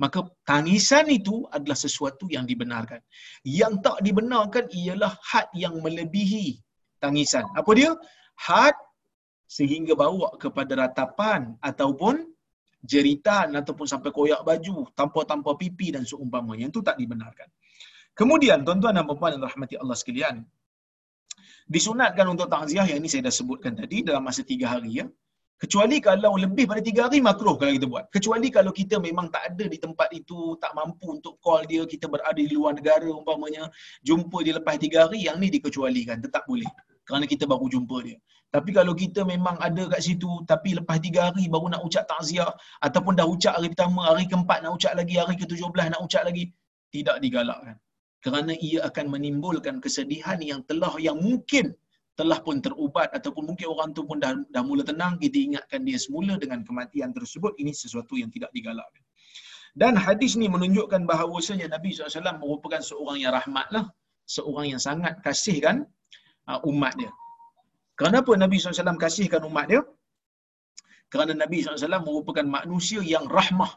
Maka 0.00 0.24
tangisan 0.48 1.06
itu 1.12 1.44
adalah 1.52 1.76
sesuatu 1.76 2.24
yang 2.34 2.48
dibenarkan. 2.48 3.04
Yang 3.44 3.74
tak 3.84 3.98
dibenarkan 4.06 4.64
ialah 4.72 5.12
had 5.20 5.52
yang 5.52 5.76
melebihi 5.84 6.56
tangisan. 7.04 7.44
Apa 7.52 7.70
dia? 7.76 7.92
Had 8.40 8.76
sehingga 9.44 9.92
bawa 9.92 10.32
kepada 10.40 10.72
ratapan 10.78 11.52
ataupun 11.60 12.24
jeritan 12.80 13.52
ataupun 13.60 13.84
sampai 13.92 14.08
koyak 14.08 14.40
baju 14.40 14.88
tanpa-tanpa 14.96 15.52
pipi 15.60 15.92
dan 15.92 16.08
seumpamanya. 16.08 16.72
Itu 16.72 16.80
tak 16.80 16.96
dibenarkan. 16.96 17.48
Kemudian 18.16 18.64
tuan-tuan 18.64 18.96
dan 18.96 19.04
puan 19.04 19.36
yang 19.36 19.44
rahmati 19.44 19.76
Allah 19.76 19.96
sekalian, 20.00 20.48
disunatkan 21.70 22.26
untuk 22.26 22.50
takziah 22.50 22.84
yang 22.90 22.98
ini 22.98 23.08
saya 23.12 23.22
dah 23.30 23.34
sebutkan 23.38 23.78
tadi 23.78 24.02
dalam 24.02 24.26
masa 24.26 24.42
tiga 24.42 24.66
hari 24.74 25.00
ya. 25.00 25.06
Kecuali 25.60 26.00
kalau 26.00 26.32
lebih 26.40 26.64
pada 26.64 26.80
tiga 26.80 27.00
hari 27.06 27.20
makruh 27.20 27.54
kalau 27.60 27.72
kita 27.76 27.86
buat. 27.92 28.04
Kecuali 28.08 28.48
kalau 28.48 28.72
kita 28.72 28.96
memang 28.96 29.28
tak 29.28 29.42
ada 29.52 29.64
di 29.68 29.78
tempat 29.84 30.08
itu, 30.08 30.56
tak 30.56 30.72
mampu 30.72 31.04
untuk 31.20 31.36
call 31.44 31.68
dia, 31.68 31.84
kita 31.84 32.08
berada 32.08 32.40
di 32.40 32.48
luar 32.48 32.72
negara 32.80 33.04
umpamanya, 33.12 33.68
jumpa 34.00 34.40
dia 34.40 34.56
lepas 34.56 34.80
tiga 34.80 35.04
hari, 35.04 35.28
yang 35.28 35.36
ni 35.36 35.52
dikecualikan, 35.52 36.24
tetap 36.24 36.48
boleh. 36.48 36.64
Kerana 37.04 37.28
kita 37.28 37.44
baru 37.44 37.68
jumpa 37.68 37.96
dia. 38.08 38.16
Tapi 38.48 38.72
kalau 38.72 38.96
kita 38.96 39.20
memang 39.22 39.60
ada 39.60 39.84
kat 39.92 40.00
situ, 40.00 40.32
tapi 40.48 40.80
lepas 40.80 40.96
tiga 40.96 41.28
hari 41.28 41.44
baru 41.52 41.76
nak 41.76 41.84
ucap 41.84 42.08
takziah, 42.08 42.48
ataupun 42.80 43.20
dah 43.20 43.28
ucap 43.28 43.60
hari 43.60 43.68
pertama, 43.68 44.08
hari 44.08 44.24
keempat 44.32 44.64
nak 44.64 44.80
ucap 44.80 44.96
lagi, 44.96 45.20
hari 45.20 45.36
ke-17 45.36 45.92
nak 45.92 46.00
ucap 46.00 46.24
lagi, 46.24 46.56
tidak 46.88 47.20
digalakkan 47.20 47.76
kerana 48.24 48.52
ia 48.60 48.84
akan 48.88 49.06
menimbulkan 49.14 49.80
kesedihan 49.84 50.38
yang 50.40 50.60
telah 50.68 50.92
yang 51.00 51.16
mungkin 51.16 51.72
telah 52.18 52.36
pun 52.44 52.60
terubat 52.60 53.08
ataupun 53.16 53.48
mungkin 53.48 53.66
orang 53.72 53.96
tu 53.96 54.04
pun 54.04 54.20
dah, 54.20 54.36
dah 54.52 54.60
mula 54.60 54.84
tenang 54.84 55.16
kita 55.16 55.40
ingatkan 55.40 55.80
dia 55.88 55.96
semula 55.96 56.36
dengan 56.36 56.60
kematian 56.68 57.16
tersebut 57.16 57.56
ini 57.56 57.72
sesuatu 57.72 58.12
yang 58.20 58.28
tidak 58.28 58.52
digalakkan. 58.52 59.00
Dan 59.72 59.96
hadis 59.96 60.34
ni 60.36 60.50
menunjukkan 60.50 61.08
bahawasanya 61.08 61.72
Nabi 61.72 61.94
SAW 61.94 62.36
merupakan 62.42 62.82
seorang 62.82 63.22
yang 63.22 63.32
rahmat 63.32 63.66
lah 63.72 63.84
seorang 64.30 64.66
yang 64.72 64.82
sangat 64.88 65.14
kasihkan 65.26 65.76
uh, 66.50 66.60
umat 66.70 66.94
dia. 67.00 67.10
Kenapa 67.98 68.32
Nabi 68.42 68.56
SAW 68.56 69.00
kasihkan 69.06 69.42
umat 69.50 69.66
dia? 69.70 69.82
Kerana 71.10 71.32
Nabi 71.34 71.56
SAW 71.66 72.06
merupakan 72.06 72.46
manusia 72.58 73.00
yang 73.14 73.26
rahmah. 73.26 73.72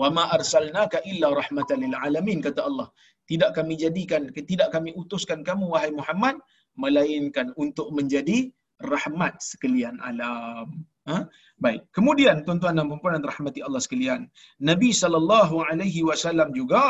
Wa 0.00 0.08
ma 0.08 0.24
arsalnaka 0.36 1.04
illa 1.04 1.28
rahmatan 1.40 1.84
lil 1.84 1.92
alamin 1.92 2.40
kata 2.40 2.64
Allah 2.64 2.88
tidak 3.30 3.50
kami 3.56 3.74
jadikan 3.84 4.28
tidak 4.34 4.68
kami 4.74 4.90
utuskan 5.02 5.40
kamu 5.48 5.64
wahai 5.74 5.92
Muhammad 6.00 6.36
melainkan 6.74 7.52
untuk 7.64 7.88
menjadi 7.96 8.50
rahmat 8.82 9.38
sekalian 9.38 9.94
alam 10.02 10.68
ha? 11.06 11.18
baik 11.64 11.86
kemudian 11.96 12.42
tuan-tuan 12.46 12.78
dan 12.78 12.86
puan-puan 12.90 13.22
rahmati 13.32 13.60
Allah 13.66 13.82
sekalian 13.86 14.26
Nabi 14.70 14.90
sallallahu 14.90 15.62
alaihi 15.70 16.02
wasallam 16.10 16.50
juga 16.50 16.84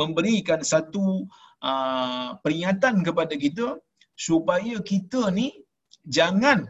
memberikan 0.00 0.60
satu 0.64 1.28
uh, 1.62 2.30
peringatan 2.42 3.04
kepada 3.06 3.34
kita 3.44 3.76
supaya 4.16 4.76
kita 4.92 5.28
ni 5.38 5.48
jangan 6.08 6.68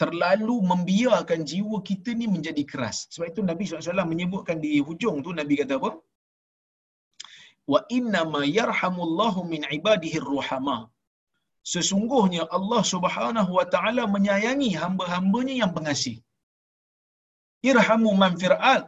terlalu 0.00 0.56
membiarkan 0.64 1.40
jiwa 1.50 1.78
kita 1.84 2.10
ni 2.16 2.24
menjadi 2.34 2.62
keras. 2.64 3.04
Sebab 3.12 3.26
itu 3.32 3.40
Nabi 3.44 3.62
SAW 3.68 4.08
menyebutkan 4.12 4.56
di 4.64 4.80
hujung 4.80 5.20
tu, 5.20 5.36
Nabi 5.40 5.60
kata 5.60 5.76
apa? 5.76 5.90
Wa 7.72 7.80
inna 7.96 8.22
ma 8.34 8.42
yarhamullahu 8.58 9.46
min 9.52 9.62
ibadihi 9.78 10.22
ruhama. 10.30 10.78
Sesungguhnya 11.72 12.42
Allah 12.56 12.82
Subhanahu 12.92 13.52
wa 13.58 13.66
taala 13.74 14.04
menyayangi 14.14 14.70
hamba-hambanya 14.82 15.54
yang 15.62 15.72
pengasih. 15.76 16.16
Irhamu 17.70 18.12
man 18.22 18.34
fil 18.40 18.56
ard. 18.74 18.86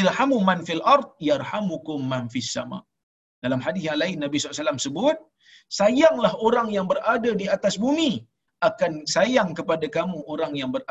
Irhamu 0.00 0.38
man 0.48 0.60
fil 0.68 0.82
ard 0.94 1.08
yarhamukum 1.30 2.00
man 2.12 2.26
fis 2.32 2.48
sama. 2.56 2.80
Dalam 3.44 3.60
hadis 3.66 3.84
yang 3.88 3.98
lain 4.02 4.16
Nabi 4.24 4.36
SAW 4.40 4.80
sebut, 4.86 5.16
sayanglah 5.78 6.32
orang 6.46 6.68
yang 6.76 6.86
berada 6.92 7.30
di 7.40 7.46
atas 7.56 7.76
bumi 7.84 8.24
akan 8.68 8.92
sayang 9.14 9.50
kepada 9.58 9.86
kamu 9.96 10.18
orang 10.32 10.52
yang 10.60 10.70
ber, 10.74 10.82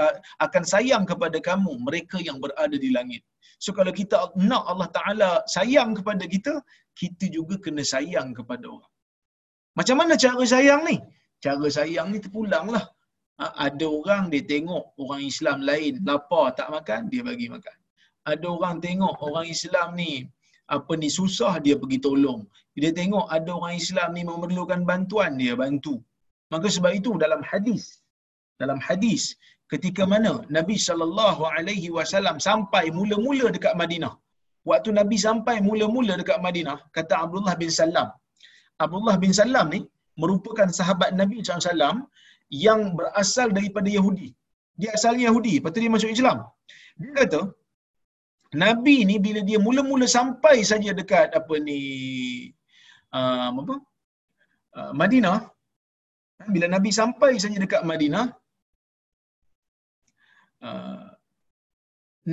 akan 0.46 0.64
sayang 0.74 1.04
kepada 1.12 1.38
kamu 1.50 1.72
mereka 1.88 2.18
yang 2.28 2.38
berada 2.44 2.78
di 2.86 2.90
langit. 2.98 3.22
So 3.64 3.72
kalau 3.78 3.94
kita 4.00 4.18
nak 4.50 4.64
Allah 4.72 4.90
Taala 4.98 5.30
sayang 5.56 5.92
kepada 6.00 6.24
kita, 6.34 6.54
kita 7.02 7.26
juga 7.38 7.56
kena 7.66 7.84
sayang 7.94 8.30
kepada 8.40 8.66
orang. 8.76 8.94
Macam 9.80 9.96
mana 10.00 10.14
cara 10.24 10.44
sayang 10.54 10.82
ni? 10.90 10.98
Cara 11.46 11.68
sayang 11.78 12.08
ni 12.14 12.20
terpulanglah. 12.26 12.86
Ha, 13.42 13.46
ada 13.68 13.86
orang 14.00 14.24
dia 14.34 14.44
tengok 14.54 14.84
orang 15.04 15.22
Islam 15.32 15.58
lain 15.70 15.94
lapar 16.08 16.46
tak 16.60 16.70
makan, 16.76 17.10
dia 17.12 17.22
bagi 17.30 17.48
makan. 17.56 17.78
Ada 18.32 18.46
orang 18.56 18.76
tengok 18.86 19.16
orang 19.28 19.48
Islam 19.56 19.88
ni 20.02 20.12
apa 20.76 20.94
ni 21.02 21.10
susah 21.20 21.54
dia 21.66 21.76
pergi 21.82 22.00
tolong. 22.08 22.42
Dia 22.82 22.92
tengok 23.00 23.26
ada 23.38 23.50
orang 23.60 23.76
Islam 23.84 24.10
ni 24.18 24.24
memerlukan 24.32 24.82
bantuan 24.90 25.32
dia 25.42 25.54
bantu. 25.64 25.96
Maka 26.54 26.68
sebab 26.76 26.92
itu 27.00 27.12
dalam 27.24 27.42
hadis 27.52 27.84
dalam 28.62 28.80
hadis 28.88 29.24
ketika 29.74 30.04
mana 30.14 30.34
Nabi 30.58 30.76
sallallahu 30.88 31.44
alaihi 31.56 31.90
wasallam 31.98 32.36
sampai 32.48 32.84
mula-mula 32.98 33.48
dekat 33.56 33.74
Madinah. 33.82 34.14
Waktu 34.70 34.90
Nabi 35.00 35.18
sampai 35.28 35.56
mula-mula 35.68 36.14
dekat 36.20 36.38
Madinah, 36.46 36.78
kata 36.98 37.14
Abdullah 37.24 37.56
bin 37.62 37.72
Salam. 37.80 38.10
Abdullah 38.84 39.16
bin 39.24 39.32
Salam 39.40 39.68
ni 39.74 39.80
merupakan 40.22 40.70
sahabat 40.80 41.10
Nabi 41.22 41.38
SAW 41.48 41.98
yang 42.66 42.82
berasal 42.98 43.50
daripada 43.58 43.90
Yahudi. 43.98 44.30
Dia 44.80 44.92
asalnya 44.98 45.24
Yahudi, 45.30 45.54
lepas 45.58 45.72
tu 45.74 45.82
dia 45.84 45.92
masuk 45.96 46.12
Islam. 46.16 46.38
Dia 47.02 47.12
kata, 47.20 47.42
Nabi 48.64 48.96
ni 49.10 49.16
bila 49.26 49.42
dia 49.50 49.60
mula-mula 49.68 50.06
sampai 50.18 50.56
saja 50.72 50.92
dekat 51.00 51.30
apa 51.40 51.56
ni 51.68 51.80
uh, 53.18 53.50
apa? 53.62 53.76
Uh, 54.78 54.92
Madinah, 55.02 55.38
bila 56.54 56.68
Nabi 56.76 56.90
sampai 57.02 57.32
saja 57.44 57.58
dekat 57.66 57.82
Madinah, 57.92 58.26
uh, 60.68 61.08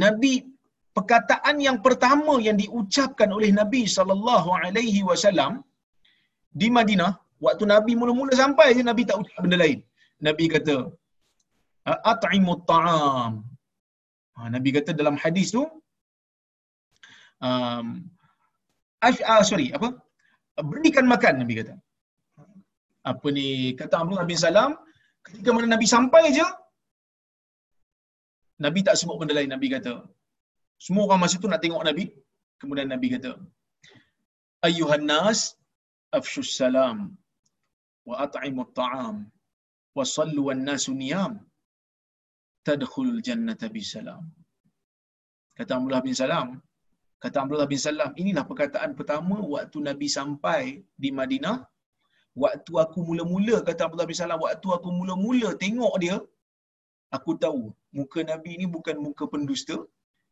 Nabi 0.03 0.33
perkataan 0.97 1.57
yang 1.67 1.79
pertama 1.87 2.35
yang 2.47 2.57
diucapkan 2.63 3.31
oleh 3.39 3.51
Nabi 3.61 3.83
sallallahu 3.97 4.49
alaihi 4.63 5.03
wasallam 5.11 5.53
di 6.61 6.69
Madinah 6.77 7.13
waktu 7.47 7.65
Nabi 7.75 7.93
mula-mula 8.01 8.35
sampai 8.43 8.67
je 8.77 8.83
Nabi 8.91 9.03
tak 9.09 9.19
ucap 9.23 9.39
benda 9.45 9.59
lain. 9.65 9.79
Nabi 10.27 10.45
kata 10.55 10.77
at'imut 12.13 12.63
ta'am. 12.71 13.33
Ha, 14.37 14.49
Nabi 14.55 14.71
kata 14.77 14.91
dalam 15.01 15.17
hadis 15.23 15.49
tu 15.57 15.63
um, 17.49 17.87
ash, 19.07 19.21
uh, 19.33 19.43
sorry 19.51 19.69
apa? 19.77 19.89
Berikan 20.71 21.07
makan 21.13 21.35
Nabi 21.43 21.55
kata. 21.61 21.75
Apa 23.11 23.27
ni 23.37 23.47
kata 23.81 23.95
Abdullah 24.03 24.29
bin 24.31 24.41
Salam 24.47 24.73
ketika 25.27 25.51
mana 25.55 25.69
Nabi 25.75 25.87
sampai 25.97 26.25
je 26.39 26.47
Nabi 28.65 28.81
tak 28.87 28.97
sebut 29.01 29.17
benda 29.21 29.35
lain 29.37 29.49
Nabi 29.49 29.69
kata. 29.73 29.95
Semua 30.85 31.05
orang 31.09 31.21
masa 31.25 31.41
tu 31.43 31.49
nak 31.49 31.63
tengok 31.65 31.85
Nabi 31.89 32.05
kemudian 32.61 32.89
Nabi 32.93 33.09
kata 33.15 33.33
ayyuhan 34.69 35.05
nas 35.13 35.41
afshus 36.19 36.53
salam 36.61 36.99
wa 38.09 38.15
at'imut 38.25 38.71
ta'am 38.81 39.17
wa 39.97 40.05
sallu 40.17 40.43
wan 40.49 40.63
nasu 40.69 40.93
niyam 41.03 41.33
tadkhulul 42.69 43.21
jannata 43.29 43.73
bisalam 43.77 44.23
kata 45.59 45.73
Abdullah 45.77 46.05
bin 46.07 46.15
Salam 46.23 46.49
kata 47.23 47.37
Abdullah 47.43 47.69
bin 47.73 47.81
Salam 47.87 48.13
inilah 48.23 48.45
perkataan 48.51 48.93
pertama 48.99 49.37
waktu 49.55 49.79
Nabi 49.89 50.09
sampai 50.19 50.63
di 51.03 51.11
Madinah 51.19 51.57
waktu 52.45 52.72
aku 52.85 52.99
mula-mula 53.09 53.57
kata 53.68 53.81
Abdullah 53.87 54.09
bin 54.11 54.18
Salam 54.18 54.41
waktu 54.47 54.68
aku 54.76 54.89
mula-mula 54.99 55.49
tengok 55.62 55.95
dia 56.03 56.16
aku 57.16 57.35
tahu 57.45 57.62
muka 57.99 58.20
Nabi 58.33 58.53
ni 58.61 58.66
bukan 58.76 58.97
muka 59.07 59.26
pendusta. 59.33 59.78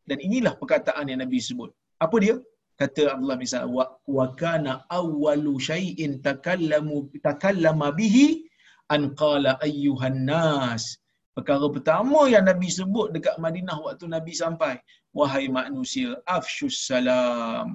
Dan 0.08 0.18
inilah 0.24 0.56
perkataan 0.56 1.10
yang 1.10 1.20
Nabi 1.20 1.36
sebut. 1.36 1.70
Apa 2.00 2.16
dia? 2.24 2.34
Kata 2.80 3.02
Abdullah 3.12 3.36
bin 3.40 3.48
Salam 3.50 3.74
wa 4.16 4.26
kana 4.40 4.72
awwalu 4.88 5.60
syai'in 5.60 6.22
takallamu 6.24 7.12
takallama 7.26 7.92
bihi 7.98 8.48
an 8.94 9.12
qala 9.22 9.60
ayyuhan 9.66 10.24
nas. 10.30 10.96
Perkara 11.36 11.66
pertama 11.74 12.20
yang 12.34 12.46
Nabi 12.50 12.68
sebut 12.78 13.12
dekat 13.14 13.36
Madinah 13.44 13.78
waktu 13.86 14.06
Nabi 14.10 14.32
sampai 14.32 14.74
wahai 15.18 15.46
manusia 15.58 16.18
afshus 16.26 16.86
salam 16.88 17.68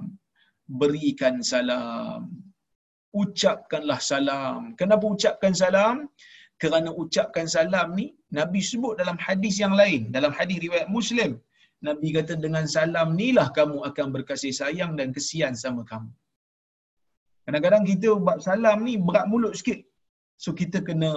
berikan 0.80 1.40
salam 1.40 2.28
ucapkanlah 3.22 4.00
salam 4.10 4.60
kenapa 4.80 5.04
ucapkan 5.14 5.54
salam 5.62 5.96
kerana 6.62 6.90
ucapkan 7.02 7.46
salam 7.56 7.88
ni 7.98 8.06
Nabi 8.38 8.60
sebut 8.70 8.94
dalam 9.00 9.18
hadis 9.26 9.56
yang 9.62 9.74
lain 9.80 10.02
dalam 10.16 10.32
hadis 10.38 10.58
riwayat 10.66 10.88
Muslim 10.96 11.32
Nabi 11.86 12.08
kata 12.16 12.34
dengan 12.44 12.64
salam 12.74 13.08
nilah 13.20 13.46
kamu 13.58 13.78
akan 13.88 14.06
berkasih 14.14 14.52
sayang 14.60 14.92
dan 14.98 15.08
kesian 15.16 15.54
sama 15.62 15.82
kamu. 15.90 16.10
Kadang-kadang 17.44 17.84
kita 17.90 18.10
buat 18.26 18.38
salam 18.46 18.78
ni 18.86 18.94
berat 19.06 19.26
mulut 19.32 19.54
sikit. 19.58 19.80
So 20.42 20.50
kita 20.60 20.78
kena 20.88 21.10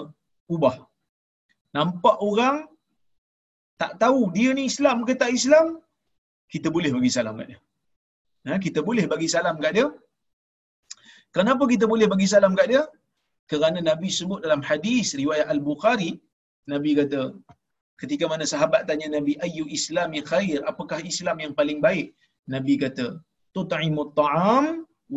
ubah. 0.55 0.75
Nampak 1.77 2.17
orang 2.29 2.57
tak 3.81 3.93
tahu 4.03 4.19
dia 4.35 4.49
ni 4.57 4.63
Islam 4.71 4.97
ke 5.07 5.13
tak 5.21 5.31
Islam, 5.39 5.65
kita 6.53 6.67
boleh 6.75 6.91
bagi 6.97 7.11
salam 7.17 7.39
kat 7.39 7.47
dia. 7.51 7.59
Ha, 8.47 8.59
kita 8.65 8.79
boleh 8.89 9.05
bagi 9.13 9.27
salam 9.35 9.55
kat 9.63 9.71
dia. 9.77 9.87
Kenapa 11.39 11.63
kita 11.73 11.85
boleh 11.93 12.07
bagi 12.13 12.27
salam 12.33 12.53
kat 12.59 12.67
dia? 12.71 12.83
Kerana 13.51 13.79
Nabi 13.89 14.09
sebut 14.19 14.39
dalam 14.45 14.61
hadis 14.69 15.07
riwayat 15.21 15.47
Al-Bukhari, 15.53 16.11
Nabi 16.73 16.91
kata, 16.99 17.21
ketika 18.01 18.25
mana 18.31 18.45
sahabat 18.53 18.81
tanya 18.89 19.07
Nabi 19.17 19.33
ayu 19.45 19.65
islami 19.77 20.19
khair 20.31 20.59
apakah 20.71 20.99
Islam 21.11 21.37
yang 21.43 21.53
paling 21.59 21.79
baik 21.87 22.07
Nabi 22.53 22.73
kata 22.83 23.07
tut'imut 23.57 24.11
ta'am 24.21 24.65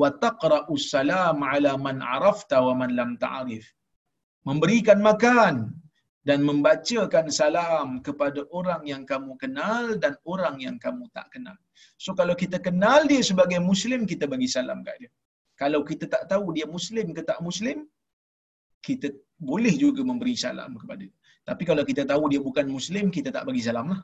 wa 0.01 0.09
taqra'u 0.25 0.75
salam 0.93 1.39
ala 1.53 1.73
man 1.87 1.99
arafta 2.17 2.59
wa 2.67 2.75
man 2.81 2.91
lam 3.01 3.11
ta'rif 3.25 3.67
memberikan 4.49 4.99
makan 5.09 5.55
dan 6.29 6.39
membacakan 6.49 7.27
salam 7.41 7.89
kepada 8.07 8.41
orang 8.59 8.83
yang 8.93 9.03
kamu 9.11 9.33
kenal 9.43 9.85
dan 10.03 10.13
orang 10.33 10.57
yang 10.65 10.77
kamu 10.85 11.05
tak 11.17 11.27
kenal. 11.33 11.57
So 12.05 12.13
kalau 12.19 12.35
kita 12.43 12.61
kenal 12.67 13.09
dia 13.11 13.23
sebagai 13.31 13.57
muslim 13.71 14.05
kita 14.11 14.25
bagi 14.33 14.49
salam 14.57 14.85
kat 14.89 14.97
dia. 15.01 15.11
Kalau 15.63 15.81
kita 15.91 16.05
tak 16.15 16.23
tahu 16.33 16.47
dia 16.57 16.67
muslim 16.77 17.07
ke 17.17 17.23
tak 17.31 17.39
muslim 17.49 17.79
kita 18.87 19.09
boleh 19.51 19.75
juga 19.83 20.03
memberi 20.11 20.35
salam 20.45 20.71
kepada 20.81 21.03
dia. 21.05 21.13
Tapi 21.49 21.63
kalau 21.71 21.83
kita 21.91 22.03
tahu 22.11 22.25
dia 22.33 22.41
bukan 22.49 22.67
muslim, 22.77 23.05
kita 23.17 23.29
tak 23.37 23.45
bagi 23.49 23.63
salam 23.69 23.87
lah. 23.93 24.01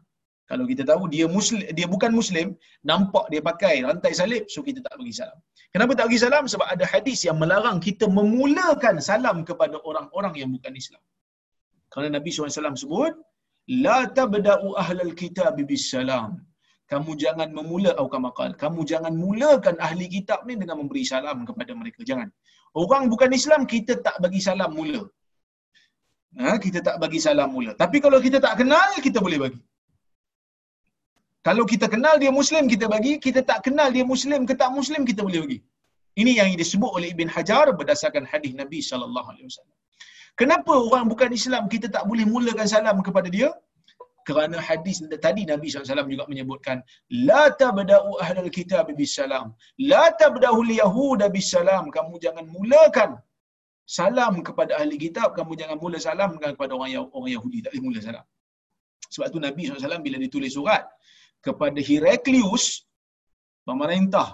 Kalau 0.51 0.65
kita 0.71 0.83
tahu 0.91 1.03
dia 1.15 1.27
muslim, 1.37 1.67
dia 1.79 1.87
bukan 1.95 2.13
muslim, 2.19 2.49
nampak 2.91 3.25
dia 3.33 3.41
pakai 3.49 3.75
rantai 3.87 4.13
salib, 4.21 4.45
so 4.55 4.63
kita 4.69 4.81
tak 4.87 4.95
bagi 5.01 5.15
salam. 5.21 5.39
Kenapa 5.75 5.93
tak 5.99 6.07
bagi 6.09 6.21
salam? 6.25 6.45
Sebab 6.53 6.67
ada 6.75 6.85
hadis 6.93 7.21
yang 7.27 7.37
melarang 7.43 7.79
kita 7.87 8.07
memulakan 8.19 8.97
salam 9.09 9.39
kepada 9.49 9.77
orang-orang 9.91 10.35
yang 10.41 10.51
bukan 10.57 10.73
Islam. 10.83 11.03
Kerana 11.91 12.09
Nabi 12.19 12.31
SAW 12.31 12.79
sebut, 12.85 13.15
La 13.85 13.99
tabda'u 14.19 14.69
ahlal 14.83 15.13
kitab 15.21 15.59
bis 15.71 15.85
salam. 15.95 16.31
Kamu 16.93 17.13
jangan 17.25 17.49
memula, 17.59 17.91
atau 17.97 18.09
kamakal, 18.15 18.51
kamu 18.63 18.81
jangan 18.91 19.13
mulakan 19.25 19.75
ahli 19.87 20.07
kitab 20.17 20.41
ni 20.49 20.55
dengan 20.63 20.77
memberi 20.81 21.03
salam 21.13 21.39
kepada 21.49 21.73
mereka. 21.81 22.01
Jangan. 22.11 22.29
Orang 22.83 23.05
bukan 23.13 23.31
Islam, 23.41 23.61
kita 23.75 23.93
tak 24.07 24.17
bagi 24.25 24.41
salam 24.49 24.71
mula 24.79 25.03
ha, 26.43 26.57
kita 26.65 26.79
tak 26.87 26.97
bagi 27.03 27.21
salam 27.27 27.49
mula. 27.57 27.73
Tapi 27.83 27.99
kalau 28.05 28.19
kita 28.27 28.39
tak 28.47 28.55
kenal, 28.61 28.91
kita 29.07 29.19
boleh 29.27 29.39
bagi. 29.45 29.61
Kalau 31.47 31.65
kita 31.73 31.87
kenal 31.95 32.15
dia 32.23 32.31
Muslim, 32.41 32.65
kita 32.73 32.87
bagi. 32.95 33.13
Kita 33.27 33.41
tak 33.51 33.59
kenal 33.67 33.89
dia 33.97 34.05
Muslim 34.13 34.41
ke 34.49 34.55
tak 34.63 34.71
Muslim, 34.79 35.03
kita 35.11 35.21
boleh 35.27 35.41
bagi. 35.45 35.59
Ini 36.21 36.33
yang 36.41 36.49
disebut 36.63 36.91
oleh 36.97 37.09
Ibn 37.15 37.29
Hajar 37.35 37.67
berdasarkan 37.79 38.25
hadis 38.33 38.53
Nabi 38.61 38.79
wasallam. 38.83 39.77
Kenapa 40.41 40.73
orang 40.87 41.05
bukan 41.13 41.31
Islam 41.41 41.63
kita 41.75 41.87
tak 41.97 42.05
boleh 42.11 42.27
mulakan 42.35 42.67
salam 42.75 42.97
kepada 43.07 43.29
dia? 43.37 43.49
Kerana 44.29 44.59
hadis 44.69 44.97
tadi 45.27 45.43
Nabi 45.53 45.67
SAW 45.71 46.11
juga 46.15 46.25
menyebutkan 46.33 46.77
La 47.31 47.43
tabda'u 47.63 48.11
ahlal 48.25 48.51
kitab 48.57 48.87
bis 49.01 49.15
salam 49.19 49.47
La 49.93 50.05
tabda'u 50.23 50.59
liyahuda 50.71 51.27
bis 51.37 51.49
salam 51.55 51.85
Kamu 51.97 52.15
jangan 52.25 52.47
mulakan 52.57 53.11
salam 53.99 54.35
kepada 54.47 54.73
ahli 54.81 54.97
kitab 55.05 55.29
kamu 55.39 55.53
jangan 55.61 55.79
mula 55.83 55.99
salam 56.07 56.31
kepada 56.43 56.73
orang 56.77 57.07
orang 57.17 57.33
Yahudi. 57.37 57.59
Tak 57.65 57.71
boleh 57.73 57.83
mula 57.87 57.99
salam. 58.09 58.27
Sebab 59.15 59.29
tu 59.35 59.41
Nabi 59.47 59.61
SAW 59.71 60.03
bila 60.07 60.19
ditulis 60.25 60.53
surat 60.59 60.85
kepada 61.47 61.79
Heraklius 61.89 62.65
pemerintah 63.69 64.29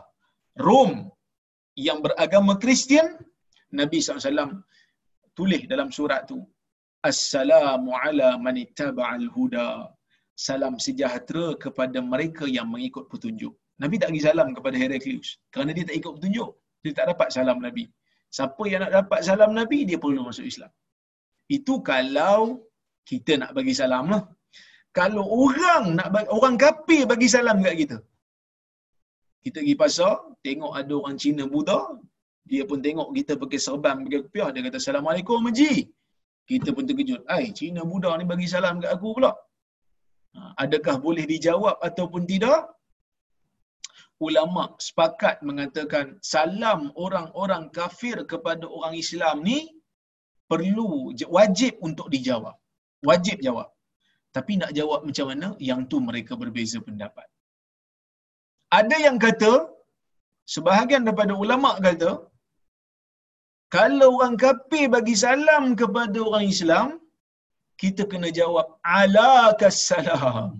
Rom 0.66 0.92
yang 1.86 1.98
beragama 2.04 2.56
Kristian 2.62 3.06
Nabi 3.80 4.00
SAW 4.00 4.64
tulis 5.38 5.62
dalam 5.72 5.88
surat 5.98 6.24
tu 6.30 6.40
Assalamu 7.10 7.90
ala 8.02 8.28
man 8.44 8.56
ittaba'al 8.64 9.26
huda 9.36 9.68
salam 10.48 10.74
sejahtera 10.86 11.46
kepada 11.64 11.98
mereka 12.12 12.44
yang 12.56 12.68
mengikut 12.74 13.04
petunjuk 13.12 13.54
Nabi 13.82 13.96
tak 14.00 14.08
bagi 14.10 14.24
salam 14.28 14.48
kepada 14.56 14.76
Heraklius 14.82 15.28
kerana 15.52 15.70
dia 15.76 15.84
tak 15.88 15.96
ikut 16.00 16.12
petunjuk 16.16 16.50
dia 16.82 16.92
tak 16.98 17.06
dapat 17.12 17.28
salam 17.36 17.58
Nabi 17.66 17.84
Siapa 18.36 18.62
yang 18.72 18.80
nak 18.82 18.92
dapat 18.98 19.20
salam 19.28 19.50
Nabi, 19.58 19.78
dia 19.88 19.98
perlu 20.02 20.20
masuk 20.28 20.46
Islam. 20.52 20.72
Itu 21.56 21.74
kalau 21.90 22.64
kita 23.10 23.32
nak 23.40 23.50
bagi 23.56 23.74
salam 23.80 24.04
lah. 24.12 24.22
Kalau 24.98 25.24
orang 25.44 25.84
nak 25.98 26.08
bagi, 26.14 26.28
orang 26.36 26.56
kafir 26.62 27.02
bagi 27.12 27.28
salam 27.34 27.60
kat 27.66 27.74
kita. 27.82 27.98
Kita 29.44 29.58
pergi 29.60 29.76
pasar, 29.82 30.14
tengok 30.46 30.72
ada 30.80 30.92
orang 31.00 31.16
Cina 31.22 31.44
Buddha, 31.52 31.80
dia 32.50 32.62
pun 32.70 32.78
tengok 32.86 33.08
kita 33.16 33.32
pakai 33.42 33.60
serban, 33.66 34.00
pakai 34.06 34.20
kupiah, 34.24 34.48
dia 34.54 34.64
kata, 34.66 34.78
Assalamualaikum, 34.82 35.38
Haji. 35.48 35.72
Kita 36.50 36.68
pun 36.76 36.84
terkejut. 36.88 37.22
Hai, 37.32 37.44
Cina 37.58 37.82
Buddha 37.90 38.12
ni 38.20 38.26
bagi 38.32 38.46
salam 38.54 38.82
kat 38.82 38.90
aku 38.96 39.08
pula. 39.16 39.32
Ha, 40.36 40.40
adakah 40.64 40.96
boleh 41.06 41.24
dijawab 41.32 41.76
ataupun 41.88 42.22
tidak? 42.32 42.60
ulama 44.26 44.64
sepakat 44.86 45.36
mengatakan 45.48 46.06
salam 46.32 46.80
orang-orang 47.04 47.64
kafir 47.78 48.16
kepada 48.32 48.64
orang 48.76 48.94
Islam 49.02 49.36
ni 49.48 49.58
perlu 50.50 50.88
wajib 51.36 51.74
untuk 51.88 52.08
dijawab. 52.14 52.56
Wajib 53.10 53.38
jawab. 53.46 53.68
Tapi 54.36 54.52
nak 54.60 54.70
jawab 54.78 55.00
macam 55.08 55.26
mana? 55.30 55.48
Yang 55.68 55.80
tu 55.90 55.96
mereka 56.08 56.32
berbeza 56.42 56.78
pendapat. 56.88 57.26
Ada 58.80 58.96
yang 59.06 59.16
kata 59.24 59.52
sebahagian 60.54 61.02
daripada 61.06 61.34
ulama 61.44 61.70
kata 61.86 62.10
kalau 63.76 64.08
orang 64.16 64.36
kafir 64.44 64.86
bagi 64.94 65.14
salam 65.24 65.64
kepada 65.80 66.18
orang 66.28 66.44
Islam 66.54 66.88
kita 67.82 68.02
kena 68.10 68.28
jawab 68.40 68.66
alakas 69.00 69.78
salam. 69.90 70.50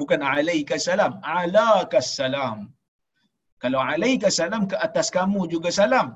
Bukan 0.00 0.20
alaikas 0.34 0.82
salam, 0.88 1.12
alakas 1.40 2.08
salam. 2.18 2.58
Kalau 3.62 3.80
alaikas 3.92 4.36
salam 4.40 4.62
ke 4.70 4.76
atas 4.86 5.08
kamu 5.16 5.40
juga 5.54 5.70
salam. 5.80 6.06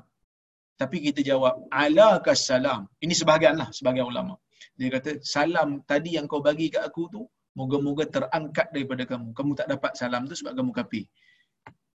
Tapi 0.81 0.97
kita 1.05 1.21
jawab 1.29 1.55
alakas 1.85 2.41
salam. 2.49 2.81
Ini 3.05 3.13
sebahagianlah 3.19 3.69
sebahagian 3.77 4.07
ulama. 4.13 4.35
Dia 4.79 4.89
kata 4.95 5.11
salam 5.35 5.69
tadi 5.91 6.11
yang 6.17 6.25
kau 6.31 6.41
bagi 6.49 6.67
kat 6.73 6.83
aku 6.89 7.03
tu 7.13 7.21
moga-moga 7.59 8.05
terangkat 8.15 8.67
daripada 8.75 9.03
kamu. 9.11 9.27
Kamu 9.37 9.51
tak 9.59 9.67
dapat 9.73 9.91
salam 10.01 10.25
tu 10.29 10.35
sebab 10.39 10.53
kamu 10.57 10.71
kafir. 10.79 11.05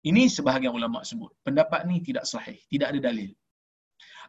Ini 0.10 0.24
sebahagian 0.38 0.74
ulama 0.80 1.00
sebut. 1.10 1.32
Pendapat 1.48 1.82
ni 1.90 1.98
tidak 2.08 2.26
sahih, 2.34 2.58
tidak 2.74 2.88
ada 2.94 3.00
dalil. 3.10 3.32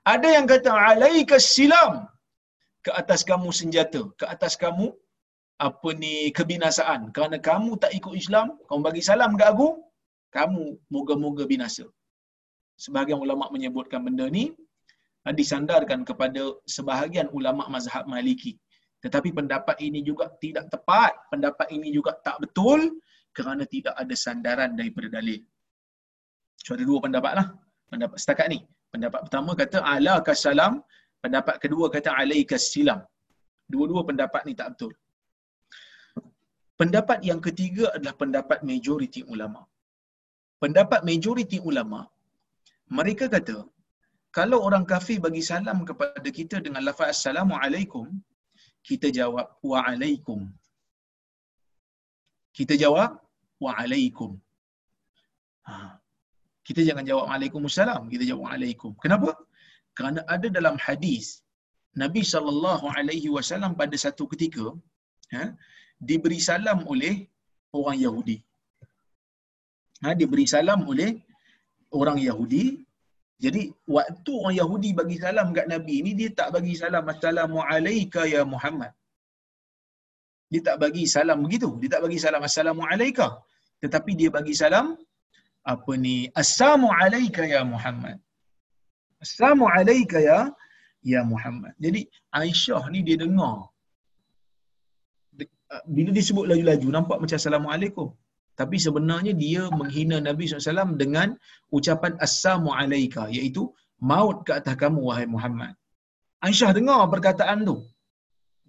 Ada 0.04 0.28
yang 0.36 0.46
kata 0.52 0.70
alaikas 0.70 1.46
silam 1.56 2.06
ke 2.84 2.90
atas 3.00 3.20
kamu 3.30 3.48
senjata, 3.60 4.02
ke 4.20 4.24
atas 4.34 4.54
kamu 4.56 4.94
apa 5.58 5.88
ni 6.02 6.30
kebinasaan 6.30 7.10
kerana 7.14 7.36
kamu 7.42 7.70
tak 7.82 7.92
ikut 7.98 8.14
Islam, 8.14 8.54
kamu 8.68 8.80
bagi 8.88 9.02
salam 9.02 9.34
ke 9.40 9.44
aku, 9.52 9.68
kamu 10.30 10.78
moga-moga 10.94 11.44
binasa. 11.50 11.86
Sebahagian 12.78 13.18
ulama 13.18 13.50
menyebutkan 13.50 14.00
benda 14.06 14.30
ni 14.30 14.54
disandarkan 15.34 16.06
kepada 16.08 16.42
sebahagian 16.64 17.28
ulama 17.38 17.66
mazhab 17.68 18.06
Maliki. 18.06 18.56
Tetapi 19.04 19.30
pendapat 19.30 19.76
ini 19.78 20.00
juga 20.02 20.30
tidak 20.42 20.70
tepat, 20.74 21.12
pendapat 21.30 21.68
ini 21.76 21.88
juga 21.94 22.14
tak 22.26 22.36
betul 22.42 22.98
kerana 23.36 23.62
tidak 23.74 23.94
ada 23.94 24.14
sandaran 24.16 24.74
daripada 24.78 25.08
dalil. 25.16 25.42
So 26.64 26.74
ada 26.74 26.84
dua 26.90 26.98
pendapat 27.06 27.32
lah. 27.38 27.46
Pendapat 27.92 28.16
setakat 28.22 28.46
ni. 28.52 28.58
Pendapat 28.94 29.20
pertama 29.26 29.52
kata 29.60 29.78
ala 29.92 30.14
kasalam. 30.28 30.74
Pendapat 31.24 31.56
kedua 31.64 31.86
kata 31.94 32.10
alaikas 32.20 32.66
silam. 32.74 33.00
Dua-dua 33.72 34.02
pendapat 34.08 34.42
ni 34.48 34.54
tak 34.60 34.68
betul. 34.72 34.92
Pendapat 36.80 37.18
yang 37.28 37.40
ketiga 37.46 37.84
adalah 37.94 38.14
pendapat 38.22 38.58
majoriti 38.70 39.22
ulama. 39.32 39.62
Pendapat 40.62 41.00
majoriti 41.08 41.58
ulama, 41.70 42.00
mereka 42.98 43.26
kata, 43.34 43.56
kalau 44.38 44.58
orang 44.66 44.84
kafir 44.92 45.18
bagi 45.26 45.42
salam 45.50 45.78
kepada 45.88 46.28
kita 46.38 46.56
dengan 46.64 46.82
lafaz 46.88 47.10
Assalamualaikum, 47.14 48.06
kita 48.88 49.08
jawab 49.18 49.46
Waalaikum. 49.70 50.40
Kita 52.58 52.74
jawab 52.82 53.10
Waalaikum. 53.64 54.32
Ha. 55.68 55.97
Kita 56.68 56.80
jangan 56.88 57.04
jawab 57.10 57.26
Waalaikumsalam, 57.30 58.02
kita 58.12 58.24
jawab 58.30 58.42
Waalaikum. 58.48 58.92
Kenapa? 59.04 59.30
Kerana 59.96 60.20
ada 60.34 60.48
dalam 60.56 60.76
hadis 60.86 61.26
Nabi 62.02 62.22
sallallahu 62.32 62.86
alaihi 62.98 63.28
wasallam 63.36 63.72
pada 63.80 63.96
satu 64.04 64.24
ketika 64.32 64.66
ha, 65.34 65.44
diberi 66.08 66.40
salam 66.48 66.80
oleh 66.92 67.14
orang 67.78 67.96
Yahudi. 68.04 68.36
Ha, 70.02 70.14
diberi 70.20 70.46
salam 70.54 70.82
oleh 70.92 71.10
orang 72.00 72.20
Yahudi. 72.28 72.64
Jadi 73.44 73.62
waktu 73.96 74.32
orang 74.42 74.56
Yahudi 74.60 74.90
bagi 75.00 75.16
salam 75.24 75.48
kat 75.56 75.66
Nabi 75.72 75.96
ni 76.06 76.12
dia 76.20 76.30
tak 76.38 76.48
bagi 76.56 76.74
salam 76.82 77.04
assalamu 77.12 77.58
alayka 77.72 78.22
ya 78.34 78.42
Muhammad. 78.54 78.92
Dia 80.52 80.60
tak 80.68 80.76
bagi 80.82 81.04
salam 81.16 81.38
begitu. 81.46 81.68
Dia 81.80 81.90
tak 81.94 82.02
bagi 82.06 82.18
salam 82.24 82.42
assalamu 82.48 82.82
alayka. 82.92 83.28
Tetapi 83.82 84.12
dia 84.20 84.30
bagi 84.36 84.54
salam 84.62 84.86
apa 85.64 85.92
ni? 86.04 86.16
Assalamu 86.42 86.88
alayka 87.00 87.42
ya 87.54 87.60
Muhammad. 87.72 88.16
Assalamu 89.24 89.64
alayka 89.66 90.18
ya 90.20 90.38
ya 91.12 91.20
Muhammad. 91.32 91.74
Jadi 91.84 92.00
Aisyah 92.40 92.84
ni 92.92 93.00
dia 93.06 93.18
dengar. 93.24 93.56
Bila 95.94 96.10
disebut 96.18 96.44
laju-laju 96.50 96.88
nampak 96.96 97.18
macam 97.22 97.38
assalamualaikum. 97.40 98.08
Tapi 98.60 98.76
sebenarnya 98.84 99.32
dia 99.44 99.62
menghina 99.80 100.16
Nabi 100.28 100.44
SAW 100.50 100.98
dengan 101.02 101.28
ucapan 101.76 102.12
assalamu 102.26 102.70
alayka 102.74 103.30
iaitu 103.30 103.62
maut 104.10 104.38
ke 104.46 104.52
atas 104.58 104.74
kamu 104.82 105.00
wahai 105.08 105.26
Muhammad. 105.34 105.74
Aisyah 106.46 106.70
dengar 106.78 107.00
perkataan 107.12 107.62
tu. 107.68 107.76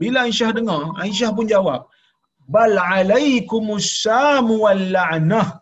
Bila 0.02 0.26
Aisyah 0.28 0.52
dengar 0.58 0.82
Aisyah 1.04 1.32
pun 1.38 1.48
jawab 1.54 1.82
bal 2.56 2.76
alaikumussamu 2.98 4.54
wal 4.66 4.84
la'nah 4.98 5.59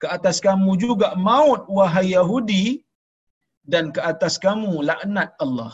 ke 0.00 0.06
atas 0.16 0.36
kamu 0.46 0.70
juga 0.84 1.08
maut 1.28 1.62
wahai 1.78 2.12
Yahudi 2.16 2.64
dan 3.72 3.90
ke 3.94 4.00
atas 4.12 4.36
kamu 4.46 4.72
laknat 4.88 5.32
Allah. 5.44 5.72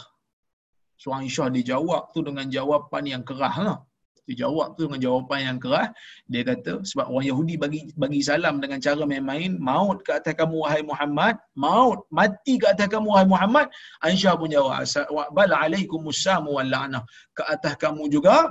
So 1.02 1.10
Aisyah 1.10 1.50
dijawab 1.50 2.14
tu 2.14 2.20
dengan 2.28 2.46
jawapan 2.46 3.04
yang 3.12 3.22
keras 3.26 3.56
lah. 3.66 3.78
Dia 4.22 4.46
jawab 4.46 4.78
tu 4.78 4.86
dengan 4.86 5.02
jawapan 5.02 5.38
yang 5.46 5.58
keras. 5.58 5.90
Dia 6.30 6.42
kata 6.46 6.86
sebab 6.86 7.10
orang 7.10 7.26
Yahudi 7.26 7.54
bagi 7.58 7.80
bagi 7.98 8.20
salam 8.22 8.62
dengan 8.62 8.78
cara 8.78 9.02
main-main, 9.02 9.58
maut 9.58 9.98
ke 10.06 10.14
atas 10.14 10.34
kamu 10.38 10.62
wahai 10.62 10.82
Muhammad, 10.86 11.34
maut 11.58 12.06
mati 12.18 12.54
ke 12.62 12.66
atas 12.70 12.86
kamu 12.86 13.10
wahai 13.10 13.26
Muhammad. 13.26 13.66
Aisyah 14.06 14.38
pun 14.38 14.54
jawab, 14.54 14.86
bal 15.34 15.50
alaikumussamu 15.50 16.54
wal 16.54 16.70
la'nah. 16.70 17.02
Ke 17.34 17.42
atas 17.50 17.74
kamu 17.82 18.06
juga 18.14 18.46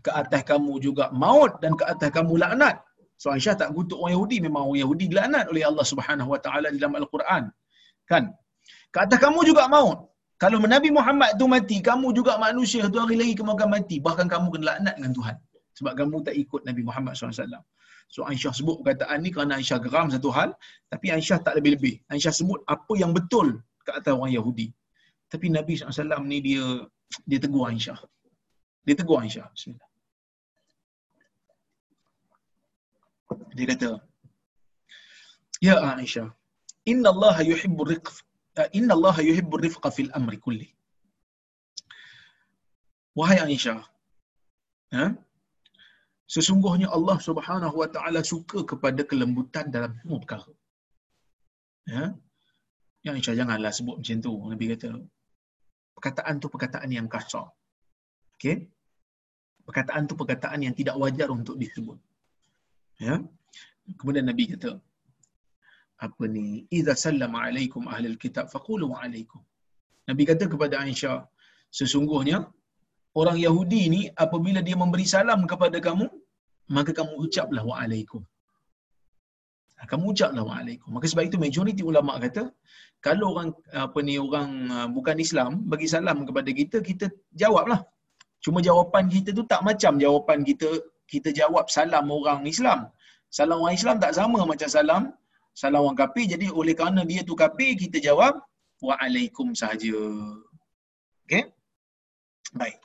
ke 0.00 0.10
atas 0.22 0.42
kamu 0.48 0.72
juga 0.80 1.12
maut 1.12 1.60
dan 1.60 1.76
ke 1.76 1.84
atas 1.84 2.08
kamu 2.08 2.40
laknat. 2.40 2.87
So 3.22 3.26
Aisyah 3.34 3.54
tak 3.60 3.68
kutuk 3.76 3.98
orang 4.00 4.14
Yahudi 4.14 4.36
memang 4.46 4.62
orang 4.70 4.80
Yahudi 4.84 5.04
dilaknat 5.12 5.44
oleh 5.52 5.62
Allah 5.70 5.86
Subhanahu 5.92 6.30
Wa 6.34 6.40
Taala 6.44 6.66
dalam 6.70 6.94
Al-Quran. 7.02 7.42
Kan? 8.10 8.24
Ke 8.94 8.98
atas 9.04 9.18
kamu 9.24 9.40
juga 9.50 9.66
maut. 9.74 9.98
Kalau 10.42 10.58
Nabi 10.74 10.90
Muhammad 10.98 11.34
tu 11.40 11.46
mati, 11.50 11.76
kamu 11.88 12.14
juga 12.18 12.38
manusia 12.38 12.86
tu 12.86 12.98
hari 13.02 13.16
lagi 13.20 13.34
kamu 13.34 13.58
akan 13.58 13.68
mati. 13.74 13.96
Bahkan 14.06 14.26
kamu 14.32 14.46
kena 14.54 14.64
laknat 14.70 14.94
dengan 14.98 15.12
Tuhan. 15.18 15.36
Sebab 15.78 15.92
kamu 15.98 16.16
tak 16.26 16.34
ikut 16.42 16.60
Nabi 16.68 16.82
Muhammad 16.88 17.12
SAW. 17.18 17.58
So 18.14 18.22
Aisyah 18.30 18.54
sebut 18.54 18.76
perkataan 18.80 19.18
ni 19.26 19.34
kerana 19.34 19.58
Aisyah 19.58 19.78
geram 19.82 20.06
satu 20.14 20.30
hal. 20.36 20.54
Tapi 20.86 21.06
Aisyah 21.10 21.42
tak 21.42 21.58
lebih-lebih. 21.58 22.06
Aisyah 22.14 22.30
sebut 22.30 22.62
apa 22.70 22.92
yang 23.02 23.10
betul 23.18 23.58
ke 23.82 23.90
atas 23.98 24.14
orang 24.14 24.30
Yahudi. 24.30 24.70
Tapi 25.26 25.46
Nabi 25.50 25.74
SAW 25.74 26.22
ni 26.22 26.38
dia 26.38 26.64
dia 27.26 27.38
tegur 27.42 27.66
Aisyah. 27.66 27.98
Dia 28.86 28.94
tegur 28.94 29.18
Aisyah. 29.18 29.50
Bismillah. 29.50 29.87
Dia 33.56 33.66
kata, 33.72 33.90
Ya 35.58 35.76
Aisyah, 35.98 36.28
Inna 36.86 37.08
Allah 37.14 37.36
yuhibbu 37.50 37.82
riqf 37.92 38.16
inna 38.78 38.92
Allah 38.98 39.16
yuhibbu 39.28 39.56
rifqa 39.66 39.88
fil 39.96 40.10
amri 40.18 40.38
kulli. 40.46 40.68
Wahai 43.18 43.38
Aisyah, 43.46 43.80
ha? 44.94 45.04
sesungguhnya 46.34 46.88
Allah 46.96 47.18
Subhanahu 47.28 47.76
wa 47.82 47.88
taala 47.94 48.20
suka 48.32 48.62
kepada 48.70 49.02
kelembutan 49.10 49.70
dalam 49.74 49.92
semua 50.00 50.18
perkara. 50.22 50.52
Ya? 51.90 52.04
Yang 53.06 53.14
Aisyah 53.18 53.34
janganlah 53.40 53.72
sebut 53.74 53.96
macam 54.00 54.18
tu. 54.26 54.32
Nabi 54.52 54.66
kata, 54.74 54.90
perkataan 55.98 56.34
tu 56.42 56.46
perkataan 56.54 56.90
yang 56.98 57.08
kasar. 57.14 57.46
Okey? 58.38 58.70
Perkataan 59.66 60.02
tu 60.10 60.14
perkataan 60.20 60.60
yang 60.66 60.74
tidak 60.78 60.94
wajar 61.02 61.28
untuk 61.38 61.58
disebut. 61.62 61.98
Ya? 63.06 63.16
Kemudian 63.98 64.26
Nabi 64.30 64.44
kata, 64.52 64.70
apa 66.06 66.24
ni? 66.34 66.46
Idza 66.78 66.94
sallama 67.06 67.38
alaikum 67.46 67.82
ahlul 67.94 68.18
kitab 68.24 68.46
faqulu 68.54 68.86
wa 68.92 68.98
alaikum. 69.04 69.40
Nabi 70.08 70.22
kata 70.30 70.44
kepada 70.52 70.74
aisyah 70.84 71.18
sesungguhnya 71.78 72.38
orang 73.20 73.38
yahudi 73.46 73.82
ni 73.94 74.00
apabila 74.24 74.60
dia 74.66 74.76
memberi 74.82 75.06
salam 75.14 75.40
kepada 75.52 75.78
kamu 75.86 76.06
maka 76.76 76.90
kamu 76.98 77.12
ucaplah 77.24 77.64
wa 77.70 77.76
alaikum 77.82 78.22
ha, 79.78 79.84
kamu 79.90 80.04
ucaplah 80.12 80.44
wa 80.48 80.54
alaikum 80.60 80.88
maka 80.96 81.06
sebab 81.12 81.24
itu 81.28 81.38
majoriti 81.44 81.82
ulama 81.90 82.14
kata 82.24 82.44
kalau 83.06 83.26
orang 83.32 83.50
apa 83.84 83.98
ni 84.06 84.14
orang 84.26 84.50
uh, 84.76 84.88
bukan 84.96 85.16
Islam 85.26 85.50
bagi 85.72 85.86
salam 85.94 86.26
kepada 86.28 86.50
kita 86.60 86.78
kita 86.88 87.06
jawablah. 87.42 87.80
Cuma 88.44 88.58
jawapan 88.68 89.04
kita 89.14 89.30
tu 89.38 89.42
tak 89.52 89.60
macam 89.68 89.92
jawapan 90.04 90.38
kita 90.48 90.68
kita 91.12 91.30
jawab 91.40 91.66
salam 91.76 92.06
orang 92.18 92.40
Islam. 92.52 92.80
Salam 93.38 93.56
orang 93.62 93.76
Islam 93.80 93.96
tak 94.04 94.12
sama 94.18 94.40
macam 94.50 94.68
salam 94.76 95.02
salah 95.60 95.80
orang 95.84 95.98
kafir. 96.02 96.26
Jadi 96.34 96.46
oleh 96.60 96.74
kerana 96.78 97.02
dia 97.10 97.20
tu 97.30 97.34
kafir 97.44 97.72
kita 97.82 97.98
jawab 98.08 98.34
waalaikum 98.88 99.48
saja 99.62 99.96
okey? 101.24 101.44
Baik. 102.60 102.78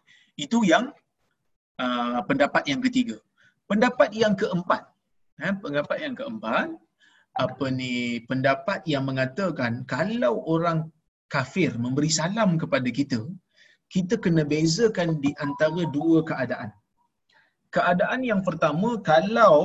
Itu 0.46 0.60
yang 0.72 0.86
uh, 1.84 2.20
pendapat 2.30 2.64
yang 2.72 2.82
ketiga. 2.88 3.18
Pendapat 3.70 4.10
yang 4.24 4.34
keempat 4.42 4.84
eh, 5.42 5.54
pendapat 5.64 5.98
yang 6.06 6.16
keempat 6.20 6.68
apa 7.46 7.66
ni 7.80 8.22
pendapat 8.30 8.80
yang 8.94 9.04
mengatakan 9.10 9.82
kalau 9.90 10.34
orang 10.46 10.80
kafir 11.34 11.74
memberi 11.84 12.12
salam 12.20 12.62
kepada 12.62 12.90
kita 13.00 13.20
kita 13.90 14.16
kena 14.22 14.44
bezakan 14.46 15.18
di 15.24 15.32
antara 15.46 15.82
dua 15.96 16.22
keadaan 16.30 16.70
keadaan 17.76 18.22
yang 18.32 18.42
pertama 18.48 18.90
kalau 19.12 19.56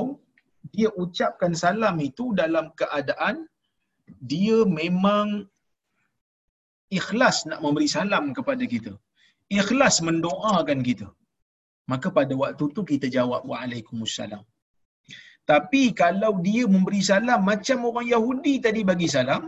dia 0.74 0.88
ucapkan 1.02 1.52
salam 1.62 1.96
itu 2.08 2.24
dalam 2.40 2.66
keadaan 2.80 3.36
dia 4.30 4.58
memang 4.80 5.28
ikhlas 6.98 7.36
nak 7.50 7.60
memberi 7.64 7.88
salam 7.96 8.24
kepada 8.38 8.64
kita. 8.74 8.92
ikhlas 9.58 9.96
mendoakan 10.06 10.80
kita. 10.88 11.06
Maka 11.90 12.08
pada 12.16 12.34
waktu 12.42 12.64
tu 12.76 12.82
kita 12.90 13.06
jawab 13.16 13.42
waalaikumsalam. 13.50 14.42
Tapi 15.50 15.82
kalau 16.00 16.32
dia 16.46 16.64
memberi 16.74 17.00
salam 17.10 17.40
macam 17.50 17.78
orang 17.90 18.06
Yahudi 18.14 18.54
tadi 18.66 18.80
bagi 18.90 19.08
salam, 19.14 19.42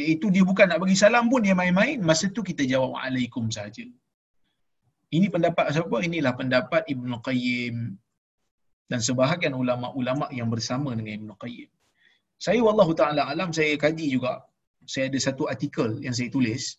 iaitu 0.00 0.26
dia 0.34 0.44
bukan 0.50 0.66
nak 0.70 0.80
bagi 0.84 0.96
salam 1.02 1.24
pun 1.32 1.44
dia 1.46 1.56
main-main, 1.60 1.98
masa 2.10 2.26
tu 2.36 2.42
kita 2.50 2.64
jawab 2.72 2.90
waalaikum 2.96 3.46
saja. 3.58 3.84
Ini 5.10 5.26
pendapat 5.26 5.74
siapa? 5.74 5.96
Inilah 6.06 6.32
pendapat 6.38 6.86
Ibn 6.86 7.18
Qayyim 7.18 7.76
dan 8.90 9.00
sebahagian 9.02 9.54
ulama-ulama 9.54 10.30
yang 10.30 10.46
bersama 10.50 10.94
dengan 10.94 11.14
Ibn 11.18 11.30
Qayyim. 11.34 11.70
Saya 12.38 12.62
wallahu 12.62 12.94
taala 12.94 13.26
alam 13.26 13.50
saya 13.50 13.74
kaji 13.74 14.06
juga. 14.16 14.42
Saya 14.86 15.10
ada 15.10 15.18
satu 15.18 15.50
artikel 15.50 15.98
yang 16.02 16.14
saya 16.14 16.30
tulis 16.32 16.78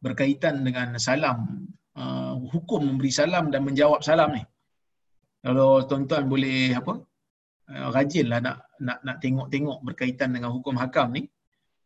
berkaitan 0.00 0.62
dengan 0.66 0.94
salam, 1.02 1.66
uh, 1.98 2.34
hukum 2.54 2.80
memberi 2.86 3.10
salam 3.10 3.50
dan 3.52 3.66
menjawab 3.66 4.00
salam 4.06 4.30
ni. 4.38 4.42
Kalau 5.42 5.82
tuan-tuan 5.90 6.30
boleh 6.30 6.74
apa? 6.74 6.94
Uh, 7.66 7.88
rajinlah 7.90 8.38
nak 8.46 8.58
nak 8.78 8.98
nak 9.02 9.16
tengok-tengok 9.18 9.78
berkaitan 9.82 10.30
dengan 10.34 10.54
hukum 10.54 10.78
hakam 10.78 11.10
ni. 11.18 11.26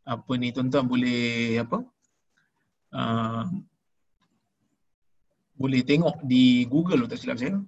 Apa 0.04 0.32
ni 0.40 0.52
tuan-tuan 0.52 0.84
boleh 0.88 1.56
apa? 1.64 1.78
Uh, 2.92 3.44
boleh 5.60 5.84
tengok 5.84 6.24
di 6.24 6.64
Google 6.64 7.04
tak 7.04 7.20
silap 7.20 7.36
saya. 7.36 7.60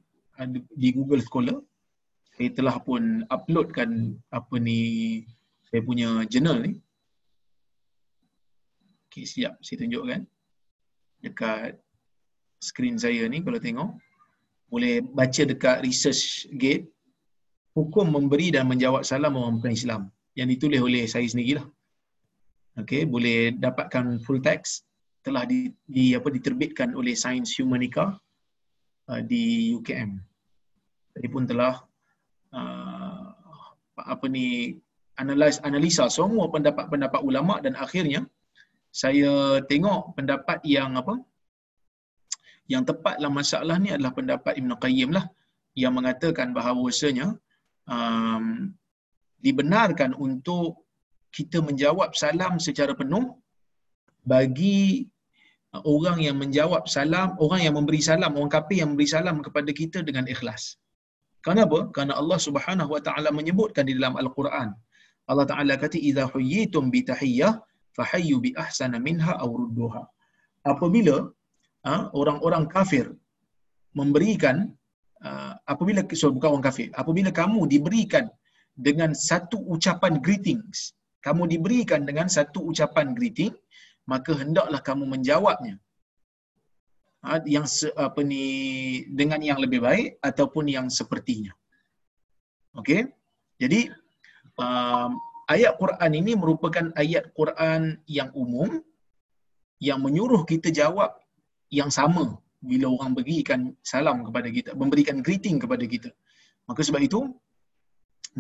Di 0.73 0.89
Google 0.97 1.21
Scholar. 1.21 1.61
Saya 2.33 2.49
telah 2.57 2.81
pun 2.81 3.29
uploadkan 3.29 4.17
apa 4.33 4.57
ni 4.57 4.81
saya 5.69 5.85
punya 5.85 6.25
journal 6.25 6.65
ni. 6.65 6.73
Okay, 9.13 9.29
siap. 9.29 9.61
Saya 9.61 9.85
tunjukkan 9.85 10.25
dekat 11.21 11.77
skrin 12.65 12.97
saya 12.97 13.29
ni 13.29 13.45
kalau 13.45 13.61
tengok. 13.61 13.93
Boleh 14.73 15.05
baca 15.05 15.45
dekat 15.45 15.85
research 15.85 16.49
gate. 16.57 16.89
Hukum 17.77 18.09
memberi 18.09 18.49
dan 18.57 18.73
menjawab 18.73 19.05
salam 19.05 19.37
orang 19.37 19.61
bukan 19.61 19.77
Islam. 19.77 20.03
Yang 20.33 20.57
ditulis 20.57 20.81
oleh 20.81 21.05
saya 21.05 21.29
sendirilah. 21.29 21.69
Okey 22.81 23.05
boleh 23.05 23.53
dapatkan 23.53 24.17
full 24.25 24.41
text 24.41 24.89
telah 25.23 25.47
di, 25.47 25.71
di 25.87 26.13
apa 26.19 26.29
diterbitkan 26.29 26.95
oleh 26.99 27.15
Science 27.15 27.55
Humanica 27.59 28.19
uh, 29.09 29.23
di 29.23 29.71
UKM. 29.75 30.19
Jadi 31.15 31.29
pun 31.31 31.47
telah 31.47 31.79
uh, 32.53 33.27
apa 33.97 34.27
ni 34.27 34.77
analis 35.21 35.63
analisa 35.63 36.09
semua 36.11 36.49
pendapat-pendapat 36.51 37.21
ulama 37.23 37.61
dan 37.63 37.79
akhirnya 37.79 38.27
saya 38.93 39.63
tengok 39.71 40.17
pendapat 40.19 40.61
yang 40.69 40.97
apa 40.99 41.17
yang 42.69 42.83
tepat 42.89 43.21
dalam 43.21 43.35
masalah 43.37 43.77
ni 43.81 43.93
adalah 43.93 44.13
pendapat 44.17 44.57
Ibn 44.61 44.73
Qayyim 44.81 45.11
lah 45.13 45.27
yang 45.77 45.97
mengatakan 45.97 46.53
bahawasanya 46.57 47.37
um, 47.89 48.73
dibenarkan 49.41 50.13
untuk 50.17 50.85
kita 51.33 51.65
menjawab 51.65 52.13
salam 52.13 52.61
secara 52.61 52.93
penuh 52.93 53.42
bagi 54.23 55.07
uh, 55.75 55.83
orang 55.95 56.19
yang 56.27 56.37
menjawab 56.43 56.87
salam, 56.97 57.35
orang 57.45 57.61
yang 57.67 57.75
memberi 57.79 58.01
salam, 58.11 58.31
orang 58.39 58.53
kafir 58.57 58.77
yang 58.83 58.91
memberi 58.95 59.11
salam 59.11 59.37
kepada 59.47 59.71
kita 59.81 59.99
dengan 60.09 60.25
ikhlas. 60.35 60.79
Kenapa? 61.47 61.91
Karena 61.95 62.15
Allah 62.21 62.39
Subhanahu 62.47 62.91
wa 62.95 63.03
taala 63.07 63.31
menyebutkan 63.35 63.85
di 63.89 63.95
dalam 63.99 64.15
Al-Quran. 64.15 64.71
Allah 65.31 65.47
Taala 65.51 65.75
kata 65.83 65.99
idza 66.09 66.25
huyyitum 66.35 66.91
bi 66.95 67.01
tahiyyah 67.11 67.53
fahayyu 67.97 68.37
bi 68.45 68.51
ahsana 68.65 68.99
minha 69.07 69.33
aw 69.43 69.51
rudduha. 69.61 70.03
Apabila 70.73 71.17
ha, 71.87 71.95
orang-orang 72.21 72.65
kafir 72.75 73.07
memberikan 73.99 74.57
uh, 75.27 75.53
apabila 75.73 76.01
so, 76.21 76.31
bukan 76.37 76.51
orang 76.55 76.67
kafir, 76.71 76.89
apabila 77.03 77.31
kamu 77.41 77.61
diberikan 77.75 78.27
dengan 78.87 79.11
satu 79.29 79.59
ucapan 79.75 80.19
greetings, 80.27 80.95
kamu 81.27 81.43
diberikan 81.55 82.03
dengan 82.09 82.27
satu 82.37 82.59
ucapan 82.71 83.15
greeting, 83.19 83.53
maka 84.13 84.33
hendaklah 84.41 84.81
kamu 84.89 85.05
menjawabnya. 85.15 85.75
Ha, 87.25 87.39
yang 87.55 87.67
se, 87.77 87.87
apa 88.07 88.21
ni 88.31 88.45
dengan 89.19 89.41
yang 89.49 89.59
lebih 89.65 89.81
baik 89.87 90.09
ataupun 90.29 90.65
yang 90.77 90.87
sepertinya. 90.99 91.53
Okey? 92.81 93.01
Jadi 93.63 93.81
um, 94.59 95.11
ayat 95.55 95.73
Quran 95.83 96.13
ini 96.21 96.33
merupakan 96.43 96.87
ayat 97.03 97.31
Quran 97.39 97.83
yang 98.19 98.31
umum 98.35 98.83
yang 99.89 99.99
menyuruh 100.03 100.43
kita 100.53 100.69
jawab 100.81 101.15
yang 101.79 101.91
sama 101.99 102.25
bila 102.71 102.87
orang 102.95 103.13
berikan 103.19 103.61
salam 103.93 104.19
kepada 104.27 104.49
kita 104.57 104.71
memberikan 104.83 105.19
greeting 105.27 105.57
kepada 105.63 105.85
kita. 105.95 106.11
Maka 106.69 106.81
sebab 106.87 107.03
itu 107.09 107.21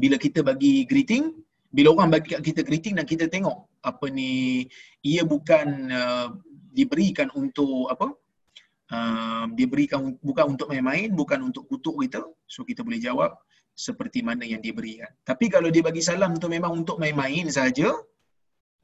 bila 0.02 0.16
kita 0.24 0.40
bagi 0.50 0.74
greeting 0.90 1.24
bila 1.72 1.88
orang 1.96 2.12
bagi 2.12 2.36
kat 2.36 2.40
kita 2.44 2.60
greeting 2.68 3.00
dan 3.00 3.08
kita 3.08 3.26
tengok 3.32 3.80
apa 3.80 4.06
ni 4.12 4.62
ia 5.00 5.24
bukan 5.24 5.88
uh, 5.88 6.28
diberikan 6.72 7.32
untuk 7.32 7.88
apa 7.88 8.12
uh, 8.92 9.44
diberikan 9.56 10.12
bukan 10.20 10.52
untuk 10.52 10.68
main-main 10.68 11.08
bukan 11.16 11.40
untuk 11.48 11.64
kutuk 11.66 11.96
kita. 12.04 12.20
So 12.44 12.68
kita 12.68 12.84
boleh 12.84 13.00
jawab 13.00 13.40
seperti 13.72 14.20
mana 14.20 14.44
yang 14.44 14.60
dia 14.60 14.76
berikan. 14.76 15.08
Tapi 15.24 15.48
kalau 15.48 15.72
dia 15.72 15.80
bagi 15.80 16.04
salam 16.04 16.36
tu 16.36 16.46
memang 16.52 16.84
untuk 16.84 17.00
main-main 17.00 17.48
saja 17.48 17.88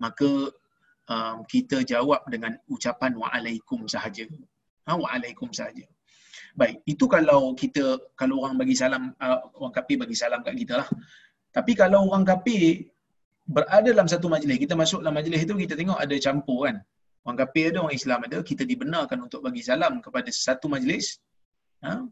maka 0.01 0.49
um, 1.13 1.37
kita 1.45 1.85
jawab 1.85 2.25
dengan 2.33 2.57
ucapan 2.73 3.13
waalaikum 3.21 3.85
sahaja. 3.85 4.25
Ha 4.89 4.97
waalaikum 4.97 5.53
sahaja. 5.53 5.85
Baik 6.57 6.81
itu 6.89 7.05
kalau 7.05 7.53
kita 7.53 8.01
kalau 8.17 8.49
orang 8.49 8.57
bagi 8.57 8.73
salam 8.73 9.13
uh, 9.21 9.39
orang 9.61 9.77
kafir 9.77 10.01
bagi 10.01 10.17
salam 10.17 10.41
kat 10.41 10.57
kita 10.57 10.81
lah 10.81 10.89
tapi 11.53 11.73
kalau 11.73 12.13
orang 12.13 12.25
kafir 12.29 12.93
berada 13.49 13.89
dalam 13.89 14.05
satu 14.05 14.29
majlis, 14.29 14.61
kita 14.61 14.77
masuk 14.77 15.01
dalam 15.01 15.17
majlis 15.17 15.41
itu 15.49 15.55
kita 15.57 15.75
tengok 15.75 15.97
ada 15.97 16.17
campur 16.21 16.69
kan. 16.69 16.77
Orang 17.25 17.39
kafir 17.45 17.73
ada, 17.73 17.79
orang 17.85 17.97
Islam 17.97 18.19
ada, 18.29 18.39
kita 18.45 18.63
dibenarkan 18.69 19.19
untuk 19.25 19.41
bagi 19.41 19.65
salam 19.65 20.05
kepada 20.05 20.29
satu 20.29 20.69
majlis. 20.69 21.17
Ha? 21.85 22.05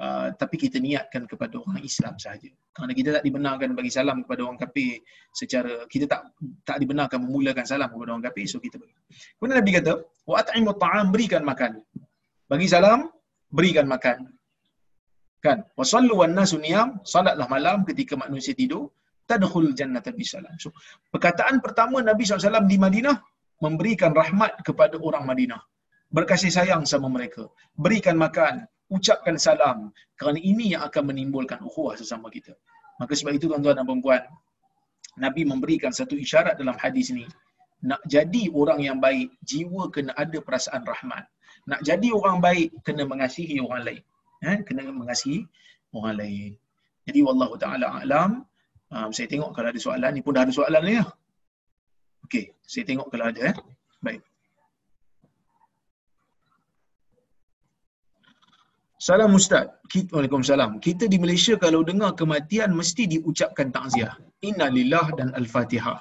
Uh, 0.00 0.32
tapi 0.40 0.56
kita 0.56 0.80
niatkan 0.80 1.28
kepada 1.28 1.60
orang 1.60 1.84
Islam 1.84 2.16
sahaja. 2.16 2.48
Kerana 2.72 2.92
kita 2.96 3.20
tak 3.20 3.24
dibenarkan 3.28 3.76
bagi 3.76 3.92
salam 3.92 4.24
kepada 4.24 4.48
orang 4.48 4.56
kafir 4.56 5.04
secara 5.28 5.84
kita 5.92 6.08
tak 6.08 6.32
tak 6.64 6.80
dibenarkan 6.80 7.20
memulakan 7.20 7.68
salam 7.68 7.92
kepada 7.92 8.16
orang 8.16 8.24
kafir 8.24 8.48
so 8.48 8.56
kita 8.56 8.80
bagi. 8.80 8.96
Kemudian 9.36 9.60
Nabi 9.60 9.70
kata, 9.76 9.92
"Wa 10.24 10.40
at'imut 10.40 10.80
ta'am 10.80 11.12
berikan 11.12 11.44
makan." 11.44 11.84
Bagi 12.48 12.64
salam, 12.64 13.12
berikan 13.52 13.84
makan 13.84 14.39
kan? 15.44 15.58
Wasallu 15.78 16.20
wan 16.20 16.32
nasu 16.38 16.56
niyam 16.60 17.00
salatlah 17.12 17.48
malam 17.54 17.82
ketika 17.88 18.14
manusia 18.22 18.52
tidur 18.60 18.92
tadkhul 19.30 19.72
jannata 19.78 20.10
bisalam 20.20 20.54
so 20.62 20.68
perkataan 21.12 21.62
pertama 21.64 22.02
Nabi 22.10 22.22
SAW 22.26 22.66
di 22.72 22.76
Madinah 22.84 23.16
memberikan 23.64 24.12
rahmat 24.20 24.64
kepada 24.66 24.96
orang 25.00 25.24
Madinah. 25.30 25.60
Berkasih 26.10 26.50
sayang 26.50 26.82
sama 26.92 27.06
mereka. 27.16 27.46
Berikan 27.76 28.16
makan 28.18 28.66
ucapkan 28.90 29.36
salam. 29.38 29.94
Kerana 30.18 30.40
ini 30.42 30.74
yang 30.74 30.82
akan 30.88 31.14
menimbulkan 31.14 31.60
ukhuwah 31.62 31.94
sesama 31.94 32.32
kita. 32.32 32.56
Maka 32.98 33.12
sebab 33.14 33.32
itu 33.38 33.46
tuan-tuan 33.46 33.78
dan 33.78 33.86
puan 33.86 34.24
Nabi 35.20 35.42
memberikan 35.46 35.92
satu 35.94 36.18
isyarat 36.18 36.58
dalam 36.58 36.74
hadis 36.82 37.14
ini. 37.14 37.28
Nak 37.86 38.02
jadi 38.04 38.42
orang 38.52 38.80
yang 38.84 38.98
baik 38.98 39.28
jiwa 39.44 39.88
kena 39.94 40.12
ada 40.18 40.38
perasaan 40.42 40.82
rahmat. 40.84 41.24
Nak 41.70 41.80
jadi 41.86 42.08
orang 42.12 42.42
baik 42.42 42.68
kena 42.82 43.04
mengasihi 43.06 43.56
orang 43.62 43.84
lain 43.86 44.02
eh, 44.48 44.58
kena 44.66 44.82
mengasihi 45.00 45.40
orang 45.96 46.16
lain. 46.20 46.50
Jadi 47.06 47.18
wallahu 47.26 47.54
taala 47.62 47.86
alam. 48.02 48.30
Um, 48.90 49.10
saya 49.16 49.26
tengok 49.32 49.50
kalau 49.56 49.68
ada 49.72 49.80
soalan 49.86 50.10
ni 50.16 50.20
pun 50.24 50.34
dah 50.36 50.42
ada 50.46 50.54
soalan 50.58 50.82
ni 50.88 50.94
ya. 51.00 51.04
Okey, 52.26 52.44
saya 52.72 52.84
tengok 52.88 53.08
kalau 53.12 53.26
ada 53.30 53.40
eh. 53.50 53.54
Baik. 54.06 54.20
Salam 59.06 59.32
Ustaz. 59.38 59.66
Kita, 59.92 60.10
Waalaikumsalam. 60.14 60.72
Kita 60.86 61.04
di 61.12 61.18
Malaysia 61.22 61.54
kalau 61.64 61.80
dengar 61.90 62.10
kematian 62.20 62.70
mesti 62.80 63.04
diucapkan 63.12 63.68
takziah. 63.76 64.12
Inna 64.48 64.66
lillah 64.78 65.06
dan 65.18 65.28
Al-Fatihah. 65.40 65.98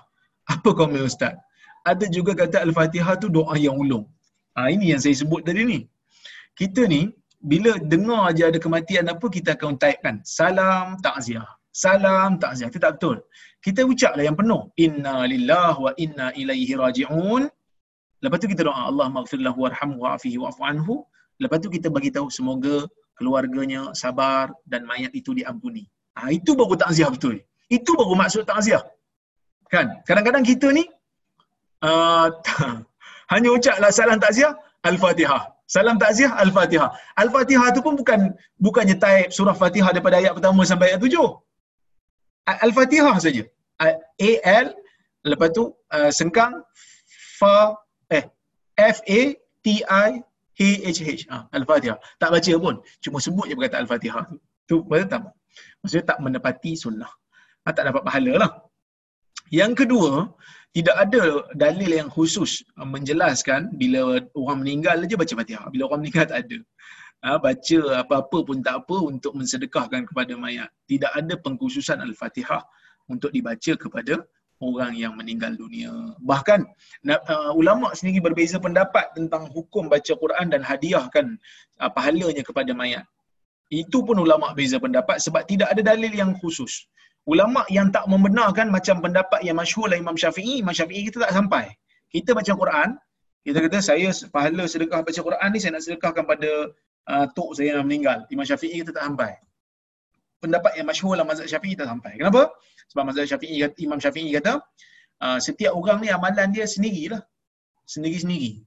Apa 0.53 0.69
komen 0.79 1.01
Ustaz? 1.11 1.35
Ada 1.91 2.05
juga 2.15 2.31
kata 2.41 2.57
Al-Fatihah 2.67 3.15
tu 3.23 3.27
doa 3.37 3.55
yang 3.65 3.75
ulung. 3.83 4.05
Ha, 4.55 4.67
ini 4.75 4.85
yang 4.91 5.01
saya 5.05 5.15
sebut 5.21 5.41
tadi 5.47 5.63
ni. 5.71 5.79
Kita 6.59 6.83
ni 6.93 7.01
bila 7.39 7.79
dengar 7.79 8.35
aja 8.35 8.51
ada 8.51 8.59
kematian 8.59 9.07
apa 9.07 9.25
kita 9.31 9.55
akan 9.55 9.79
type 9.79 9.99
kan 10.03 10.19
salam 10.27 10.99
takziah 10.99 11.47
salam 11.83 12.35
takziah. 12.41 12.67
Itu 12.71 12.79
tak 12.83 12.99
betul. 12.99 13.17
Kita 13.65 13.81
ucaplah 13.91 14.23
yang 14.27 14.37
penuh 14.39 14.61
inna 14.85 15.23
lillah 15.31 15.73
wa 15.85 15.91
inna 16.03 16.27
ilaihi 16.35 16.73
rajiun. 16.75 17.43
Lepas 18.23 18.37
tu 18.43 18.47
kita 18.51 18.67
doa 18.67 18.91
Allah 18.91 19.07
maghfir 19.07 19.39
lahu 19.39 19.63
warhamhu 19.63 20.03
wa'afihi 20.03 20.37
wa'fu 20.43 20.61
anhu. 20.71 20.95
Lepas 21.39 21.63
tu 21.63 21.71
kita 21.71 21.87
bagi 21.87 22.11
tahu 22.11 22.27
semoga 22.27 22.83
keluarganya 23.15 23.95
sabar 23.95 24.51
dan 24.67 24.83
mayat 24.83 25.11
itu 25.15 25.31
diampuni. 25.31 25.87
Ha, 26.19 26.35
itu 26.35 26.51
baru 26.59 26.75
takziah 26.75 27.07
betul. 27.07 27.39
Itu 27.71 27.95
baru 27.95 28.15
maksud 28.19 28.43
takziah. 28.43 28.83
Kan? 29.71 30.03
Kadang-kadang 30.03 30.43
kita 30.43 30.67
ni 30.75 30.83
uh, 31.87 32.27
hanya 33.31 33.49
ucaplah 33.55 33.91
salam 33.95 34.19
takziah 34.19 34.51
Al-Fatihah. 34.83 35.43
Salam 35.69 36.01
takziah 36.01 36.33
Al-Fatihah. 36.43 36.89
Al-Fatihah 37.21 37.69
tu 37.77 37.81
pun 37.85 37.93
bukan 37.93 38.33
bukannya 38.57 38.97
type 39.03 39.29
surah 39.29 39.53
Fatihah 39.53 39.93
daripada 39.93 40.17
ayat 40.17 40.33
pertama 40.37 40.65
sampai 40.65 40.85
ayat 40.89 41.01
tujuh. 41.05 41.29
Al-Fatihah 42.49 43.15
saja. 43.21 43.45
A 43.77 44.29
L 44.65 44.67
lepas 45.31 45.49
tu 45.53 45.69
uh, 45.69 46.09
sengkang 46.09 46.53
fa 47.39 47.77
eh 48.09 48.25
F 48.73 48.97
A 49.05 49.21
T 49.61 49.67
I 49.85 50.11
H 50.57 50.63
H 50.97 50.99
H. 51.05 51.21
Ha, 51.29 51.37
Al-Fatihah. 51.53 52.01
Tak 52.17 52.29
baca 52.33 52.53
pun. 52.57 52.75
Cuma 53.05 53.17
sebut 53.21 53.45
je 53.45 53.53
berkata 53.53 53.77
Al-Fatihah 53.77 54.25
tu. 54.25 54.41
Tu 54.65 54.75
tak? 55.05 55.21
Maksudnya 55.85 56.05
tak 56.09 56.17
menepati 56.25 56.73
sunnah. 56.73 57.13
Ha, 57.63 57.69
tak 57.77 57.93
dapat 57.93 58.01
pahala 58.01 58.33
lah. 58.41 58.51
Yang 59.53 59.85
kedua, 59.85 60.33
tidak 60.69 60.95
ada 61.01 61.49
dalil 61.57 61.89
yang 61.89 62.09
khusus 62.13 62.61
menjelaskan 62.77 63.73
bila 63.73 64.21
orang 64.37 64.61
meninggal 64.61 65.01
aja 65.01 65.15
baca 65.17 65.33
Fatihah. 65.33 65.65
Bila 65.73 65.89
orang 65.89 66.05
meninggal 66.05 66.25
tak 66.29 66.39
ada. 66.45 66.59
Ha, 67.19 67.35
baca 67.35 67.79
apa-apa 67.99 68.37
pun 68.47 68.57
tak 68.63 68.85
apa 68.85 68.97
untuk 69.01 69.33
mensedekahkan 69.35 70.07
kepada 70.07 70.37
mayat. 70.39 70.69
Tidak 70.87 71.11
ada 71.11 71.35
pengkhususan 71.35 71.99
Al-Fatihah 71.99 72.63
untuk 73.11 73.33
dibaca 73.35 73.73
kepada 73.75 74.23
orang 74.59 74.95
yang 74.95 75.15
meninggal 75.15 75.55
dunia. 75.55 75.91
Bahkan 76.21 76.59
uh, 77.09 77.51
ulama 77.55 77.95
sendiri 77.95 78.19
berbeza 78.23 78.59
pendapat 78.59 79.11
tentang 79.15 79.47
hukum 79.51 79.87
baca 79.87 80.13
Quran 80.15 80.51
dan 80.51 80.61
hadiahkan 80.61 81.39
uh, 81.79 81.91
pahalanya 81.91 82.43
kepada 82.43 82.71
mayat. 82.75 83.03
Itu 83.71 84.03
pun 84.03 84.19
ulama 84.19 84.51
beza 84.53 84.77
pendapat 84.77 85.23
sebab 85.23 85.47
tidak 85.47 85.71
ada 85.71 85.81
dalil 85.81 86.11
yang 86.11 86.35
khusus. 86.37 86.87
Ulama 87.29 87.61
yang 87.69 87.93
tak 87.93 88.09
membenarkan 88.09 88.73
macam 88.73 89.05
pendapat 89.05 89.45
yang 89.45 89.61
masyhur 89.61 89.85
Imam 89.93 90.17
Syafi'i, 90.17 90.65
Imam 90.65 90.73
Syafi'i 90.73 91.05
kita 91.07 91.21
tak 91.21 91.33
sampai. 91.37 91.69
Kita 92.09 92.33
baca 92.33 92.49
Quran, 92.61 92.89
kita 93.45 93.57
kata 93.69 93.77
saya 93.85 94.09
pahala 94.33 94.65
sedekah 94.65 95.05
baca 95.05 95.19
Quran 95.27 95.49
ni 95.53 95.59
saya 95.61 95.77
nak 95.77 95.83
sedekahkan 95.85 96.25
pada 96.25 96.49
uh, 97.13 97.25
tok 97.37 97.53
saya 97.53 97.77
yang 97.77 97.85
meninggal. 97.85 98.25
Imam 98.33 98.49
Syafi'i 98.49 98.81
kita 98.81 98.97
tak 98.97 99.05
sampai. 99.05 99.37
Pendapat 100.41 100.71
yang 100.73 100.87
masyhur 100.89 101.13
lah 101.19 101.25
mazhab 101.27 101.45
Syafi'i 101.45 101.77
tak 101.77 101.85
sampai. 101.85 102.17
Kenapa? 102.17 102.49
Sebab 102.89 103.03
mazhab 103.13 103.25
Syafi'i 103.29 103.61
kata, 103.61 103.75
Imam 103.77 103.99
Syafi'i 104.01 104.29
kata 104.33 104.53
uh, 105.21 105.37
setiap 105.37 105.77
orang 105.77 106.01
ni 106.01 106.09
amalan 106.09 106.49
dia 106.49 106.65
sendirilah. 106.65 107.21
Sendiri-sendiri. 107.85 108.65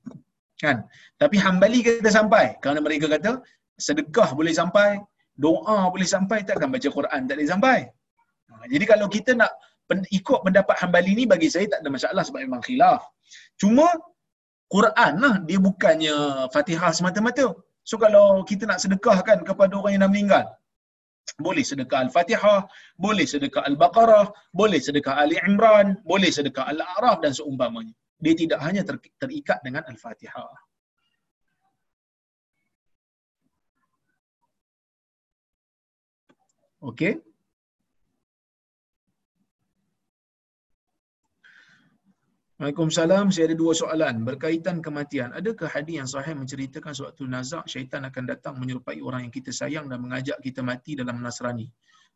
Kan? 0.63 0.87
Tapi 1.19 1.37
Hambali 1.43 1.83
kita 1.83 2.11
sampai 2.15 2.63
kerana 2.63 2.79
mereka 2.79 3.11
kata 3.11 3.43
sedekah 3.75 4.39
boleh 4.39 4.55
sampai, 4.55 5.03
doa 5.35 5.91
boleh 5.91 6.07
sampai, 6.07 6.47
takkan 6.47 6.71
baca 6.71 6.87
Quran 6.87 7.21
tak 7.27 7.35
boleh 7.35 7.51
sampai. 7.51 7.79
Ha, 8.53 8.69
jadi 8.73 8.85
kalau 8.93 9.07
kita 9.09 9.33
nak 9.41 9.53
ikut 10.19 10.39
pendapat 10.47 10.77
Hambali 10.81 11.13
ni 11.19 11.25
bagi 11.33 11.49
saya 11.53 11.67
tak 11.73 11.81
ada 11.85 11.91
masalah 11.97 12.23
sebab 12.25 12.41
memang 12.47 12.63
khilaf. 12.65 13.03
Cuma 13.61 13.87
Quran 14.75 15.13
lah 15.25 15.35
dia 15.49 15.59
bukannya 15.61 16.49
Fatihah 16.55 16.93
semata-mata. 16.99 17.47
So 17.91 17.99
kalau 18.05 18.41
kita 18.51 18.65
nak 18.71 18.79
sedekahkan 18.85 19.39
kepada 19.49 19.73
orang 19.77 19.93
yang 19.95 20.03
dah 20.07 20.13
meninggal, 20.15 20.45
boleh 21.47 21.65
sedekah 21.71 21.99
Al-Fatihah, 22.07 22.61
boleh 23.05 23.27
sedekah 23.33 23.63
Al-Baqarah, 23.69 24.27
boleh 24.61 24.81
sedekah 24.87 25.15
Ali 25.23 25.37
Imran, 25.49 25.99
boleh 26.07 26.31
sedekah 26.37 26.65
Al-A'raf 26.73 27.19
dan 27.25 27.33
seumpamanya. 27.39 27.95
Dia 28.23 28.35
tidak 28.39 28.59
hanya 28.63 28.83
ter- 28.87 29.13
terikat 29.19 29.59
dengan 29.67 29.83
Al-Fatihah. 29.91 30.53
Okey. 36.83 37.15
Waalaikumsalam. 42.63 43.35
Saya 43.35 43.45
ada 43.51 43.57
dua 43.59 43.75
soalan 43.75 44.23
berkaitan 44.23 44.77
kematian. 44.87 45.35
Adakah 45.39 45.67
hadis 45.67 45.95
yang 45.99 46.07
sahih 46.07 46.35
menceritakan 46.39 46.95
suatu 46.95 47.27
nazak 47.27 47.67
syaitan 47.67 48.07
akan 48.07 48.25
datang 48.31 48.55
menyerupai 48.55 49.03
orang 49.03 49.27
yang 49.27 49.35
kita 49.35 49.51
sayang 49.51 49.91
dan 49.91 49.99
mengajak 49.99 50.39
kita 50.47 50.63
mati 50.63 50.95
dalam 50.95 51.19
Nasrani 51.25 51.67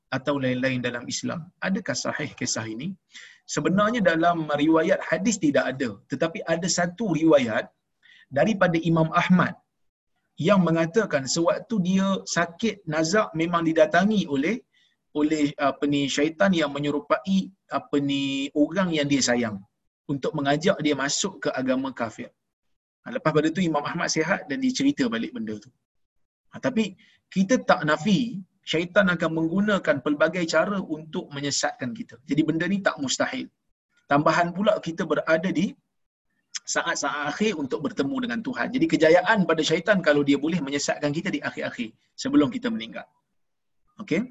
atau 0.06 0.38
lain-lain 0.38 0.78
dalam 0.78 1.02
Islam? 1.14 1.50
Adakah 1.58 1.96
sahih 1.98 2.30
kisah 2.38 2.62
ini? 2.62 2.94
Sebenarnya 3.42 3.98
dalam 4.06 4.46
riwayat 4.46 5.02
hadis 5.10 5.42
tidak 5.42 5.66
ada, 5.74 5.98
tetapi 6.14 6.38
ada 6.46 6.68
satu 6.78 7.10
riwayat 7.18 7.66
daripada 8.30 8.78
Imam 8.78 9.10
Ahmad 9.10 9.58
yang 10.38 10.62
mengatakan 10.62 11.26
sewaktu 11.26 11.74
dia 11.82 12.06
sakit 12.22 12.86
nazak 12.86 13.34
memang 13.34 13.66
didatangi 13.66 14.30
oleh 14.30 14.62
oleh 15.10 15.50
apa 15.58 15.90
ni 15.90 16.06
syaitan 16.06 16.54
yang 16.54 16.70
menyerupai 16.70 17.50
apa 17.66 17.96
ni 17.98 18.46
orang 18.54 18.94
yang 18.94 19.10
dia 19.10 19.26
sayang 19.26 19.58
untuk 20.12 20.32
mengajak 20.38 20.76
dia 20.86 20.94
masuk 21.04 21.34
ke 21.44 21.48
agama 21.60 21.90
kafir. 22.00 22.30
Ha, 23.02 23.14
lepas 23.16 23.30
pada 23.36 23.48
tu 23.56 23.62
Imam 23.70 23.84
Ahmad 23.90 24.08
sihat 24.16 24.40
dan 24.50 24.58
dia 24.64 24.72
cerita 24.78 25.04
balik 25.14 25.32
benda 25.36 25.54
tu. 25.64 25.70
Ha, 26.50 26.62
tapi 26.66 26.84
kita 27.34 27.54
tak 27.70 27.80
nafi 27.88 28.20
syaitan 28.72 29.06
akan 29.14 29.30
menggunakan 29.38 29.96
pelbagai 30.04 30.44
cara 30.54 30.78
untuk 30.96 31.30
menyesatkan 31.36 31.90
kita. 31.98 32.16
Jadi 32.30 32.42
benda 32.48 32.66
ni 32.72 32.78
tak 32.86 32.96
mustahil. 33.02 33.46
Tambahan 34.12 34.50
pula 34.56 34.72
kita 34.86 35.02
berada 35.12 35.50
di 35.60 35.66
saat-saat 36.74 37.30
akhir 37.30 37.52
untuk 37.62 37.78
bertemu 37.86 38.16
dengan 38.26 38.40
Tuhan. 38.46 38.68
Jadi 38.74 38.86
kejayaan 38.92 39.38
pada 39.50 39.62
syaitan 39.62 39.98
kalau 40.08 40.22
dia 40.28 40.38
boleh 40.44 40.58
menyesatkan 40.66 41.10
kita 41.14 41.30
di 41.30 41.40
akhir-akhir 41.48 41.90
sebelum 42.18 42.50
kita 42.50 42.68
meninggal. 42.74 43.06
Okey? 44.02 44.26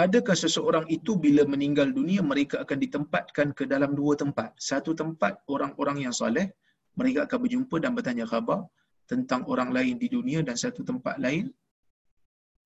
Adakah 0.00 0.36
seseorang 0.36 0.88
itu 0.88 1.16
bila 1.18 1.44
meninggal 1.44 1.92
dunia 1.92 2.24
mereka 2.24 2.64
akan 2.64 2.78
ditempatkan 2.80 3.48
ke 3.52 3.68
dalam 3.68 3.92
dua 3.92 4.16
tempat. 4.16 4.56
Satu 4.56 4.96
tempat 4.96 5.44
orang-orang 5.48 6.08
yang 6.08 6.14
soleh, 6.14 6.48
mereka 6.96 7.28
akan 7.28 7.38
berjumpa 7.44 7.76
dan 7.80 7.92
bertanya 7.96 8.24
khabar 8.28 8.64
tentang 9.08 9.44
orang 9.48 9.74
lain 9.74 10.00
di 10.00 10.08
dunia 10.08 10.40
dan 10.40 10.56
satu 10.56 10.80
tempat 10.86 11.20
lain 11.20 11.52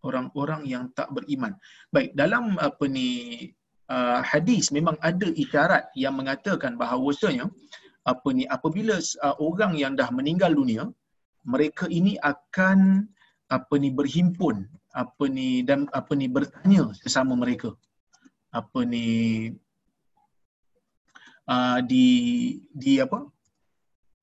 orang-orang 0.06 0.62
yang 0.68 0.84
tak 0.94 1.10
beriman. 1.10 1.56
Baik, 1.90 2.14
dalam 2.14 2.54
apa 2.62 2.84
ni 2.86 3.10
uh, 3.90 4.20
hadis 4.22 4.70
memang 4.70 4.94
ada 5.02 5.26
isyarat 5.34 5.90
yang 5.98 6.14
mengatakan 6.14 6.78
bahawasanya 6.78 7.50
apa 8.06 8.28
ni 8.30 8.46
apabila 8.46 9.02
uh, 9.26 9.36
orang 9.42 9.74
yang 9.74 9.98
dah 9.98 10.06
meninggal 10.14 10.54
dunia 10.54 10.86
mereka 11.42 11.90
ini 11.90 12.14
akan 12.22 13.10
apa 13.50 13.74
ni 13.78 13.90
berhimpun 13.90 14.66
apa 14.96 15.24
ni 15.28 15.60
dan 15.60 15.84
apa 15.92 16.16
ni 16.16 16.24
bertanya 16.24 16.88
sesama 16.96 17.36
mereka. 17.36 17.76
Apa 18.48 18.80
ni 18.88 19.06
uh, 21.44 21.78
di 21.84 22.06
di 22.72 22.96
apa? 23.04 23.28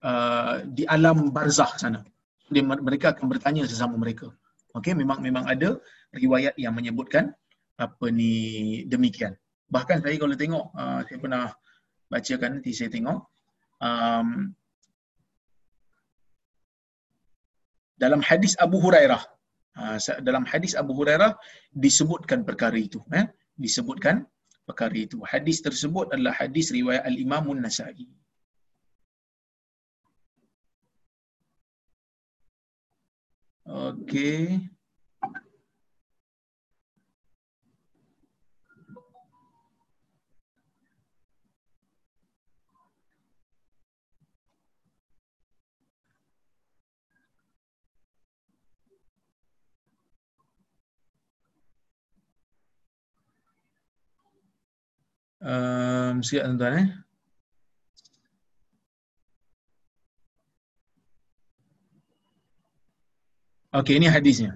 Uh, 0.03 0.65
di 0.67 0.84
alam 0.89 1.30
barzah 1.30 1.69
sana. 1.78 2.01
Dia, 2.49 2.65
mereka 2.65 3.13
akan 3.13 3.30
bertanya 3.30 3.69
sesama 3.69 3.95
mereka. 4.01 4.34
Okey 4.74 4.97
memang 4.97 5.21
memang 5.21 5.45
ada 5.45 5.78
riwayat 6.09 6.57
yang 6.57 6.74
menyebutkan 6.74 7.30
apa 7.78 8.05
ni 8.09 8.82
demikian. 8.89 9.38
Bahkan 9.69 10.01
saya 10.01 10.17
kalau 10.17 10.34
tengok 10.34 10.65
uh, 10.74 11.05
saya 11.05 11.17
pernah 11.21 11.45
bacakan 12.09 12.59
nanti 12.59 12.74
saya 12.74 12.89
tengok 12.89 13.26
um, 13.82 14.53
dalam 17.97 18.21
hadis 18.21 18.57
Abu 18.61 18.82
Hurairah 18.82 19.33
dalam 20.21 20.45
hadis 20.45 20.78
Abu 20.78 20.93
Hurairah 20.93 21.34
disebutkan 21.74 22.45
perkara 22.45 22.78
itu 22.78 23.01
eh? 23.13 23.26
Disebutkan 23.57 24.26
perkara 24.69 24.95
itu. 24.95 25.17
Hadis 25.26 25.61
tersebut 25.65 26.13
adalah 26.13 26.34
hadis 26.38 26.69
riwayat 26.69 27.03
Al 27.05 27.17
Imam 27.17 27.49
An-Nasa'i. 27.53 28.07
Okey 33.63 34.69
Um, 55.44 56.24
siap 56.24 56.48
tuan-tuan 56.48 56.74
eh. 56.80 56.88
Okey, 63.76 64.00
ini 64.00 64.08
hadisnya. 64.08 64.56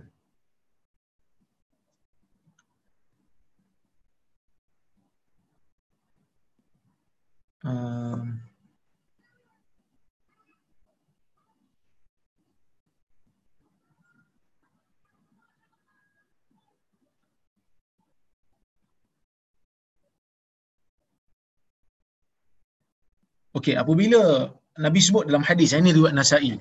Okey, 23.58 23.74
apabila 23.84 24.22
Nabi 24.86 25.00
sebut 25.06 25.26
dalam 25.30 25.44
hadis 25.50 25.74
ini 25.74 25.90
riwayat 25.98 26.14
Nasa'i 26.14 26.54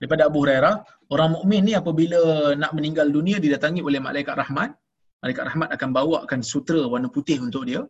daripada 0.00 0.22
Abu 0.28 0.38
Hurairah, 0.42 0.74
orang 1.14 1.30
mukmin 1.38 1.62
ni 1.68 1.72
apabila 1.80 2.20
nak 2.62 2.72
meninggal 2.76 3.06
dunia 3.16 3.38
didatangi 3.44 3.80
oleh 3.88 4.00
malaikat 4.06 4.34
rahmat, 4.42 4.70
malaikat 5.22 5.44
rahmat 5.48 5.68
akan 5.76 5.88
bawakan 5.98 6.40
sutera 6.42 6.82
warna 6.92 7.08
putih 7.16 7.38
untuk 7.46 7.62
dia, 7.70 7.80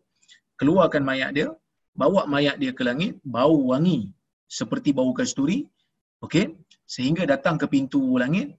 keluarkan 0.60 1.00
mayat 1.10 1.30
dia, 1.32 1.48
bawa 1.96 2.28
mayat 2.34 2.60
dia 2.60 2.72
ke 2.76 2.84
langit, 2.88 3.16
bau 3.24 3.56
wangi 3.72 4.12
seperti 4.58 4.92
bau 4.98 5.12
kasturi. 5.16 5.64
Okey, 6.24 6.44
sehingga 6.94 7.24
datang 7.32 7.56
ke 7.56 7.66
pintu 7.72 8.02
langit, 8.22 8.52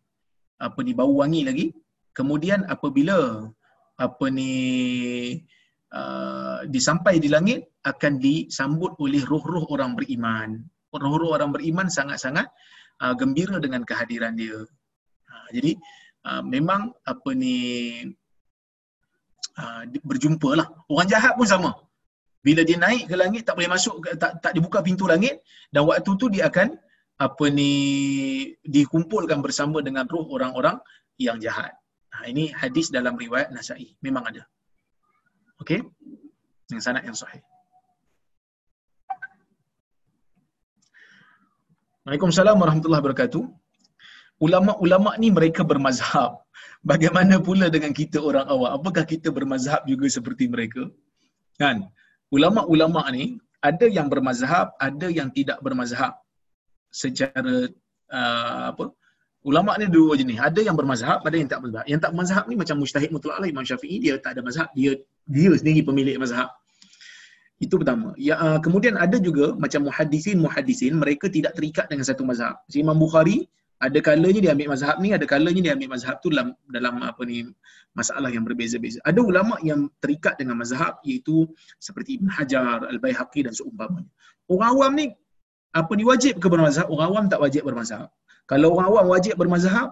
apa 0.57 0.79
ni 0.81 0.93
bau 0.97 1.13
wangi 1.21 1.41
lagi. 1.49 1.67
Kemudian 2.17 2.65
apabila 2.65 3.45
apa 4.05 4.25
ni 4.37 4.51
uh, 5.93 6.65
disampai 6.73 7.21
di 7.21 7.29
langit 7.29 7.72
akan 7.83 8.19
disambut 8.19 8.95
oleh 8.99 9.21
roh-roh 9.27 9.67
orang 9.71 9.95
beriman. 9.99 10.63
Roh-roh 10.93 11.35
orang 11.35 11.51
beriman 11.51 11.87
sangat-sangat 11.91 12.47
uh, 13.03 13.13
gembira 13.19 13.59
dengan 13.59 13.83
kehadiran 13.83 14.33
dia. 14.39 14.63
Uh, 15.27 15.47
jadi 15.51 15.75
uh, 16.27 16.41
memang 16.43 16.95
apa 17.03 17.29
ni 17.35 17.57
uh, 19.59 19.83
berjumpalah. 20.03 20.67
Orang 20.87 21.07
jahat 21.11 21.35
pun 21.35 21.47
sama. 21.47 21.71
Bila 22.43 22.63
dia 22.67 22.75
naik 22.75 23.07
ke 23.07 23.15
langit 23.15 23.47
tak 23.47 23.55
boleh 23.55 23.71
masuk 23.71 24.03
tak 24.19 24.43
tak 24.43 24.51
dibuka 24.51 24.83
pintu 24.83 25.07
langit 25.07 25.39
dan 25.71 25.87
waktu 25.87 26.11
tu 26.19 26.27
dia 26.27 26.51
akan 26.51 26.75
apa 27.15 27.45
ni 27.47 27.71
dikumpulkan 28.67 29.39
bersama 29.39 29.79
dengan 29.79 30.03
roh 30.11 30.27
orang-orang 30.27 30.75
yang 31.15 31.39
jahat. 31.39 31.71
Ha, 32.13 32.27
ini 32.29 32.51
hadis 32.51 32.91
dalam 32.91 33.15
riwayat 33.15 33.49
Nasa'i. 33.55 33.95
Memang 34.03 34.27
ada. 34.27 34.43
Okey? 35.63 35.81
Yang 36.67 36.81
sanad 36.83 37.07
yang 37.07 37.15
sahih. 37.15 37.41
Waalaikumsalam 42.03 42.59
warahmatullahi 42.61 43.01
wabarakatuh. 43.01 43.43
Ulama-ulama 44.45 45.11
ni 45.21 45.27
mereka 45.37 45.61
bermazhab. 45.71 46.31
Bagaimana 46.91 47.35
pula 47.47 47.71
dengan 47.75 47.91
kita 47.99 48.19
orang 48.29 48.43
awam? 48.53 48.71
Apakah 48.77 49.03
kita 49.11 49.31
bermazhab 49.37 49.81
juga 49.91 50.07
seperti 50.15 50.51
mereka? 50.53 50.83
Kan? 51.61 51.87
Ulama-ulama 52.35 53.07
ni 53.15 53.39
ada 53.69 53.87
yang 53.97 54.11
bermazhab, 54.11 54.75
ada 54.87 55.07
yang 55.07 55.31
tidak 55.37 55.63
bermazhab. 55.63 56.13
Secara 56.91 57.71
uh, 58.11 58.61
apa? 58.75 58.91
Ulama 59.47 59.71
ni 59.79 59.87
dua 59.87 60.19
jenis. 60.19 60.43
Ada 60.49 60.59
yang 60.67 60.75
bermazhab, 60.75 61.23
ada 61.23 61.35
yang 61.39 61.47
tak 61.47 61.63
bermazhab. 61.63 61.87
Yang 61.87 62.01
tak 62.03 62.11
bermazhab 62.11 62.43
ni 62.51 62.55
macam 62.59 62.75
mustahid 62.83 63.09
mutlak 63.15 63.39
lah 63.39 63.47
Imam 63.47 63.63
Syafi'i 63.63 64.03
dia 64.03 64.19
tak 64.19 64.35
ada 64.35 64.41
mazhab, 64.43 64.67
dia 64.75 64.91
dia 65.23 65.51
sendiri 65.55 65.81
pemilik 65.87 66.19
mazhab. 66.19 66.51
Itu 67.61 67.77
pertama. 67.79 68.17
Ya, 68.17 68.35
uh, 68.37 68.59
kemudian 68.59 68.97
ada 68.97 69.17
juga 69.21 69.53
macam 69.55 69.85
muhaddisin 69.85 70.93
mereka 70.97 71.29
tidak 71.29 71.53
terikat 71.57 71.85
dengan 71.91 72.05
satu 72.05 72.25
mazhab. 72.25 72.57
Si 72.67 72.81
Imam 72.81 72.97
Bukhari 72.97 73.45
ada 73.83 73.99
kalanya 73.99 74.39
dia 74.39 74.51
ambil 74.55 74.71
mazhab 74.71 74.95
ni, 75.03 75.11
ada 75.11 75.25
kalanya 75.27 75.61
dia 75.61 75.73
ambil 75.75 75.89
mazhab 75.95 76.15
tu 76.23 76.31
dalam 76.31 76.55
dalam 76.71 77.03
apa 77.03 77.21
ni 77.27 77.43
masalah 77.91 78.31
yang 78.31 78.47
berbeza-beza. 78.47 79.03
Ada 79.03 79.19
ulama 79.19 79.59
yang 79.59 79.91
terikat 79.99 80.39
dengan 80.39 80.55
mazhab 80.59 81.03
iaitu 81.03 81.45
seperti 81.83 82.15
Ibn 82.19 82.27
Hajar, 82.31 82.79
Al-Baihaqi 82.87 83.43
dan 83.43 83.53
seumpamanya. 83.53 84.07
Orang 84.47 84.69
awam 84.79 84.91
ni 84.95 85.05
apa 85.75 85.91
ni 85.99 86.03
wajib 86.07 86.39
ke 86.39 86.47
bermazhab? 86.47 86.87
Orang 86.87 87.07
awam 87.11 87.23
tak 87.27 87.41
wajib 87.43 87.67
bermazhab. 87.67 88.07
Kalau 88.47 88.75
orang 88.75 88.87
awam 88.91 89.05
wajib 89.11 89.35
bermazhab, 89.35 89.91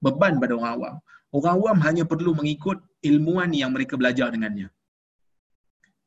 beban 0.00 0.40
pada 0.40 0.52
orang 0.56 0.72
awam. 0.78 0.94
Orang 1.36 1.52
awam 1.60 1.76
hanya 1.84 2.04
perlu 2.08 2.32
mengikut 2.32 2.78
ilmuan 3.04 3.50
yang 3.52 3.74
mereka 3.76 4.00
belajar 4.00 4.32
dengannya. 4.32 4.68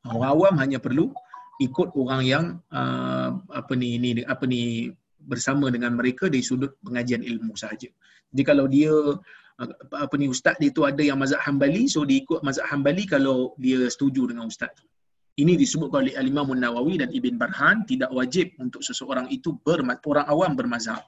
Orang 0.08 0.30
awam 0.32 0.54
hanya 0.56 0.80
perlu 0.80 1.12
ikut 1.60 1.92
orang 1.92 2.22
yang 2.24 2.44
uh, 2.72 3.36
apa 3.52 3.72
ni 3.76 4.00
ni 4.00 4.24
apa 4.24 4.48
ni 4.48 4.88
bersama 5.20 5.68
dengan 5.68 5.92
mereka 5.92 6.32
dari 6.32 6.40
sudut 6.40 6.80
pengajian 6.80 7.20
ilmu 7.20 7.52
sahaja. 7.52 7.92
Jadi 8.32 8.42
kalau 8.48 8.64
dia 8.64 8.88
uh, 8.88 9.70
apa 9.92 10.14
ni 10.16 10.32
ustaz 10.32 10.56
dia 10.56 10.72
tu 10.72 10.88
ada 10.88 11.04
yang 11.04 11.20
mazhab 11.20 11.44
Hambali 11.44 11.84
so 11.84 12.08
dia 12.08 12.24
ikut 12.24 12.40
mazhab 12.40 12.64
Hambali 12.72 13.04
kalau 13.04 13.52
dia 13.60 13.84
setuju 13.92 14.32
dengan 14.32 14.48
ustaz 14.48 14.72
tu. 14.72 14.88
Ini 15.36 15.56
disebut 15.56 15.92
oleh 15.92 16.16
Al-Imam 16.16 16.52
Nawawi 16.52 17.00
dan 17.00 17.12
Ibn 17.12 17.34
Barhan 17.40 17.84
tidak 17.88 18.12
wajib 18.12 18.56
untuk 18.60 18.84
seseorang 18.84 19.28
itu 19.28 19.56
ber 19.60 19.84
orang 19.84 20.26
awam 20.28 20.52
bermazhab. 20.56 21.00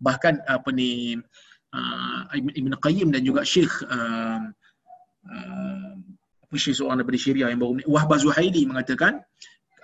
Bahkan 0.00 0.44
apa 0.48 0.68
ni 0.72 1.16
uh, 1.76 2.20
Ibn 2.32 2.72
Qayyim 2.80 3.12
dan 3.12 3.22
juga 3.28 3.44
Syekh 3.44 3.72
uh, 3.88 4.40
uh, 5.28 5.92
Syekh 6.56 6.80
seorang 6.80 7.04
daripada 7.04 7.20
Syria 7.20 7.52
yang 7.52 7.60
baru 7.60 7.84
Wahbah 7.84 8.16
Zuhaili 8.16 8.64
mengatakan 8.64 9.20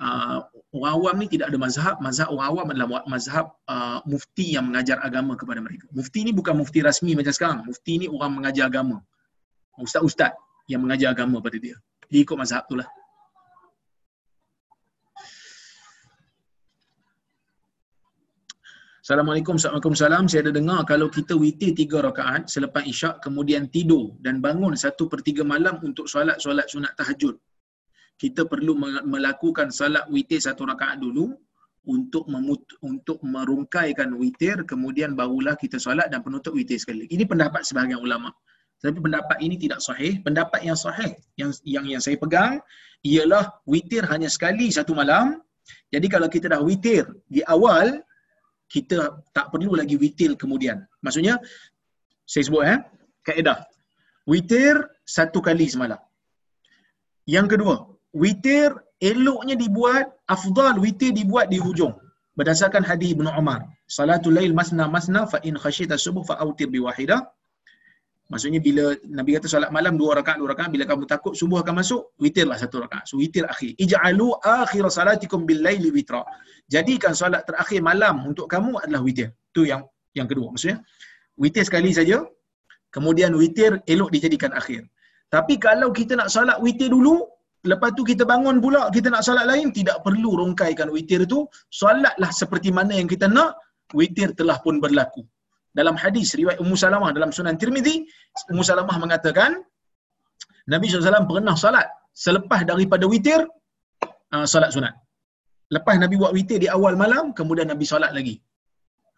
uh, 0.00 0.40
orang 0.72 0.92
awam 0.96 1.14
ni 1.20 1.26
tidak 1.28 1.52
ada 1.52 1.58
mazhab. 1.60 2.00
Mazhab 2.00 2.32
orang 2.32 2.46
awam 2.48 2.66
adalah 2.72 2.88
mazhab 3.04 3.52
uh, 3.68 4.00
mufti 4.08 4.56
yang 4.56 4.72
mengajar 4.72 4.96
agama 5.04 5.36
kepada 5.36 5.60
mereka. 5.60 5.84
Mufti 5.92 6.24
ni 6.24 6.32
bukan 6.32 6.56
mufti 6.56 6.80
rasmi 6.80 7.12
macam 7.12 7.36
sekarang. 7.36 7.58
Mufti 7.68 8.00
ni 8.00 8.06
orang 8.08 8.32
mengajar 8.40 8.72
agama. 8.72 9.04
Ustaz-ustaz 9.76 10.32
yang 10.64 10.80
mengajar 10.80 11.12
agama 11.12 11.44
pada 11.44 11.60
dia. 11.60 11.76
Dia 12.08 12.24
ikut 12.24 12.36
mazhab 12.38 12.64
tu 12.64 12.80
lah 12.80 12.88
Assalamualaikum, 19.05 19.61
Assalamualaikum, 19.61 19.92
salam. 19.92 20.24
Saya 20.32 20.48
ada 20.48 20.57
dengar 20.57 20.80
kalau 20.88 21.12
kita 21.12 21.36
witir 21.36 21.76
tiga 21.76 22.00
rakaat 22.00 22.48
selepas 22.48 22.88
isyak 22.88 23.20
kemudian 23.20 23.68
tidur 23.68 24.16
dan 24.24 24.40
bangun 24.40 24.72
satu 24.72 25.12
per 25.12 25.20
tiga 25.20 25.44
malam 25.44 25.76
untuk 25.84 26.09
solat-solat 26.09 26.64
sunat 26.72 26.96
tahajud. 26.96 27.36
Kita 28.16 28.48
perlu 28.48 28.72
melakukan 29.05 29.68
salat 29.68 30.09
witir 30.09 30.40
satu 30.40 30.64
rakaat 30.64 31.05
dulu 31.05 31.36
untuk 31.84 32.24
memut 32.32 32.64
untuk 32.80 33.20
merungkaikan 33.20 34.09
witir 34.16 34.64
kemudian 34.64 35.12
barulah 35.12 35.52
kita 35.52 35.76
solat 35.76 36.09
dan 36.09 36.24
penutup 36.24 36.57
witir 36.57 36.80
sekali. 36.80 37.05
Ini 37.05 37.28
pendapat 37.28 37.61
sebahagian 37.61 38.00
ulama. 38.00 38.32
Tapi 38.80 39.05
pendapat 39.05 39.36
ini 39.44 39.61
tidak 39.61 39.84
sahih. 39.84 40.16
Pendapat 40.24 40.64
yang 40.64 40.80
sahih 40.80 41.12
yang 41.36 41.52
yang 41.68 41.84
yang 41.84 42.00
saya 42.00 42.16
pegang 42.16 42.57
ialah 43.05 43.52
witir 43.68 44.09
hanya 44.09 44.32
sekali 44.32 44.72
satu 44.72 44.96
malam. 44.96 45.44
Jadi 45.92 46.09
kalau 46.09 46.32
kita 46.32 46.57
dah 46.57 46.64
witir 46.64 47.05
di 47.28 47.44
awal 47.44 48.00
kita 48.68 49.22
tak 49.30 49.52
perlu 49.52 49.76
lagi 49.76 49.94
witir 50.00 50.34
kemudian. 50.34 50.82
Maksudnya, 51.04 51.38
saya 52.24 52.42
sebut 52.46 52.62
eh, 52.64 52.80
kaedah. 53.24 53.64
Witir 54.24 54.80
satu 55.04 55.44
kali 55.44 55.68
semalam. 55.68 56.00
Yang 57.28 57.56
kedua, 57.56 57.76
witir 58.16 58.72
eloknya 59.00 59.56
dibuat, 59.56 60.16
afdal 60.24 60.80
witir 60.80 61.12
dibuat 61.12 61.52
di 61.52 61.60
hujung. 61.60 61.92
Berdasarkan 62.34 62.82
hadis 62.82 63.14
Ibn 63.14 63.30
Umar. 63.36 63.68
Salatul 63.86 64.34
lail 64.34 64.56
masna 64.56 64.90
masna 64.90 65.28
fa 65.28 65.38
in 65.46 65.54
khasyita 65.54 65.94
subuh 66.00 66.24
fa 66.26 66.40
autir 66.42 66.66
bi 66.66 66.80
wahidah. 66.82 67.20
Maksudnya 68.35 68.59
bila 68.59 68.85
Nabi 69.18 69.30
kata 69.39 69.47
solat 69.47 69.70
malam 69.70 69.95
dua 69.95 70.18
rakaat 70.18 70.43
dua 70.43 70.49
rakaat 70.53 70.70
bila 70.74 70.85
kamu 70.91 71.07
takut 71.07 71.39
subuh 71.41 71.62
akan 71.62 71.74
masuk 71.78 72.03
witirlah 72.18 72.59
satu 72.59 72.82
rakaat. 72.82 73.07
So 73.07 73.22
witir 73.22 73.47
akhir. 73.47 73.78
Ij'alu 73.85 74.26
akhir 74.43 74.91
salatikum 74.91 75.47
bil 75.49 75.62
laili 75.66 75.95
witra. 75.95 76.22
Jadikan 76.74 77.14
solat 77.20 77.47
terakhir 77.47 77.78
malam 77.91 78.26
untuk 78.30 78.51
kamu 78.55 78.82
adalah 78.82 79.07
witir. 79.07 79.28
Tu 79.55 79.70
yang 79.70 79.87
yang 80.18 80.26
kedua 80.26 80.51
maksudnya. 80.51 80.82
Witir 81.39 81.62
sekali 81.68 81.95
saja. 81.95 82.26
Kemudian 82.91 83.39
witir 83.39 83.78
elok 83.87 84.11
dijadikan 84.11 84.51
akhir. 84.61 84.82
Tapi 85.30 85.55
kalau 85.66 85.95
kita 85.95 86.18
nak 86.18 86.26
solat 86.35 86.59
witir 86.59 86.91
dulu, 86.91 87.22
lepas 87.70 87.95
tu 87.95 88.03
kita 88.11 88.26
bangun 88.32 88.59
pula 88.64 88.91
kita 88.97 89.14
nak 89.14 89.22
solat 89.22 89.47
lain 89.47 89.70
tidak 89.78 90.03
perlu 90.03 90.43
rongkaikan 90.43 90.91
witir 90.91 91.22
tu. 91.30 91.47
Solatlah 91.70 92.35
seperti 92.35 92.74
mana 92.74 92.99
yang 92.99 93.07
kita 93.07 93.30
nak, 93.30 93.55
witir 93.95 94.35
telah 94.35 94.59
pun 94.59 94.82
berlaku 94.82 95.22
dalam 95.75 95.99
hadis 95.99 96.39
riwayat 96.39 96.59
Ummu 96.62 96.77
Salamah 96.79 97.11
dalam 97.11 97.35
Sunan 97.35 97.59
Tirmizi, 97.59 98.07
Ummu 98.51 98.62
Salamah 98.62 98.97
mengatakan 99.03 99.59
Nabi 100.70 100.89
SAW 100.89 101.29
pernah 101.29 101.55
salat 101.59 101.87
selepas 102.14 102.64
daripada 102.64 103.05
witir 103.05 103.43
uh, 104.33 104.47
salat 104.49 104.70
sunat. 104.72 104.95
Lepas 105.68 105.99
Nabi 106.01 106.14
buat 106.16 106.33
witir 106.33 106.62
di 106.62 106.68
awal 106.70 106.95
malam, 106.95 107.35
kemudian 107.37 107.66
Nabi 107.68 107.85
salat 107.85 108.14
lagi. 108.16 108.39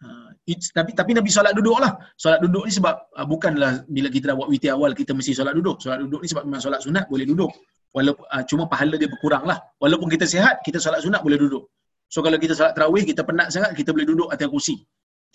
Uh, 0.03 0.29
tapi 0.77 0.91
tapi 0.97 1.11
Nabi 1.13 1.29
solat 1.31 1.53
duduklah. 1.55 1.93
Solat 2.17 2.39
duduk 2.43 2.63
ni 2.67 2.73
sebab 2.73 2.95
uh, 3.15 3.27
bukanlah 3.29 3.85
bila 3.87 4.09
kita 4.11 4.33
dah 4.33 4.35
buat 4.39 4.49
witir 4.51 4.71
awal 4.73 4.91
kita 4.97 5.11
mesti 5.13 5.31
solat 5.39 5.53
duduk. 5.55 5.77
Solat 5.83 6.03
duduk 6.03 6.19
ni 6.25 6.27
sebab 6.31 6.43
memang 6.47 6.61
solat 6.65 6.81
sunat 6.83 7.05
boleh 7.07 7.25
duduk. 7.31 7.51
Walaupun 7.95 8.25
uh, 8.27 8.43
cuma 8.49 8.63
pahala 8.67 8.95
dia 8.99 9.09
berkurang 9.13 9.45
lah. 9.47 9.57
Walaupun 9.79 10.09
kita 10.11 10.25
sihat, 10.27 10.59
kita 10.65 10.81
solat 10.81 10.99
sunat 11.05 11.21
boleh 11.23 11.39
duduk. 11.39 11.63
So 12.11 12.19
kalau 12.25 12.39
kita 12.39 12.53
solat 12.55 12.73
tarawih, 12.75 13.03
kita 13.07 13.21
penat 13.27 13.51
sangat, 13.55 13.71
kita 13.79 13.89
boleh 13.95 14.07
duduk 14.07 14.27
atas 14.33 14.47
kursi 14.51 14.83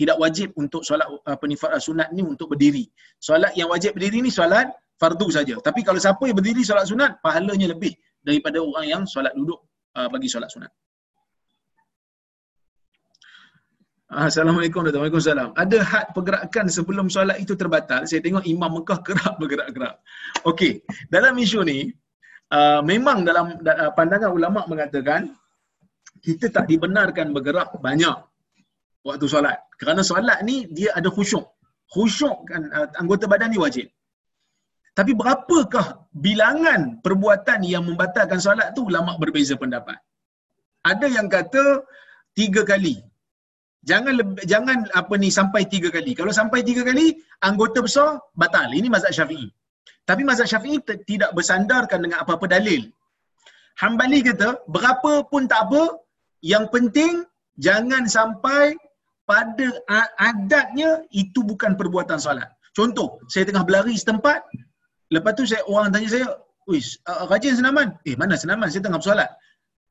tidak 0.00 0.16
wajib 0.16 0.48
untuk 0.56 0.82
solat 0.82 1.04
apa 1.28 1.44
ni 1.44 1.56
sunat 1.56 2.08
ni 2.16 2.24
untuk 2.24 2.52
berdiri. 2.52 2.88
Solat 3.20 3.52
yang 3.54 3.68
wajib 3.68 3.92
berdiri 3.96 4.24
ni 4.24 4.32
solat 4.32 4.72
fardu 4.96 5.28
saja. 5.28 5.54
Tapi 5.60 5.80
kalau 5.84 6.00
siapa 6.00 6.22
yang 6.24 6.36
berdiri 6.38 6.62
solat 6.64 6.88
sunat, 6.88 7.20
pahalanya 7.20 7.74
lebih 7.74 7.92
daripada 8.22 8.58
orang 8.62 8.86
yang 8.88 9.02
solat 9.04 9.34
duduk 9.36 9.60
uh, 9.98 10.08
bagi 10.08 10.28
solat 10.30 10.48
sunat. 10.48 10.72
Assalamualaikum 14.12 14.84
warahmatullahi 14.84 15.08
wabarakatuh. 15.08 15.56
Ada 15.56 15.78
had 15.80 16.06
pergerakan 16.12 16.66
sebelum 16.68 17.06
solat 17.08 17.40
itu 17.40 17.56
terbatal. 17.56 18.04
Saya 18.04 18.20
tengok 18.20 18.44
Imam 18.44 18.68
Mekah 18.76 19.00
kerap 19.00 19.40
bergerak-gerak. 19.40 19.96
Okey, 20.44 20.84
dalam 21.08 21.32
isu 21.40 21.64
ni 21.64 21.88
uh, 22.52 22.84
memang 22.84 23.24
dalam 23.24 23.56
uh, 23.56 23.90
pandangan 23.96 24.28
ulama 24.36 24.68
mengatakan 24.68 25.32
kita 26.20 26.52
tak 26.52 26.68
dibenarkan 26.68 27.32
bergerak 27.32 27.72
banyak 27.80 28.14
waktu 29.08 29.26
solat. 29.34 29.58
Kerana 29.80 30.02
solat 30.10 30.38
ni 30.48 30.56
dia 30.76 30.90
ada 30.98 31.08
khusyuk. 31.16 31.44
Khusyuk 31.94 32.36
kan 32.50 32.62
uh, 32.76 32.88
anggota 33.02 33.26
badan 33.32 33.50
ni 33.54 33.58
wajib. 33.64 33.86
Tapi 34.98 35.12
berapakah 35.20 35.86
bilangan 36.12 37.00
perbuatan 37.04 37.60
yang 37.64 37.84
membatalkan 37.88 38.40
solat 38.46 38.76
tu 38.76 38.84
ulama 38.90 39.16
berbeza 39.22 39.54
pendapat. 39.62 39.96
Ada 40.84 41.06
yang 41.16 41.28
kata 41.32 41.64
tiga 42.36 42.62
kali. 42.72 43.00
Jangan 43.82 44.14
lebih, 44.14 44.44
jangan 44.46 44.86
apa 44.94 45.14
ni 45.18 45.28
sampai 45.38 45.66
tiga 45.66 45.90
kali. 45.90 46.12
Kalau 46.14 46.30
sampai 46.30 46.62
tiga 46.62 46.86
kali, 46.86 47.18
anggota 47.42 47.82
besar 47.82 48.20
batal. 48.38 48.70
Ini 48.70 48.86
mazhab 48.86 49.10
Syafi'i. 49.10 49.48
Tapi 50.06 50.22
mazhab 50.22 50.46
Syafi'i 50.46 50.78
tidak 51.10 51.34
bersandarkan 51.34 51.98
dengan 52.04 52.22
apa-apa 52.22 52.46
dalil. 52.46 52.86
Hambali 53.82 54.22
kata, 54.22 54.62
berapa 54.70 55.26
pun 55.26 55.50
tak 55.50 55.66
apa, 55.66 55.98
yang 56.44 56.70
penting 56.70 57.26
jangan 57.58 58.06
sampai 58.06 58.76
pada 59.28 59.68
adatnya 60.18 61.06
itu 61.14 61.40
bukan 61.46 61.78
perbuatan 61.78 62.18
solat. 62.18 62.50
Contoh, 62.72 63.20
saya 63.28 63.44
tengah 63.44 63.62
berlari 63.62 63.94
setempat, 63.94 64.42
lepas 65.12 65.32
tu 65.36 65.44
saya 65.44 65.62
orang 65.68 65.92
tanya 65.92 66.08
saya, 66.08 66.26
"Wish, 66.66 66.96
uh, 67.04 67.28
rajin 67.28 67.60
senaman?" 67.60 67.94
"Eh, 68.08 68.16
mana 68.16 68.34
senaman? 68.34 68.72
Saya 68.72 68.82
tengah 68.88 68.98
bersolat." 68.98 69.30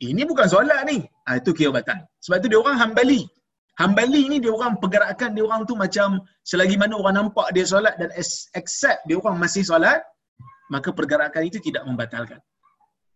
Ini 0.01 0.25
bukan 0.25 0.49
solat 0.49 0.81
ni. 0.89 1.05
Ah 1.29 1.37
itu 1.37 1.53
kira 1.53 1.69
batal. 1.69 2.01
Sebab 2.25 2.41
tu 2.41 2.49
dia 2.49 2.57
orang 2.57 2.73
hambali. 2.81 3.29
Hambali 3.77 4.33
ni 4.33 4.37
dia 4.41 4.49
orang 4.49 4.81
pergerakan 4.81 5.37
dia 5.37 5.45
orang 5.45 5.61
tu 5.69 5.77
macam 5.77 6.25
selagi 6.41 6.73
mana 6.73 6.97
orang 6.97 7.21
nampak 7.21 7.53
dia 7.53 7.69
solat 7.69 7.93
dan 8.01 8.09
accept 8.57 9.05
dia 9.05 9.15
orang 9.21 9.37
masih 9.37 9.61
solat, 9.61 10.01
maka 10.73 10.89
pergerakan 10.89 11.45
itu 11.45 11.61
tidak 11.61 11.85
membatalkan. 11.85 12.41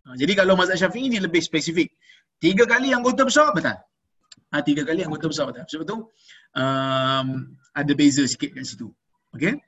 Ha, 0.05 0.13
jadi 0.13 0.45
kalau 0.45 0.53
mazhab 0.53 0.77
Syafi'i 0.77 1.09
ni 1.09 1.17
lebih 1.17 1.41
spesifik. 1.41 1.89
Tiga 2.37 2.69
kali 2.69 2.93
anggota 2.93 3.25
besar 3.25 3.49
betul. 3.57 3.73
Ha, 4.55 4.63
tiga 4.63 4.87
kali 4.87 5.03
anggota 5.03 5.27
besar 5.27 5.51
betul. 5.51 5.67
Sebab 5.67 5.83
tu 5.83 5.97
um, 6.55 7.27
ada 7.75 7.91
beza 7.91 8.23
sikit 8.23 8.55
kat 8.55 8.63
situ. 8.63 8.87
Okay. 9.35 9.59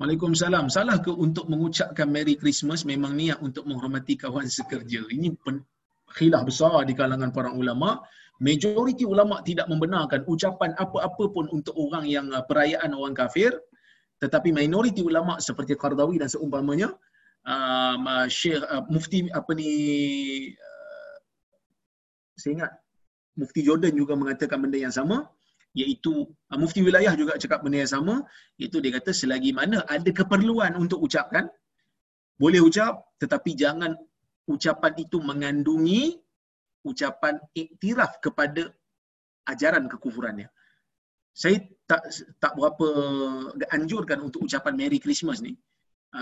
Waalaikumsalam. 0.00 0.72
Salah 0.72 1.04
ke 1.04 1.12
untuk 1.12 1.52
mengucapkan 1.52 2.08
Merry 2.08 2.40
Christmas 2.40 2.88
memang 2.88 3.12
niat 3.12 3.44
untuk 3.44 3.68
menghormati 3.68 4.16
kawan 4.16 4.48
sekerja? 4.48 5.04
Ini 5.04 5.36
pen- 5.36 5.68
khilaf 6.16 6.48
besar 6.48 6.88
di 6.88 6.96
kalangan 6.96 7.28
para 7.28 7.52
ulama. 7.52 8.00
Majoriti 8.40 9.04
ulama 9.04 9.44
tidak 9.44 9.68
membenarkan 9.68 10.24
ucapan 10.24 10.72
apa-apa 10.80 11.24
pun 11.28 11.52
untuk 11.52 11.76
orang 11.76 12.08
yang 12.08 12.32
uh, 12.32 12.40
perayaan 12.40 12.96
orang 12.96 13.12
kafir. 13.12 13.52
Tetapi 14.22 14.48
minoriti 14.50 15.04
ulama 15.04 15.36
seperti 15.44 15.76
Qardawi 15.76 16.18
dan 16.18 16.32
seumpamanya, 16.32 16.88
um, 17.48 18.00
uh, 18.04 18.26
Syekh 18.28 18.60
uh, 18.68 18.84
Mufti 18.92 19.26
apa 19.32 19.50
ni 19.56 19.70
uh, 20.52 21.16
saya 22.36 22.52
ingat 22.62 22.72
Mufti 23.40 23.60
Jordan 23.64 23.94
juga 23.96 24.12
mengatakan 24.14 24.60
benda 24.60 24.76
yang 24.76 24.92
sama 24.92 25.26
iaitu 25.76 26.26
uh, 26.50 26.58
mufti 26.58 26.80
wilayah 26.80 27.12
juga 27.14 27.36
cakap 27.36 27.60
benda 27.62 27.84
yang 27.84 27.92
sama 27.92 28.14
iaitu 28.58 28.80
dia 28.82 28.92
kata 28.98 29.14
selagi 29.14 29.52
mana 29.54 29.84
ada 29.86 30.10
keperluan 30.10 30.74
untuk 30.74 30.98
ucapkan 31.04 31.46
boleh 32.40 32.60
ucap 32.64 33.04
tetapi 33.22 33.54
jangan 33.54 33.94
ucapan 34.48 34.92
itu 34.96 35.20
mengandungi 35.20 36.18
ucapan 36.86 37.36
iktiraf 37.52 38.22
kepada 38.24 38.72
ajaran 39.44 39.88
kekufurannya. 39.92 40.48
Saya 41.36 41.62
tak 41.86 42.02
tak 42.42 42.52
berapa 42.58 42.88
anjurkan 43.70 44.18
untuk 44.26 44.42
ucapan 44.48 44.74
merry 44.74 44.98
christmas 44.98 45.38
ni 45.38 45.54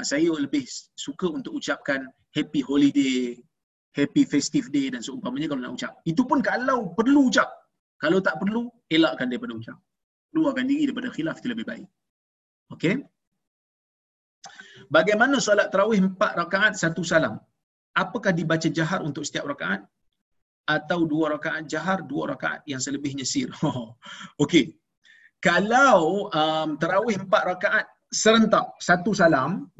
saya 0.02 0.30
lebih 0.34 0.66
suka 0.98 1.30
untuk 1.30 1.56
ucapkan 1.56 2.06
happy 2.34 2.60
holiday 2.62 3.38
happy 3.94 4.26
festive 4.26 4.68
day 4.74 4.90
dan 4.92 5.00
seumpamanya 5.00 5.48
kalau 5.50 5.62
nak 5.62 5.74
ucap 5.78 5.92
itu 6.04 6.22
pun 6.26 6.42
kalau 6.42 6.92
perlu 6.92 7.30
ucap 7.30 7.48
kalau 7.96 8.18
tak 8.20 8.36
perlu, 8.40 8.68
elakkan 8.92 9.26
daripada 9.32 9.56
ucap. 9.56 9.78
Keluarkan 10.32 10.68
diri 10.68 10.82
daripada 10.88 11.08
khilaf 11.16 11.40
itu 11.40 11.48
lebih 11.48 11.64
baik. 11.64 11.86
Okey. 12.76 12.94
Bagaimana 14.92 15.40
solat 15.40 15.72
tarawih 15.72 16.00
empat 16.04 16.32
rakaat 16.36 16.72
satu 16.76 17.00
salam? 17.00 17.40
Apakah 17.96 18.36
dibaca 18.36 18.68
jahar 18.68 19.00
untuk 19.00 19.24
setiap 19.24 19.48
rakaat? 19.48 19.80
Atau 20.68 21.08
dua 21.08 21.38
rakaat 21.38 21.64
jahar, 21.72 22.04
dua 22.04 22.36
rakaat 22.36 22.60
yang 22.68 22.82
selebihnya 22.84 23.24
sir? 23.24 23.48
Okey. 24.44 24.76
Kalau 25.40 26.28
um, 26.28 26.68
tarawih 26.76 27.16
empat 27.24 27.42
rakaat 27.56 27.86
serentak 28.12 28.76
satu 28.76 29.16
salam, 29.16 29.72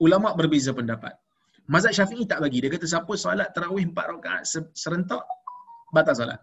ulama 0.00 0.34
berbeza 0.38 0.74
pendapat. 0.74 1.14
Mazhab 1.70 1.92
Syafi'i 1.96 2.24
tak 2.28 2.44
bagi. 2.44 2.60
Dia 2.60 2.70
kata 2.72 2.84
siapa 2.84 3.12
solat 3.16 3.48
tarawih 3.56 3.88
empat 3.88 4.06
rakaat 4.12 4.42
serentak, 4.76 5.24
batal 5.94 6.12
solat. 6.12 6.40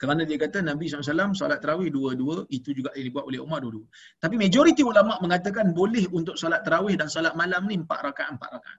Kerana 0.00 0.24
dia 0.24 0.40
kata 0.40 0.64
Nabi 0.64 0.88
SAW 0.88 1.36
solat 1.36 1.60
tarawih 1.60 1.92
dua-dua, 1.92 2.48
itu 2.48 2.72
juga 2.72 2.90
yang 2.96 3.12
dibuat 3.12 3.28
oleh 3.30 3.38
Umar 3.38 3.60
dulu. 3.62 3.84
Tapi 4.18 4.34
majoriti 4.40 4.82
ulama 4.82 5.20
mengatakan 5.20 5.76
boleh 5.76 6.08
untuk 6.10 6.34
solat 6.40 6.64
tarawih 6.66 6.96
dan 6.96 7.06
solat 7.06 7.36
malam 7.36 7.68
ni 7.68 7.76
empat 7.78 8.00
rakaat, 8.10 8.30
empat 8.34 8.50
rakaat. 8.58 8.78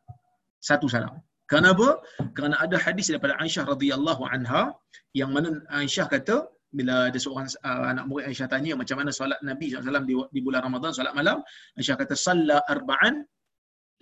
Satu 0.59 0.89
salam. 0.91 1.13
Kenapa? 1.45 1.99
Kerana 2.35 2.55
ada 2.63 2.79
hadis 2.79 3.11
daripada 3.11 3.35
Aisyah 3.43 3.63
radhiyallahu 3.69 4.23
anha 4.23 4.71
yang 5.11 5.29
mana 5.35 5.61
Aisyah 5.67 6.07
kata 6.07 6.47
bila 6.71 7.11
ada 7.11 7.19
seorang 7.19 7.47
uh, 7.67 7.85
anak 7.91 8.05
murid 8.07 8.31
Aisyah 8.31 8.47
tanya 8.47 8.73
macam 8.79 8.95
mana 9.03 9.11
solat 9.11 9.39
Nabi 9.43 9.65
SAW 9.67 10.07
di, 10.07 10.15
di 10.35 10.39
bulan 10.39 10.63
Ramadan, 10.67 10.95
solat 10.95 11.11
malam, 11.11 11.43
Aisyah 11.75 11.95
kata, 11.99 12.15
Salla 12.15 12.63
arba'an, 12.71 13.27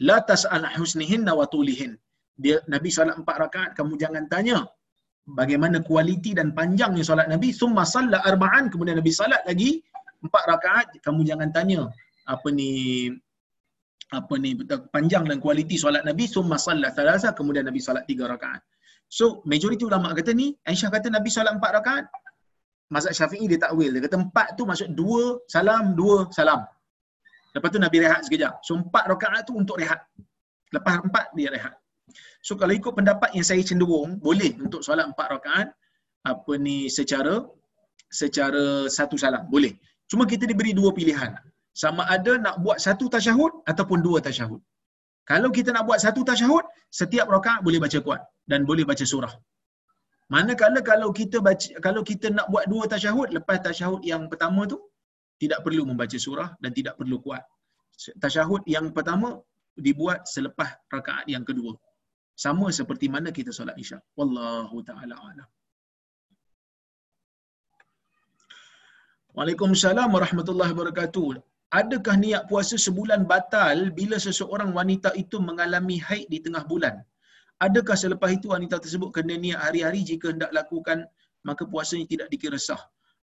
la 0.08 0.18
tas'al 0.30 0.66
husnihin 0.80 1.28
wa 1.40 1.46
tulihin. 1.54 1.94
Dia, 2.40 2.58
Nabi 2.72 2.88
solat 2.88 3.20
empat 3.20 3.36
rakaat, 3.44 3.72
kamu 3.76 4.00
jangan 4.00 4.24
tanya 4.32 4.64
bagaimana 5.40 5.78
kualiti 5.86 6.32
dan 6.34 6.56
panjangnya 6.58 7.04
solat 7.06 7.28
Nabi. 7.30 7.50
Summa 7.54 7.84
salla 7.86 8.20
arba'an 8.26 8.72
kemudian 8.74 8.98
Nabi 9.02 9.12
salat 9.14 9.42
lagi 9.50 9.84
empat 10.26 10.44
rakaat 10.52 10.88
kamu 11.06 11.22
jangan 11.30 11.50
tanya 11.56 11.82
apa 12.28 12.48
ni 12.52 12.70
apa 14.10 14.34
ni 14.42 14.58
panjang 14.94 15.24
dan 15.30 15.38
kualiti 15.44 15.78
solat 15.78 16.04
Nabi. 16.08 16.26
Summa 16.26 16.58
salla 16.58 16.90
thalatha 16.98 17.36
kemudian 17.38 17.66
Nabi 17.70 17.82
salat 17.84 18.04
tiga 18.10 18.26
rakaat. 18.26 18.62
So 19.10 19.42
majoriti 19.46 19.86
ulama 19.86 20.14
kata 20.14 20.34
ni 20.34 20.54
Aisyah 20.66 20.90
kata 20.94 21.08
Nabi 21.14 21.30
salat 21.34 21.54
empat 21.58 21.72
rakaat 21.82 22.06
mazhab 22.90 23.14
Syafi'i 23.14 23.46
dia 23.46 23.62
takwil 23.62 23.94
dia 23.94 24.02
kata 24.06 24.18
empat 24.18 24.48
tu 24.58 24.66
maksud 24.70 24.94
dua 24.98 25.38
salam 25.46 25.94
dua 25.94 26.30
salam 26.34 26.66
lepas 27.60 27.70
tu 27.76 27.80
Nabi 27.86 27.98
rehat 28.06 28.24
sekejap 28.26 28.64
so 28.64 28.80
empat 28.80 29.04
rakaat 29.12 29.44
tu 29.44 29.54
untuk 29.62 29.76
rehat 29.78 30.00
lepas 30.72 31.04
empat 31.04 31.36
dia 31.36 31.52
rehat 31.52 31.76
So 32.48 32.56
kalau 32.60 32.74
ikut 32.80 32.94
pendapat 32.98 33.30
yang 33.38 33.46
saya 33.50 33.62
cenderung, 33.70 34.12
boleh 34.28 34.52
untuk 34.66 34.82
solat 34.88 35.06
empat 35.12 35.28
rakaat 35.36 35.68
apa 36.32 36.54
ni 36.66 36.78
secara 36.98 37.44
secara 38.10 38.88
satu 38.98 39.16
salam, 39.24 39.44
boleh. 39.54 39.74
Cuma 40.10 40.24
kita 40.32 40.44
diberi 40.52 40.72
dua 40.80 40.90
pilihan. 40.96 41.32
Sama 41.82 42.04
ada 42.16 42.34
nak 42.46 42.56
buat 42.66 42.78
satu 42.86 43.06
tasyahud 43.16 43.52
ataupun 43.72 44.00
dua 44.08 44.18
tasyahud. 44.28 44.60
Kalau 45.32 45.50
kita 45.58 45.70
nak 45.76 45.84
buat 45.88 46.00
satu 46.02 46.22
tasyahud, 46.26 46.66
setiap 47.00 47.30
rakaat 47.30 47.62
boleh 47.68 47.80
baca 47.84 48.00
kuat 48.02 48.22
dan 48.50 48.66
boleh 48.70 48.84
baca 48.92 49.06
surah. 49.12 49.34
Manakala 50.34 50.80
kalau 50.82 51.10
kita 51.20 51.38
baca 51.48 51.70
kalau 51.86 52.02
kita 52.10 52.34
nak 52.38 52.48
buat 52.54 52.66
dua 52.72 52.84
tasyahud, 52.94 53.30
lepas 53.38 53.58
tasyahud 53.68 54.02
yang 54.12 54.26
pertama 54.32 54.66
tu 54.72 54.78
tidak 55.42 55.60
perlu 55.66 55.84
membaca 55.90 56.18
surah 56.26 56.50
dan 56.64 56.72
tidak 56.78 56.96
perlu 57.00 57.18
kuat. 57.26 57.44
Tasyahud 58.24 58.64
yang 58.76 58.92
pertama 58.98 59.30
dibuat 59.88 60.28
selepas 60.34 60.70
rakaat 60.92 61.26
yang 61.34 61.44
kedua 61.50 61.74
sama 62.44 62.68
seperti 62.80 63.06
mana 63.14 63.30
kita 63.38 63.52
solat 63.58 63.76
isya. 63.84 64.00
Wallahu 64.20 64.78
taala 64.90 65.16
alam. 65.30 65.48
Waalaikumsalam 69.36 70.10
warahmatullahi 70.16 70.72
wabarakatuh. 70.74 71.28
Adakah 71.80 72.16
niat 72.24 72.44
puasa 72.50 72.76
sebulan 72.86 73.22
batal 73.32 73.94
bila 74.00 74.18
seseorang 74.28 74.72
wanita 74.78 75.10
itu 75.24 75.38
mengalami 75.50 75.98
haid 76.08 76.28
di 76.34 76.40
tengah 76.46 76.64
bulan? 76.72 76.96
Adakah 77.66 77.96
selepas 78.04 78.32
itu 78.38 78.48
wanita 78.56 78.80
tersebut 78.84 79.10
kena 79.16 79.36
niat 79.44 79.60
hari-hari 79.66 80.02
jika 80.10 80.32
hendak 80.34 80.52
lakukan 80.60 81.06
maka 81.48 81.64
puasanya 81.72 82.08
tidak 82.14 82.28
dikira 82.34 82.58
sah? 82.68 82.82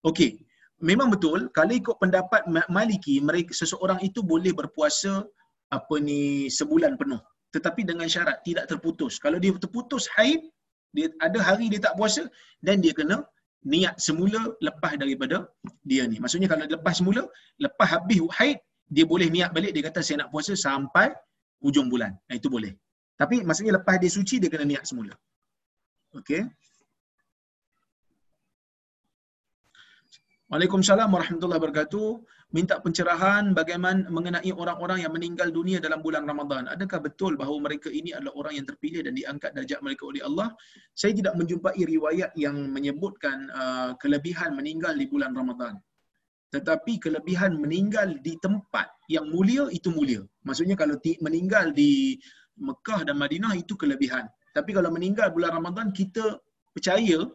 Okey. 0.09 0.31
Memang 0.83 1.07
betul 1.07 1.47
kalau 1.55 1.71
ikut 1.71 1.95
pendapat 2.03 2.43
Maliki 2.67 3.23
mereka 3.23 3.55
seseorang 3.55 4.03
itu 4.03 4.19
boleh 4.19 4.51
berpuasa 4.51 5.23
apa 5.71 5.95
ni 5.97 6.51
sebulan 6.51 6.99
penuh 6.99 7.23
tetapi 7.53 7.85
dengan 7.85 8.09
syarat 8.09 8.41
tidak 8.41 8.65
terputus. 8.65 9.21
Kalau 9.21 9.37
dia 9.37 9.53
terputus 9.53 10.09
haid, 10.17 10.41
dia 10.89 11.07
ada 11.21 11.37
hari 11.37 11.69
dia 11.69 11.79
tak 11.85 11.93
puasa 11.93 12.25
dan 12.65 12.81
dia 12.81 12.91
kena 12.97 13.21
niat 13.63 13.95
semula 14.01 14.41
lepas 14.59 14.97
daripada 14.97 15.45
dia 15.85 16.03
ni. 16.09 16.17
Maksudnya 16.17 16.49
kalau 16.49 16.65
lepas 16.65 16.97
semula, 16.99 17.21
lepas 17.61 17.87
habis 17.93 18.19
haid, 18.41 18.57
dia 18.89 19.05
boleh 19.05 19.29
niat 19.29 19.53
balik 19.53 19.71
dia 19.77 19.85
kata 19.85 20.01
saya 20.01 20.25
nak 20.25 20.33
puasa 20.33 20.57
sampai 20.57 21.13
hujung 21.61 21.87
bulan. 21.93 22.11
Nah, 22.27 22.35
itu 22.35 22.49
boleh. 22.49 22.73
Tapi 23.21 23.45
maksudnya 23.45 23.77
lepas 23.77 24.01
dia 24.01 24.11
suci 24.11 24.41
dia 24.41 24.49
kena 24.49 24.65
niat 24.65 24.83
semula. 24.89 25.13
Okey. 26.17 26.49
Waalaikumsalam 30.53 31.09
warahmatullahi 31.09 31.57
wabarakatuh. 31.57 32.09
minta 32.53 32.77
pencerahan 32.77 33.57
bagaimana 33.57 34.05
mengenai 34.05 34.53
orang-orang 34.53 35.01
yang 35.01 35.09
meninggal 35.09 35.49
dunia 35.49 35.81
dalam 35.81 36.05
bulan 36.05 36.29
Ramadan. 36.29 36.69
Adakah 36.69 37.01
betul 37.09 37.33
bahawa 37.33 37.65
mereka 37.65 37.89
ini 37.89 38.13
adalah 38.13 38.37
orang 38.37 38.61
yang 38.61 38.65
terpilih 38.69 39.01
dan 39.01 39.17
diangkat 39.17 39.49
darjat 39.57 39.81
mereka 39.81 40.05
oleh 40.05 40.21
Allah? 40.21 40.53
Saya 40.93 41.17
tidak 41.17 41.33
menjumpai 41.41 41.73
riwayat 41.73 42.37
yang 42.37 42.69
menyebutkan 42.69 43.49
uh, 43.49 43.97
kelebihan 43.97 44.53
meninggal 44.53 44.93
di 44.93 45.09
bulan 45.09 45.33
Ramadan. 45.33 45.81
Tetapi 46.53 47.01
kelebihan 47.01 47.57
meninggal 47.57 48.21
di 48.21 48.37
tempat 48.37 48.93
yang 49.09 49.33
mulia 49.33 49.73
itu 49.73 49.89
mulia. 49.89 50.21
Maksudnya 50.45 50.77
kalau 50.77 51.01
meninggal 51.25 51.73
di 51.73 52.21
Mekah 52.61 53.09
dan 53.09 53.17
Madinah 53.17 53.57
itu 53.57 53.73
kelebihan. 53.73 54.29
Tapi 54.53 54.69
kalau 54.69 54.93
meninggal 54.93 55.33
bulan 55.33 55.57
Ramadan 55.57 55.89
kita 55.89 56.37
percaya 56.77 57.25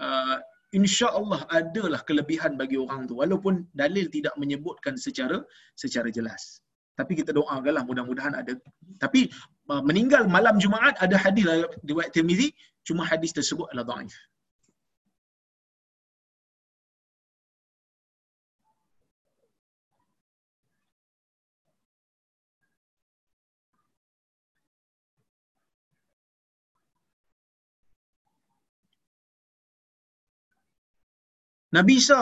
uh, 0.00 0.36
insya 0.70 1.10
Allah 1.10 1.42
adalah 1.50 2.00
kelebihan 2.06 2.54
bagi 2.54 2.78
orang 2.78 3.10
tu 3.10 3.18
walaupun 3.18 3.66
dalil 3.74 4.06
tidak 4.10 4.34
menyebutkan 4.38 4.94
secara 4.94 5.42
secara 5.74 6.08
jelas. 6.10 6.62
Tapi 6.94 7.16
kita 7.16 7.32
doakanlah 7.32 7.82
mudah-mudahan 7.88 8.36
ada. 8.36 8.52
Tapi 9.00 9.32
uh, 9.72 9.82
meninggal 9.82 10.28
malam 10.28 10.60
Jumaat 10.60 11.00
ada 11.00 11.16
hadis 11.16 11.48
riwayat 11.86 12.12
Tirmizi 12.12 12.52
cuma 12.84 13.08
hadis 13.08 13.32
tersebut 13.32 13.66
adalah 13.72 13.96
dhaif. 13.96 14.14
Nabi 31.76 32.02
Isa, 32.02 32.20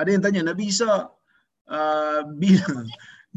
ada 0.00 0.08
yang 0.12 0.22
tanya 0.24 0.42
Nabi 0.50 0.64
Isa 0.72 0.92
uh, 1.76 2.20
bila 2.42 2.68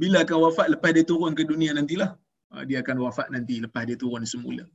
bila 0.01 0.17
akan 0.25 0.37
wafat 0.45 0.67
lepas 0.73 0.91
dia 0.95 1.05
turun 1.11 1.33
ke 1.37 1.43
dunia 1.51 1.71
nantilah. 1.77 2.11
Uh, 2.53 2.63
dia 2.69 2.83
akan 2.83 2.97
wafat 3.05 3.27
nanti 3.35 3.55
lepas 3.65 3.83
dia 3.89 3.97
turun 4.03 4.27
semula. 4.33 4.65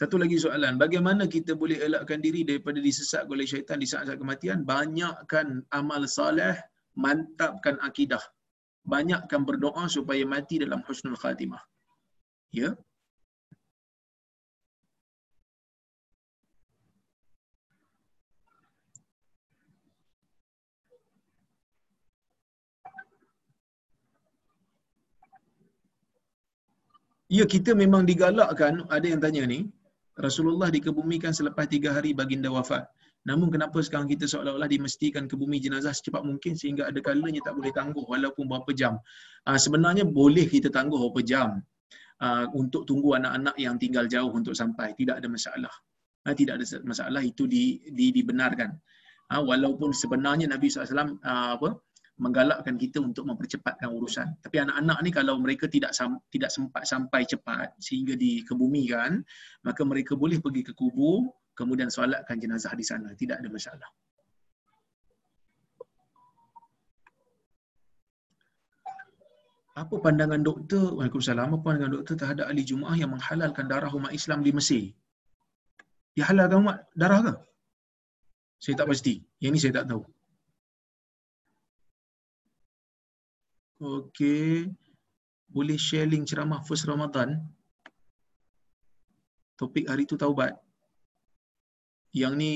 Satu 0.00 0.16
lagi 0.16 0.40
soalan, 0.40 0.80
bagaimana 0.80 1.28
kita 1.28 1.52
boleh 1.62 1.76
elakkan 1.86 2.24
diri 2.24 2.40
daripada 2.40 2.80
disesat 2.80 3.28
oleh 3.28 3.44
syaitan 3.44 3.76
di 3.76 3.84
saat-saat 3.84 4.16
kematian? 4.16 4.64
Banyakkan 4.64 5.60
amal 5.76 6.08
saleh, 6.08 6.56
mantapkan 6.96 7.76
akidah. 7.84 8.22
Banyakkan 8.80 9.44
berdoa 9.44 9.84
supaya 9.92 10.24
mati 10.24 10.56
dalam 10.56 10.80
husnul 10.88 11.20
khatimah. 11.20 11.60
Ya, 12.48 12.72
Ya 27.30 27.46
kita 27.46 27.78
memang 27.78 28.02
digalakkan, 28.10 28.82
ada 28.90 29.06
yang 29.06 29.22
tanya 29.22 29.46
ni, 29.46 29.70
Rasulullah 30.18 30.66
dikebumikan 30.66 31.30
selepas 31.30 31.70
tiga 31.70 31.94
hari 31.94 32.10
baginda 32.10 32.50
wafat. 32.50 32.90
Namun 33.22 33.54
kenapa 33.54 33.78
sekarang 33.86 34.10
kita 34.10 34.26
seolah-olah 34.26 34.66
dimestikan 34.66 35.30
ke 35.30 35.38
bumi 35.38 35.62
jenazah 35.62 35.94
secepat 35.94 36.26
mungkin 36.26 36.58
sehingga 36.58 36.90
ada 36.90 36.98
kalanya 36.98 37.38
tak 37.46 37.54
boleh 37.54 37.70
tangguh 37.70 38.02
walaupun 38.02 38.50
berapa 38.50 38.72
jam. 38.74 38.98
Uh, 39.46 39.54
sebenarnya 39.60 40.08
boleh 40.08 40.48
kita 40.48 40.72
tangguh 40.74 40.98
berapa 40.98 41.22
jam 41.22 41.48
uh, 42.18 42.46
untuk 42.56 42.82
tunggu 42.88 43.14
anak-anak 43.20 43.54
yang 43.60 43.76
tinggal 43.76 44.10
jauh 44.10 44.32
untuk 44.32 44.56
sampai. 44.56 44.96
Tidak 44.98 45.20
ada 45.20 45.28
masalah. 45.30 45.74
Uh, 46.26 46.34
tidak 46.34 46.58
ada 46.58 46.64
masalah 46.82 47.22
itu 47.22 47.44
di, 47.46 47.78
di, 47.92 48.10
dibenarkan. 48.10 48.74
Uh, 49.30 49.46
walaupun 49.46 49.94
sebenarnya 49.94 50.50
Nabi 50.50 50.66
SAW 50.66 51.20
uh, 51.22 51.60
apa, 51.60 51.78
menggalakkan 52.20 52.76
kita 52.76 53.00
untuk 53.00 53.24
mempercepatkan 53.24 53.88
urusan. 53.88 54.36
Tapi 54.44 54.60
anak-anak 54.60 54.98
ni 55.00 55.10
kalau 55.10 55.40
mereka 55.40 55.64
tidak 55.66 55.96
tidak 56.28 56.50
sempat 56.52 56.84
sampai 56.84 57.24
cepat 57.24 57.72
sehingga 57.80 58.12
dikebumikan, 58.14 59.24
maka 59.64 59.82
mereka 59.88 60.12
boleh 60.14 60.36
pergi 60.36 60.62
ke 60.68 60.72
kubur 60.76 61.32
kemudian 61.56 61.88
solatkan 61.88 62.36
jenazah 62.36 62.76
di 62.76 62.84
sana. 62.84 63.16
Tidak 63.16 63.40
ada 63.40 63.48
masalah. 63.48 63.88
Apa 69.80 69.96
pandangan 69.96 70.44
doktor? 70.44 70.92
Waalaikumsalam. 71.00 71.56
Apa 71.56 71.64
pandangan 71.64 71.92
doktor 71.96 72.14
terhadap 72.20 72.52
ahli 72.52 72.62
Jumaah 72.68 73.00
yang 73.00 73.16
menghalalkan 73.16 73.64
darah 73.64 73.88
umat 73.96 74.12
Islam 74.12 74.44
di 74.44 74.52
Mesir? 74.52 74.92
Dia 76.12 76.28
halalkan 76.28 76.68
umat 76.68 76.76
darah 76.92 77.20
ke? 77.24 77.34
Saya 78.60 78.76
tak 78.76 78.92
pasti. 78.92 79.24
Yang 79.40 79.52
ni 79.56 79.58
saya 79.64 79.72
tak 79.80 79.86
tahu. 79.88 80.04
Okey. 83.80 84.68
Boleh 85.48 85.80
share 85.80 86.04
link 86.04 86.28
ceramah 86.28 86.60
first 86.68 86.84
Ramadan. 86.84 87.40
Topik 89.56 89.88
hari 89.88 90.04
tu 90.04 90.20
taubat. 90.20 90.52
Yang 92.12 92.34
ni 92.36 92.52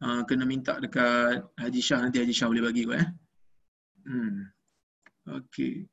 uh, 0.00 0.24
kena 0.24 0.48
minta 0.48 0.80
dekat 0.80 1.44
Haji 1.60 1.80
Shah 1.84 2.00
nanti 2.00 2.24
Haji 2.24 2.34
Shah 2.34 2.48
boleh 2.48 2.64
bagi 2.64 2.88
kot 2.88 2.96
eh. 2.96 3.08
Hmm. 4.08 4.48
Okey. 5.28 5.84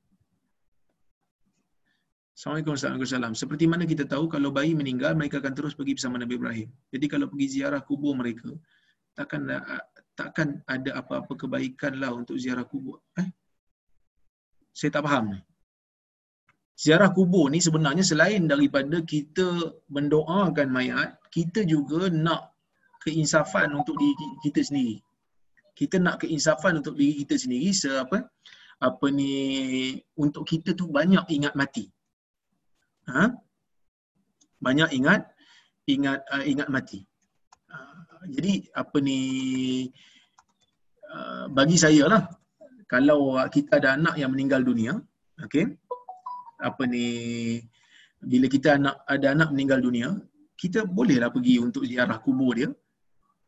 Assalamualaikum 2.31 2.73
warahmatullahi 2.73 3.03
wabarakatuh. 3.03 3.37
Seperti 3.37 3.65
mana 3.67 3.83
kita 3.85 4.03
tahu 4.07 4.25
kalau 4.31 4.49
bayi 4.49 4.73
meninggal 4.73 5.13
mereka 5.13 5.43
akan 5.43 5.53
terus 5.53 5.75
pergi 5.75 5.99
bersama 5.99 6.17
Nabi 6.17 6.39
Ibrahim. 6.39 6.69
Jadi 6.89 7.05
kalau 7.11 7.27
pergi 7.27 7.47
ziarah 7.59 7.83
kubur 7.83 8.15
mereka 8.15 8.49
takkan 9.11 9.43
takkan 10.15 10.63
ada 10.65 11.03
apa-apa 11.03 11.35
kebaikan 11.35 11.99
lah 11.99 12.15
untuk 12.15 12.39
ziarah 12.39 12.63
kubur. 12.63 13.03
Eh? 13.19 13.27
Saya 14.71 14.89
tak 14.95 15.03
faham 15.07 15.35
ni. 15.35 15.39
Ziarah 16.81 17.13
kubur 17.13 17.53
ni 17.53 17.61
sebenarnya 17.61 18.01
selain 18.01 18.49
daripada 18.49 18.97
kita 19.05 19.77
mendoakan 19.91 20.67
mayat, 20.71 21.19
kita 21.29 21.61
juga 21.61 22.09
nak 22.09 22.57
keinsafan 23.05 23.69
untuk 23.77 23.97
diri 24.01 24.27
kita 24.41 24.65
sendiri. 24.65 24.97
Kita 25.77 26.01
nak 26.01 26.25
keinsafan 26.25 26.81
untuk 26.81 26.97
diri 26.97 27.21
kita 27.21 27.37
sendiri 27.37 27.69
seapa 27.69 28.25
apa 28.81 29.05
ni 29.13 29.33
untuk 30.17 30.41
kita 30.41 30.73
tu 30.73 30.89
banyak 30.89 31.21
ingat 31.29 31.53
mati. 31.53 31.85
Ha? 33.13 33.29
Banyak 34.57 34.89
ingat 34.97 35.29
ingat 35.85 36.25
uh, 36.33 36.45
ingat 36.45 36.67
mati. 36.73 37.05
Uh, 37.69 38.25
jadi 38.25 38.65
apa 38.73 38.97
ni 39.01 39.21
uh, 41.13 41.45
bagi 41.53 41.77
saya 41.77 42.09
lah 42.09 42.23
kalau 42.91 43.39
kita 43.55 43.79
ada 43.79 43.89
anak 43.95 44.15
yang 44.19 44.31
meninggal 44.35 44.61
dunia, 44.69 44.93
okey. 45.47 45.65
Apa 46.59 46.83
ni 46.93 47.05
bila 48.19 48.45
kita 48.51 48.75
anak 48.77 48.95
ada 49.07 49.27
anak 49.31 49.49
meninggal 49.55 49.79
dunia, 49.79 50.11
kita 50.59 50.83
bolehlah 50.97 51.31
pergi 51.31 51.55
untuk 51.63 51.87
ziarah 51.87 52.19
kubur 52.19 52.51
dia. 52.59 52.69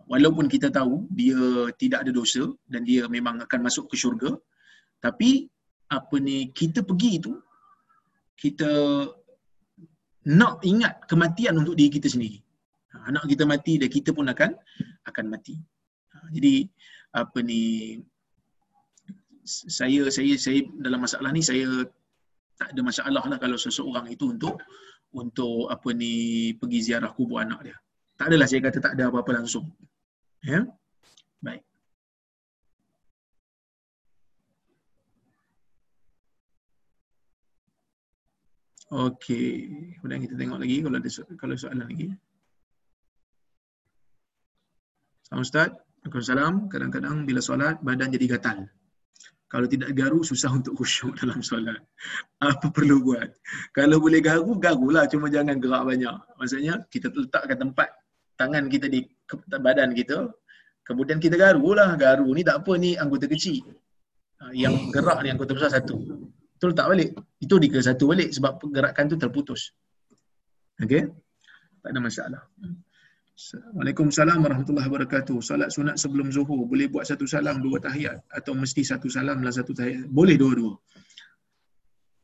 Walaupun 0.08 0.48
kita 0.54 0.68
tahu 0.78 1.12
dia 1.20 1.40
tidak 1.82 2.08
ada 2.08 2.12
dosa 2.16 2.44
dan 2.72 2.88
dia 2.88 3.04
memang 3.12 3.44
akan 3.46 3.60
masuk 3.68 3.92
ke 3.92 3.96
syurga, 4.00 4.32
tapi 5.04 5.52
apa 5.92 6.16
ni 6.24 6.38
kita 6.56 6.80
pergi 6.90 7.12
itu 7.20 7.32
kita 8.40 8.72
nak 10.40 10.64
ingat 10.64 11.04
kematian 11.12 11.60
untuk 11.60 11.76
diri 11.76 11.92
kita 12.00 12.08
sendiri. 12.08 12.40
Ha, 12.96 13.12
anak 13.12 13.28
kita 13.28 13.44
mati 13.44 13.76
dan 13.76 13.90
kita 13.92 14.10
pun 14.16 14.28
akan 14.32 14.52
akan 15.12 15.26
mati. 15.28 15.56
Ha, 16.16 16.32
jadi 16.32 16.64
apa 17.14 17.40
ni 17.44 17.62
saya 19.48 20.08
saya 20.08 20.34
saya 20.40 20.60
dalam 20.80 21.04
masalah 21.04 21.30
ni 21.36 21.44
saya 21.44 21.68
tak 22.56 22.72
ada 22.74 22.82
masalah 22.86 23.24
lah 23.28 23.38
kalau 23.40 23.58
seseorang 23.60 24.08
itu 24.08 24.32
untuk 24.32 24.62
untuk 25.14 25.70
apa 25.70 25.90
ni 25.94 26.52
pergi 26.58 26.80
ziarah 26.92 27.12
kubur 27.14 27.44
anak 27.44 27.60
dia. 27.70 27.78
Tak 28.18 28.32
adalah 28.32 28.48
saya 28.50 28.62
kata 28.64 28.80
tak 28.82 28.94
ada 28.98 29.10
apa-apa 29.10 29.32
langsung. 29.42 29.70
Ya. 30.44 30.66
Baik. 31.44 31.62
Okey, 38.94 39.50
kemudian 39.98 40.22
kita 40.22 40.36
tengok 40.38 40.60
lagi 40.62 40.78
kalau 40.86 40.98
ada 41.02 41.10
kalau 41.42 41.56
soalan 41.58 41.90
lagi. 41.90 42.14
Assalamualaikum 45.26 45.50
Ustaz. 45.50 45.72
Waalaikumsalam. 46.04 46.54
Kadang-kadang 46.70 47.16
bila 47.26 47.42
solat 47.42 47.82
badan 47.82 48.14
jadi 48.14 48.38
gatal. 48.38 48.70
Kalau 49.54 49.70
tidak 49.70 49.94
garu, 49.94 50.26
susah 50.26 50.50
untuk 50.58 50.74
khusyuk 50.82 51.14
dalam 51.22 51.46
solat. 51.46 51.78
Apa 52.42 52.74
perlu 52.74 53.06
buat? 53.06 53.30
Kalau 53.70 54.02
boleh 54.02 54.18
garu, 54.18 54.58
garulah. 54.58 55.06
Cuma 55.06 55.30
jangan 55.30 55.62
gerak 55.62 55.86
banyak. 55.86 56.18
Maksudnya, 56.42 56.82
kita 56.90 57.14
letakkan 57.14 57.70
tempat 57.70 57.94
tangan 58.34 58.66
kita 58.66 58.90
di 58.90 59.06
badan 59.62 59.94
kita. 59.94 60.34
Kemudian 60.82 61.22
kita 61.22 61.38
garulah. 61.38 61.94
Garu 61.94 62.34
ni 62.34 62.42
tak 62.42 62.66
apa, 62.66 62.82
ni 62.82 62.98
anggota 62.98 63.30
kecil. 63.30 63.62
Ha, 64.42 64.50
yang 64.58 64.90
gerak 64.90 65.22
ni 65.22 65.30
anggota 65.30 65.54
besar 65.54 65.70
satu. 65.70 66.02
Itu 66.58 66.66
letak 66.74 66.90
balik. 66.90 67.10
Itu 67.38 67.62
dikira 67.62 67.86
satu 67.86 68.10
balik 68.10 68.34
sebab 68.34 68.58
gerakan 68.74 69.06
tu 69.06 69.22
terputus. 69.22 69.70
Okay? 70.82 71.14
Tak 71.86 71.94
ada 71.94 72.00
masalah. 72.02 72.42
Waalaikumsalam 73.34 74.46
warahmatullahi 74.46 74.86
wabarakatuh. 74.94 75.42
Salat 75.42 75.74
sunat 75.74 75.98
sebelum 75.98 76.30
zuhur 76.30 76.70
boleh 76.70 76.86
buat 76.86 77.02
satu 77.02 77.26
salam 77.26 77.66
dua 77.66 77.82
tahiyat 77.82 78.22
atau 78.30 78.54
mesti 78.54 78.86
satu 78.86 79.10
salam 79.10 79.42
dan 79.42 79.50
satu 79.50 79.74
tahiyat? 79.74 80.06
Boleh 80.06 80.38
dua-dua. 80.38 80.78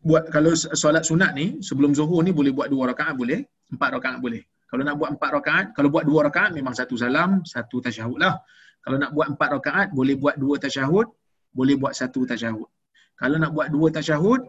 Buat 0.06 0.30
kalau 0.30 0.54
solat 0.54 1.04
sunat 1.10 1.34
ni 1.34 1.66
sebelum 1.66 1.98
zuhur 1.98 2.22
ni 2.22 2.30
boleh 2.30 2.54
buat 2.54 2.70
dua 2.70 2.94
rakaat 2.94 3.18
boleh, 3.18 3.42
empat 3.74 3.90
rakaat 3.98 4.22
boleh. 4.22 4.46
Kalau 4.70 4.86
nak 4.86 5.02
buat 5.02 5.10
empat 5.18 5.30
rakaat, 5.34 5.66
kalau 5.74 5.90
buat 5.90 6.06
dua 6.06 6.30
rakaat 6.30 6.54
memang 6.54 6.78
satu 6.78 6.94
salam, 6.94 7.42
satu 7.42 7.82
tasyahud 7.82 8.22
lah. 8.22 8.38
Kalau 8.86 9.02
nak 9.02 9.10
buat 9.10 9.34
empat 9.34 9.50
rakaat, 9.58 9.88
boleh 9.98 10.14
buat 10.14 10.38
dua 10.38 10.62
tasyahud, 10.62 11.10
boleh 11.50 11.74
buat 11.74 11.98
satu 11.98 12.22
tasyahud. 12.30 12.70
Kalau 13.18 13.36
nak 13.42 13.52
buat 13.58 13.74
dua 13.74 13.90
tasyahud, 13.90 14.46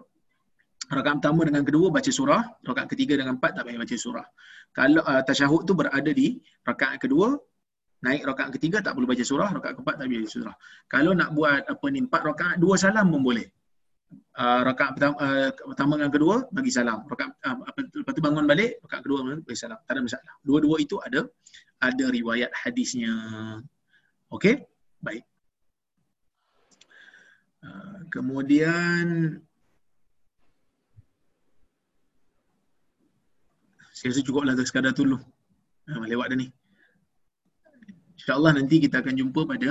rakaat 0.92 1.24
pertama 1.24 1.40
dengan 1.48 1.64
kedua 1.64 1.88
baca 1.88 2.10
surah, 2.12 2.42
rakaat 2.68 2.92
ketiga 2.92 3.16
dengan 3.16 3.40
empat 3.40 3.56
tak 3.56 3.64
payah 3.64 3.80
baca 3.80 3.96
surah. 3.96 4.28
Kalau 4.70 5.02
uh, 5.02 5.22
tasyahud 5.26 5.66
tu 5.66 5.74
berada 5.74 6.10
di 6.14 6.38
rakaat 6.62 7.02
kedua, 7.02 7.34
naik 8.00 8.22
rakaat 8.24 8.50
ketiga 8.56 8.80
tak 8.80 8.96
perlu 8.96 9.08
baca 9.10 9.24
surah, 9.26 9.48
rakaat 9.50 9.74
keempat 9.76 9.94
tak 9.98 10.06
baca 10.08 10.28
surah. 10.30 10.54
Kalau 10.86 11.12
nak 11.12 11.30
buat 11.36 11.62
apa 11.66 11.86
ni 11.90 11.98
empat 12.06 12.22
rakaat, 12.22 12.56
dua 12.62 12.74
salam 12.78 13.10
pun 13.10 13.22
boleh. 13.22 13.46
Uh, 14.34 14.66
rakaat 14.66 14.98
pertama, 14.98 15.14
uh, 15.22 15.50
pertama 15.54 15.92
dengan 15.98 16.12
kedua 16.14 16.34
bagi 16.50 16.70
salam. 16.70 17.02
Rakaat 17.06 17.30
uh, 17.46 17.56
apa 17.66 17.80
lepas 17.82 18.12
tu 18.14 18.22
bangun 18.22 18.44
balik, 18.46 18.78
rakaat 18.86 19.02
kedua 19.02 19.18
bagi 19.42 19.58
salam. 19.58 19.78
Tak 19.84 19.92
ada 19.94 20.00
masalah. 20.06 20.34
Dua-dua 20.42 20.76
itu 20.78 20.96
ada 21.02 21.26
ada 21.82 22.04
riwayat 22.08 22.50
hadisnya. 22.54 23.14
Okey? 24.30 24.64
Baik. 25.02 25.26
Uh, 27.60 28.08
kemudian 28.08 29.36
saya 34.00 34.16
rasa 34.16 34.24
cukup 34.24 34.48
lah 34.48 34.56
sekadar 34.64 34.96
tu 34.96 35.04
dulu. 35.04 35.20
Ha, 35.92 36.00
lewat 36.08 36.32
dah 36.32 36.38
ni. 36.40 36.48
InsyaAllah 38.16 38.56
nanti 38.56 38.80
kita 38.80 39.04
akan 39.04 39.12
jumpa 39.12 39.44
pada 39.44 39.70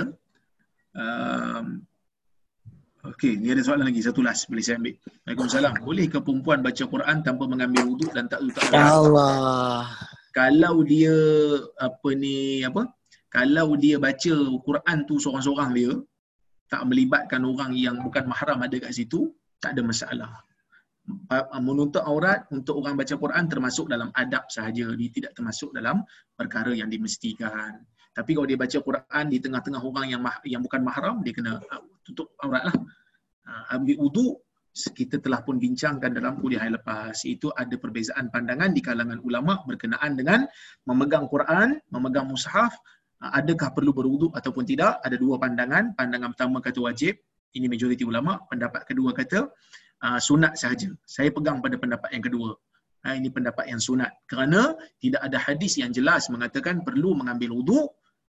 um, 0.94 1.82
Okey, 3.10 3.42
ni 3.42 3.50
ada 3.50 3.58
soalan 3.66 3.90
lagi. 3.90 4.06
Satu 4.06 4.22
last 4.22 4.46
boleh 4.46 4.62
saya 4.62 4.78
ambil. 4.78 4.94
Waalaikumsalam. 5.26 5.74
Boleh 5.82 6.06
ke 6.06 6.22
perempuan 6.22 6.62
baca 6.62 6.84
Quran 6.86 7.16
tanpa 7.26 7.44
mengambil 7.50 7.82
wuduk 7.90 8.14
dan 8.14 8.30
tak 8.30 8.46
letak 8.46 8.70
Ya 8.70 8.86
Allah. 9.02 9.90
Kalau 10.30 10.86
dia 10.86 11.16
apa 11.82 12.08
ni 12.14 12.62
apa? 12.62 12.86
Kalau 13.34 13.74
dia 13.74 13.98
baca 13.98 14.34
Quran 14.62 14.98
tu 15.10 15.18
seorang-seorang 15.18 15.70
dia 15.74 15.90
tak 16.70 16.86
melibatkan 16.86 17.42
orang 17.42 17.74
yang 17.74 17.98
bukan 17.98 18.30
mahram 18.30 18.62
ada 18.62 18.78
kat 18.78 18.94
situ, 18.94 19.34
tak 19.58 19.74
ada 19.74 19.82
masalah 19.82 20.30
menuntut 21.62 22.02
aurat 22.02 22.46
untuk 22.50 22.80
orang 22.82 22.98
baca 22.98 23.14
Quran 23.14 23.44
termasuk 23.46 23.86
dalam 23.86 24.10
adab 24.14 24.46
sahaja. 24.50 24.90
Dia 24.94 25.10
tidak 25.10 25.32
termasuk 25.36 25.70
dalam 25.74 26.02
perkara 26.34 26.74
yang 26.74 26.90
dimestikan. 26.90 27.82
Tapi 28.10 28.30
kalau 28.34 28.46
dia 28.46 28.58
baca 28.58 28.78
Quran 28.82 29.24
di 29.30 29.38
tengah-tengah 29.38 29.82
orang 29.82 30.06
yang 30.10 30.20
mah, 30.20 30.42
yang 30.42 30.60
bukan 30.60 30.82
mahram 30.82 31.22
dia 31.22 31.30
kena 31.30 31.62
tutup 32.02 32.34
aurat 32.42 32.66
lah. 32.68 32.76
Ambil 33.70 33.98
wudu 33.98 34.38
kita 34.70 35.18
telah 35.18 35.42
pun 35.42 35.58
bincangkan 35.58 36.14
dalam 36.14 36.38
kuliah 36.38 36.62
yang 36.66 36.78
lepas. 36.78 37.26
Itu 37.26 37.50
ada 37.54 37.74
perbezaan 37.74 38.30
pandangan 38.30 38.70
di 38.70 38.82
kalangan 38.82 39.18
ulama 39.22 39.62
berkenaan 39.66 40.14
dengan 40.14 40.46
memegang 40.86 41.26
Quran 41.26 41.78
memegang 41.90 42.30
mushaf 42.30 42.74
adakah 43.20 43.74
perlu 43.76 43.92
berwudu 43.92 44.32
ataupun 44.32 44.64
tidak. 44.64 44.98
Ada 45.04 45.20
dua 45.20 45.36
pandangan. 45.36 45.94
Pandangan 45.94 46.32
pertama 46.34 46.58
kata 46.62 46.80
wajib. 46.80 47.18
Ini 47.50 47.66
majoriti 47.66 48.06
ulama. 48.06 48.38
Pendapat 48.46 48.86
kedua 48.86 49.10
kata 49.10 49.50
uh, 50.04 50.20
sunat 50.20 50.56
sahaja. 50.56 50.90
Saya 51.04 51.30
pegang 51.32 51.60
pada 51.64 51.76
pendapat 51.76 52.10
yang 52.12 52.24
kedua. 52.24 52.50
Uh, 53.00 53.14
ini 53.16 53.32
pendapat 53.32 53.68
yang 53.72 53.80
sunat. 53.80 54.12
Kerana 54.28 54.76
tidak 55.00 55.20
ada 55.24 55.38
hadis 55.40 55.80
yang 55.80 55.92
jelas 55.92 56.28
mengatakan 56.28 56.84
perlu 56.84 57.16
mengambil 57.16 57.56
wudu 57.56 57.88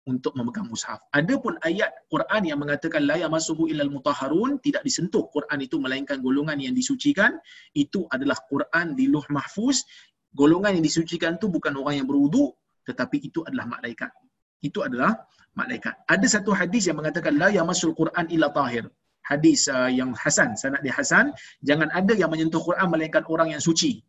untuk 0.02 0.34
memegang 0.34 0.66
mushaf. 0.66 0.98
Adapun 1.14 1.54
ayat 1.62 1.94
Quran 2.10 2.42
yang 2.42 2.58
mengatakan 2.58 3.06
la 3.06 3.22
yamassuhu 3.22 3.70
illal 3.70 3.86
mutahharun 3.86 4.58
tidak 4.58 4.82
disentuh 4.82 5.30
Quran 5.30 5.62
itu 5.62 5.78
melainkan 5.78 6.18
golongan 6.18 6.58
yang 6.58 6.74
disucikan, 6.74 7.38
itu 7.70 8.10
adalah 8.10 8.34
Quran 8.50 8.98
di 8.98 9.06
Luh 9.06 9.22
Mahfuz. 9.30 9.86
Golongan 10.34 10.74
yang 10.80 10.84
disucikan 10.84 11.38
itu 11.38 11.46
bukan 11.46 11.76
orang 11.78 12.02
yang 12.02 12.08
berwudu 12.08 12.50
tetapi 12.82 13.22
itu 13.22 13.46
adalah 13.46 13.78
malaikat. 13.78 14.10
Itu 14.58 14.82
adalah 14.82 15.22
malaikat. 15.54 16.02
Ada 16.08 16.40
satu 16.40 16.50
hadis 16.50 16.90
yang 16.90 16.98
mengatakan 16.98 17.38
la 17.38 17.54
yamassul 17.54 17.94
Quran 17.94 18.26
illa 18.32 18.50
tahir 18.50 18.90
hadis 19.32 19.66
uh, 19.72 19.88
yang 19.88 20.10
hasan 20.22 20.52
sanad 20.60 20.80
dia 20.84 20.94
hasan 20.94 21.32
jangan 21.64 21.88
ada 21.98 22.12
yang 22.12 22.30
menyentuh 22.32 22.60
Quran 22.60 22.86
melainkan 22.92 23.24
orang 23.32 23.48
yang 23.54 23.62
suci. 23.68 24.04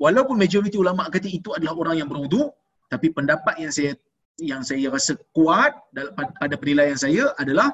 Walaupun 0.00 0.40
majoriti 0.40 0.80
ulama 0.80 1.12
kata 1.12 1.28
itu 1.28 1.52
adalah 1.52 1.76
orang 1.76 1.96
yang 2.00 2.08
berwudu 2.08 2.48
tapi 2.88 3.12
pendapat 3.12 3.54
yang 3.60 3.72
saya 3.76 3.92
yang 4.40 4.62
saya 4.66 4.90
rasa 4.90 5.14
kuat 5.36 5.72
pada 6.40 6.54
penilaian 6.58 6.98
saya 6.98 7.30
adalah 7.38 7.70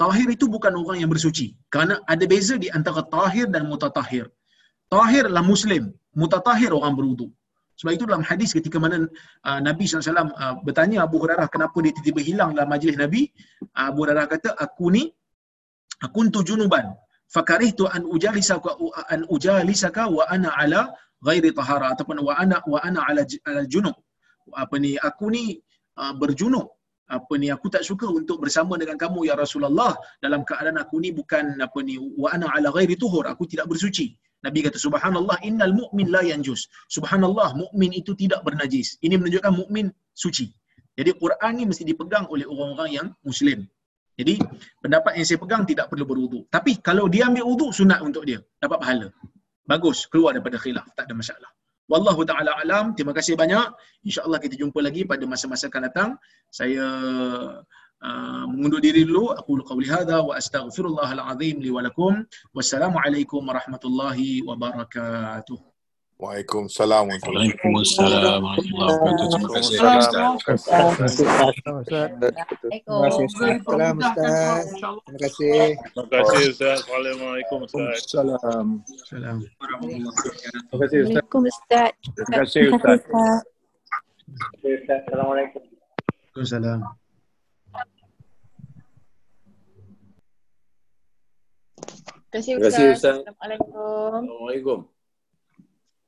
tahir 0.00 0.26
itu 0.34 0.50
bukan 0.50 0.72
orang 0.74 0.98
yang 1.04 1.10
bersuci. 1.12 1.54
Kerana 1.70 2.02
ada 2.08 2.24
beza 2.26 2.58
di 2.58 2.72
antara 2.72 3.04
tahir 3.06 3.46
dan 3.54 3.68
mutatahir. 3.70 4.26
Tahir 4.90 5.28
adalah 5.28 5.44
muslim 5.46 5.92
mutatahir 6.16 6.70
orang 6.72 6.94
berwudu. 6.98 7.28
Sebab 7.80 7.92
itu 7.96 8.04
dalam 8.04 8.22
hadis 8.22 8.52
ketika 8.52 8.76
mana 8.76 9.08
uh, 9.48 9.60
Nabi 9.64 9.88
SAW 9.88 10.28
uh, 10.28 10.54
bertanya 10.62 11.02
Abu 11.02 11.18
Hurairah 11.18 11.48
kenapa 11.48 11.74
dia 11.80 11.90
tiba-tiba 11.96 12.20
hilang 12.20 12.50
dalam 12.54 12.68
majlis 12.68 12.94
Nabi, 13.00 13.32
uh, 13.74 13.90
Abu 13.90 14.04
Hurairah 14.04 14.26
kata, 14.28 14.54
aku 14.54 14.92
ni 14.92 15.08
kuntu 16.08 16.42
junuban. 16.48 16.86
Fakarihtu 17.34 17.88
an 17.88 18.02
ujalisaka 18.14 18.70
an 19.14 19.20
ujalisaka 19.34 20.02
wa 20.16 20.24
ana 20.34 20.50
ala 20.62 20.80
ghairi 21.26 21.50
tahara 21.58 21.86
ataupun 21.94 22.18
wa 22.26 22.34
ana 22.42 22.56
wa 22.72 22.78
ana 22.84 23.00
ala, 23.08 23.22
ala 23.48 23.62
junub. 23.72 23.96
Apa 24.52 24.76
ni 24.82 24.98
aku 24.98 25.30
ni 25.34 25.44
uh, 26.00 26.12
berjunub. 26.20 26.68
Apa 27.08 27.34
ni 27.40 27.48
aku 27.54 27.68
tak 27.68 27.84
suka 27.88 28.08
untuk 28.08 28.40
bersama 28.40 28.74
dengan 28.80 28.96
kamu 28.96 29.28
ya 29.28 29.34
Rasulullah. 29.36 29.92
Dalam 30.24 30.44
keadaan 30.48 30.76
aku 30.84 30.96
ni 31.04 31.12
bukan 31.12 31.60
apa 31.66 31.78
ni 31.84 31.96
wa 32.22 32.28
ana 32.34 32.46
ala 32.52 32.68
ghairi 32.76 32.96
tuhur. 33.00 33.24
Aku 33.32 33.44
tidak 33.48 33.68
bersuci. 33.72 34.16
Nabi 34.42 34.58
kata 34.66 34.74
subhanallah 34.74 35.38
innal 35.46 35.70
mu'min 35.70 36.10
la 36.10 36.22
yanjus. 36.26 36.66
Subhanallah 36.90 37.54
mukmin 37.54 37.94
itu 37.94 38.12
tidak 38.18 38.42
bernajis. 38.42 38.98
Ini 38.98 39.14
menunjukkan 39.14 39.54
mukmin 39.54 39.86
suci. 40.12 40.50
Jadi 40.98 41.14
Quran 41.16 41.52
ni 41.56 41.64
mesti 41.70 41.86
dipegang 41.88 42.26
oleh 42.28 42.44
orang-orang 42.44 42.90
yang 42.92 43.08
muslim 43.24 43.64
jadi 44.12 44.36
pendapat 44.84 45.16
yang 45.16 45.26
saya 45.26 45.38
pegang 45.40 45.62
tidak 45.64 45.88
perlu 45.88 46.04
berwudu. 46.04 46.44
Tapi 46.52 46.84
kalau 46.84 47.08
dia 47.08 47.28
ambil 47.32 47.48
wudu 47.48 47.72
sunat 47.72 48.04
untuk 48.04 48.28
dia, 48.28 48.44
dapat 48.60 48.78
pahala. 48.78 49.08
Bagus, 49.64 50.04
keluar 50.10 50.36
daripada 50.36 50.60
khilaf, 50.60 50.84
tak 50.92 51.08
ada 51.08 51.14
masalah. 51.16 51.50
Wallahu 51.88 52.22
taala 52.28 52.52
alam. 52.60 52.92
Terima 52.92 53.16
kasih 53.16 53.34
banyak. 53.34 53.72
Insya-Allah 54.04 54.38
kita 54.38 54.54
jumpa 54.60 54.78
lagi 54.84 55.08
pada 55.08 55.24
masa-masa 55.24 55.68
akan 55.68 55.82
datang. 55.88 56.10
Saya 56.52 56.84
uh, 58.00 58.44
mengundur 58.48 58.80
diri 58.84 59.04
dulu. 59.08 59.32
Aku 59.34 59.60
qauli 59.64 59.88
hadza 59.88 60.20
wa 60.22 60.36
astaghfirullahal 60.36 61.22
azim 61.32 61.58
li 61.60 61.70
wa 61.72 61.82
lakum. 61.84 62.22
Wassalamualaikum 62.56 63.44
warahmatullahi 63.44 64.44
wabarakatuh. 64.44 65.71
Waalaikumsalam 66.20 67.08
Waalaikumsalam 67.08 68.40
warahmatullahi 68.44 68.92
wabarakatuh. 68.94 69.32
Terima 69.32 69.48
kasih. 69.52 69.76
Ustaz. 69.80 70.36
Terima 70.44 70.92
kasih. 75.22 75.66
Terima 75.92 76.04
kasih 76.08 76.44
Ustaz. 76.52 76.78
Waalaikumsalam 76.86 77.92
Ustaz. 77.96 78.12
Salam. 78.12 79.46
Terima 79.80 80.76
kasih 80.84 80.98
Ustaz. 81.08 81.24
Ustaz. 81.32 81.92
Terima 82.12 82.34
kasih 82.44 82.60
Ustaz. 82.68 83.00
Assalamualaikum. 85.08 85.62
Waalaikumsalam. 86.32 86.80
Terima 92.32 92.40
kasih 92.40 92.56
Terima 92.56 92.64
kasih, 92.64 92.96
Ustaz. 92.96 93.20
Ustaz. 93.20 93.28
Assalamualaikum. 93.28 94.91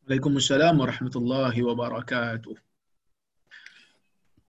Assalamualaikum. 0.05 0.37
Waalaikumsalam 0.37 0.77
warahmatullahi 0.85 1.61
wabarakatuh. 1.65 2.74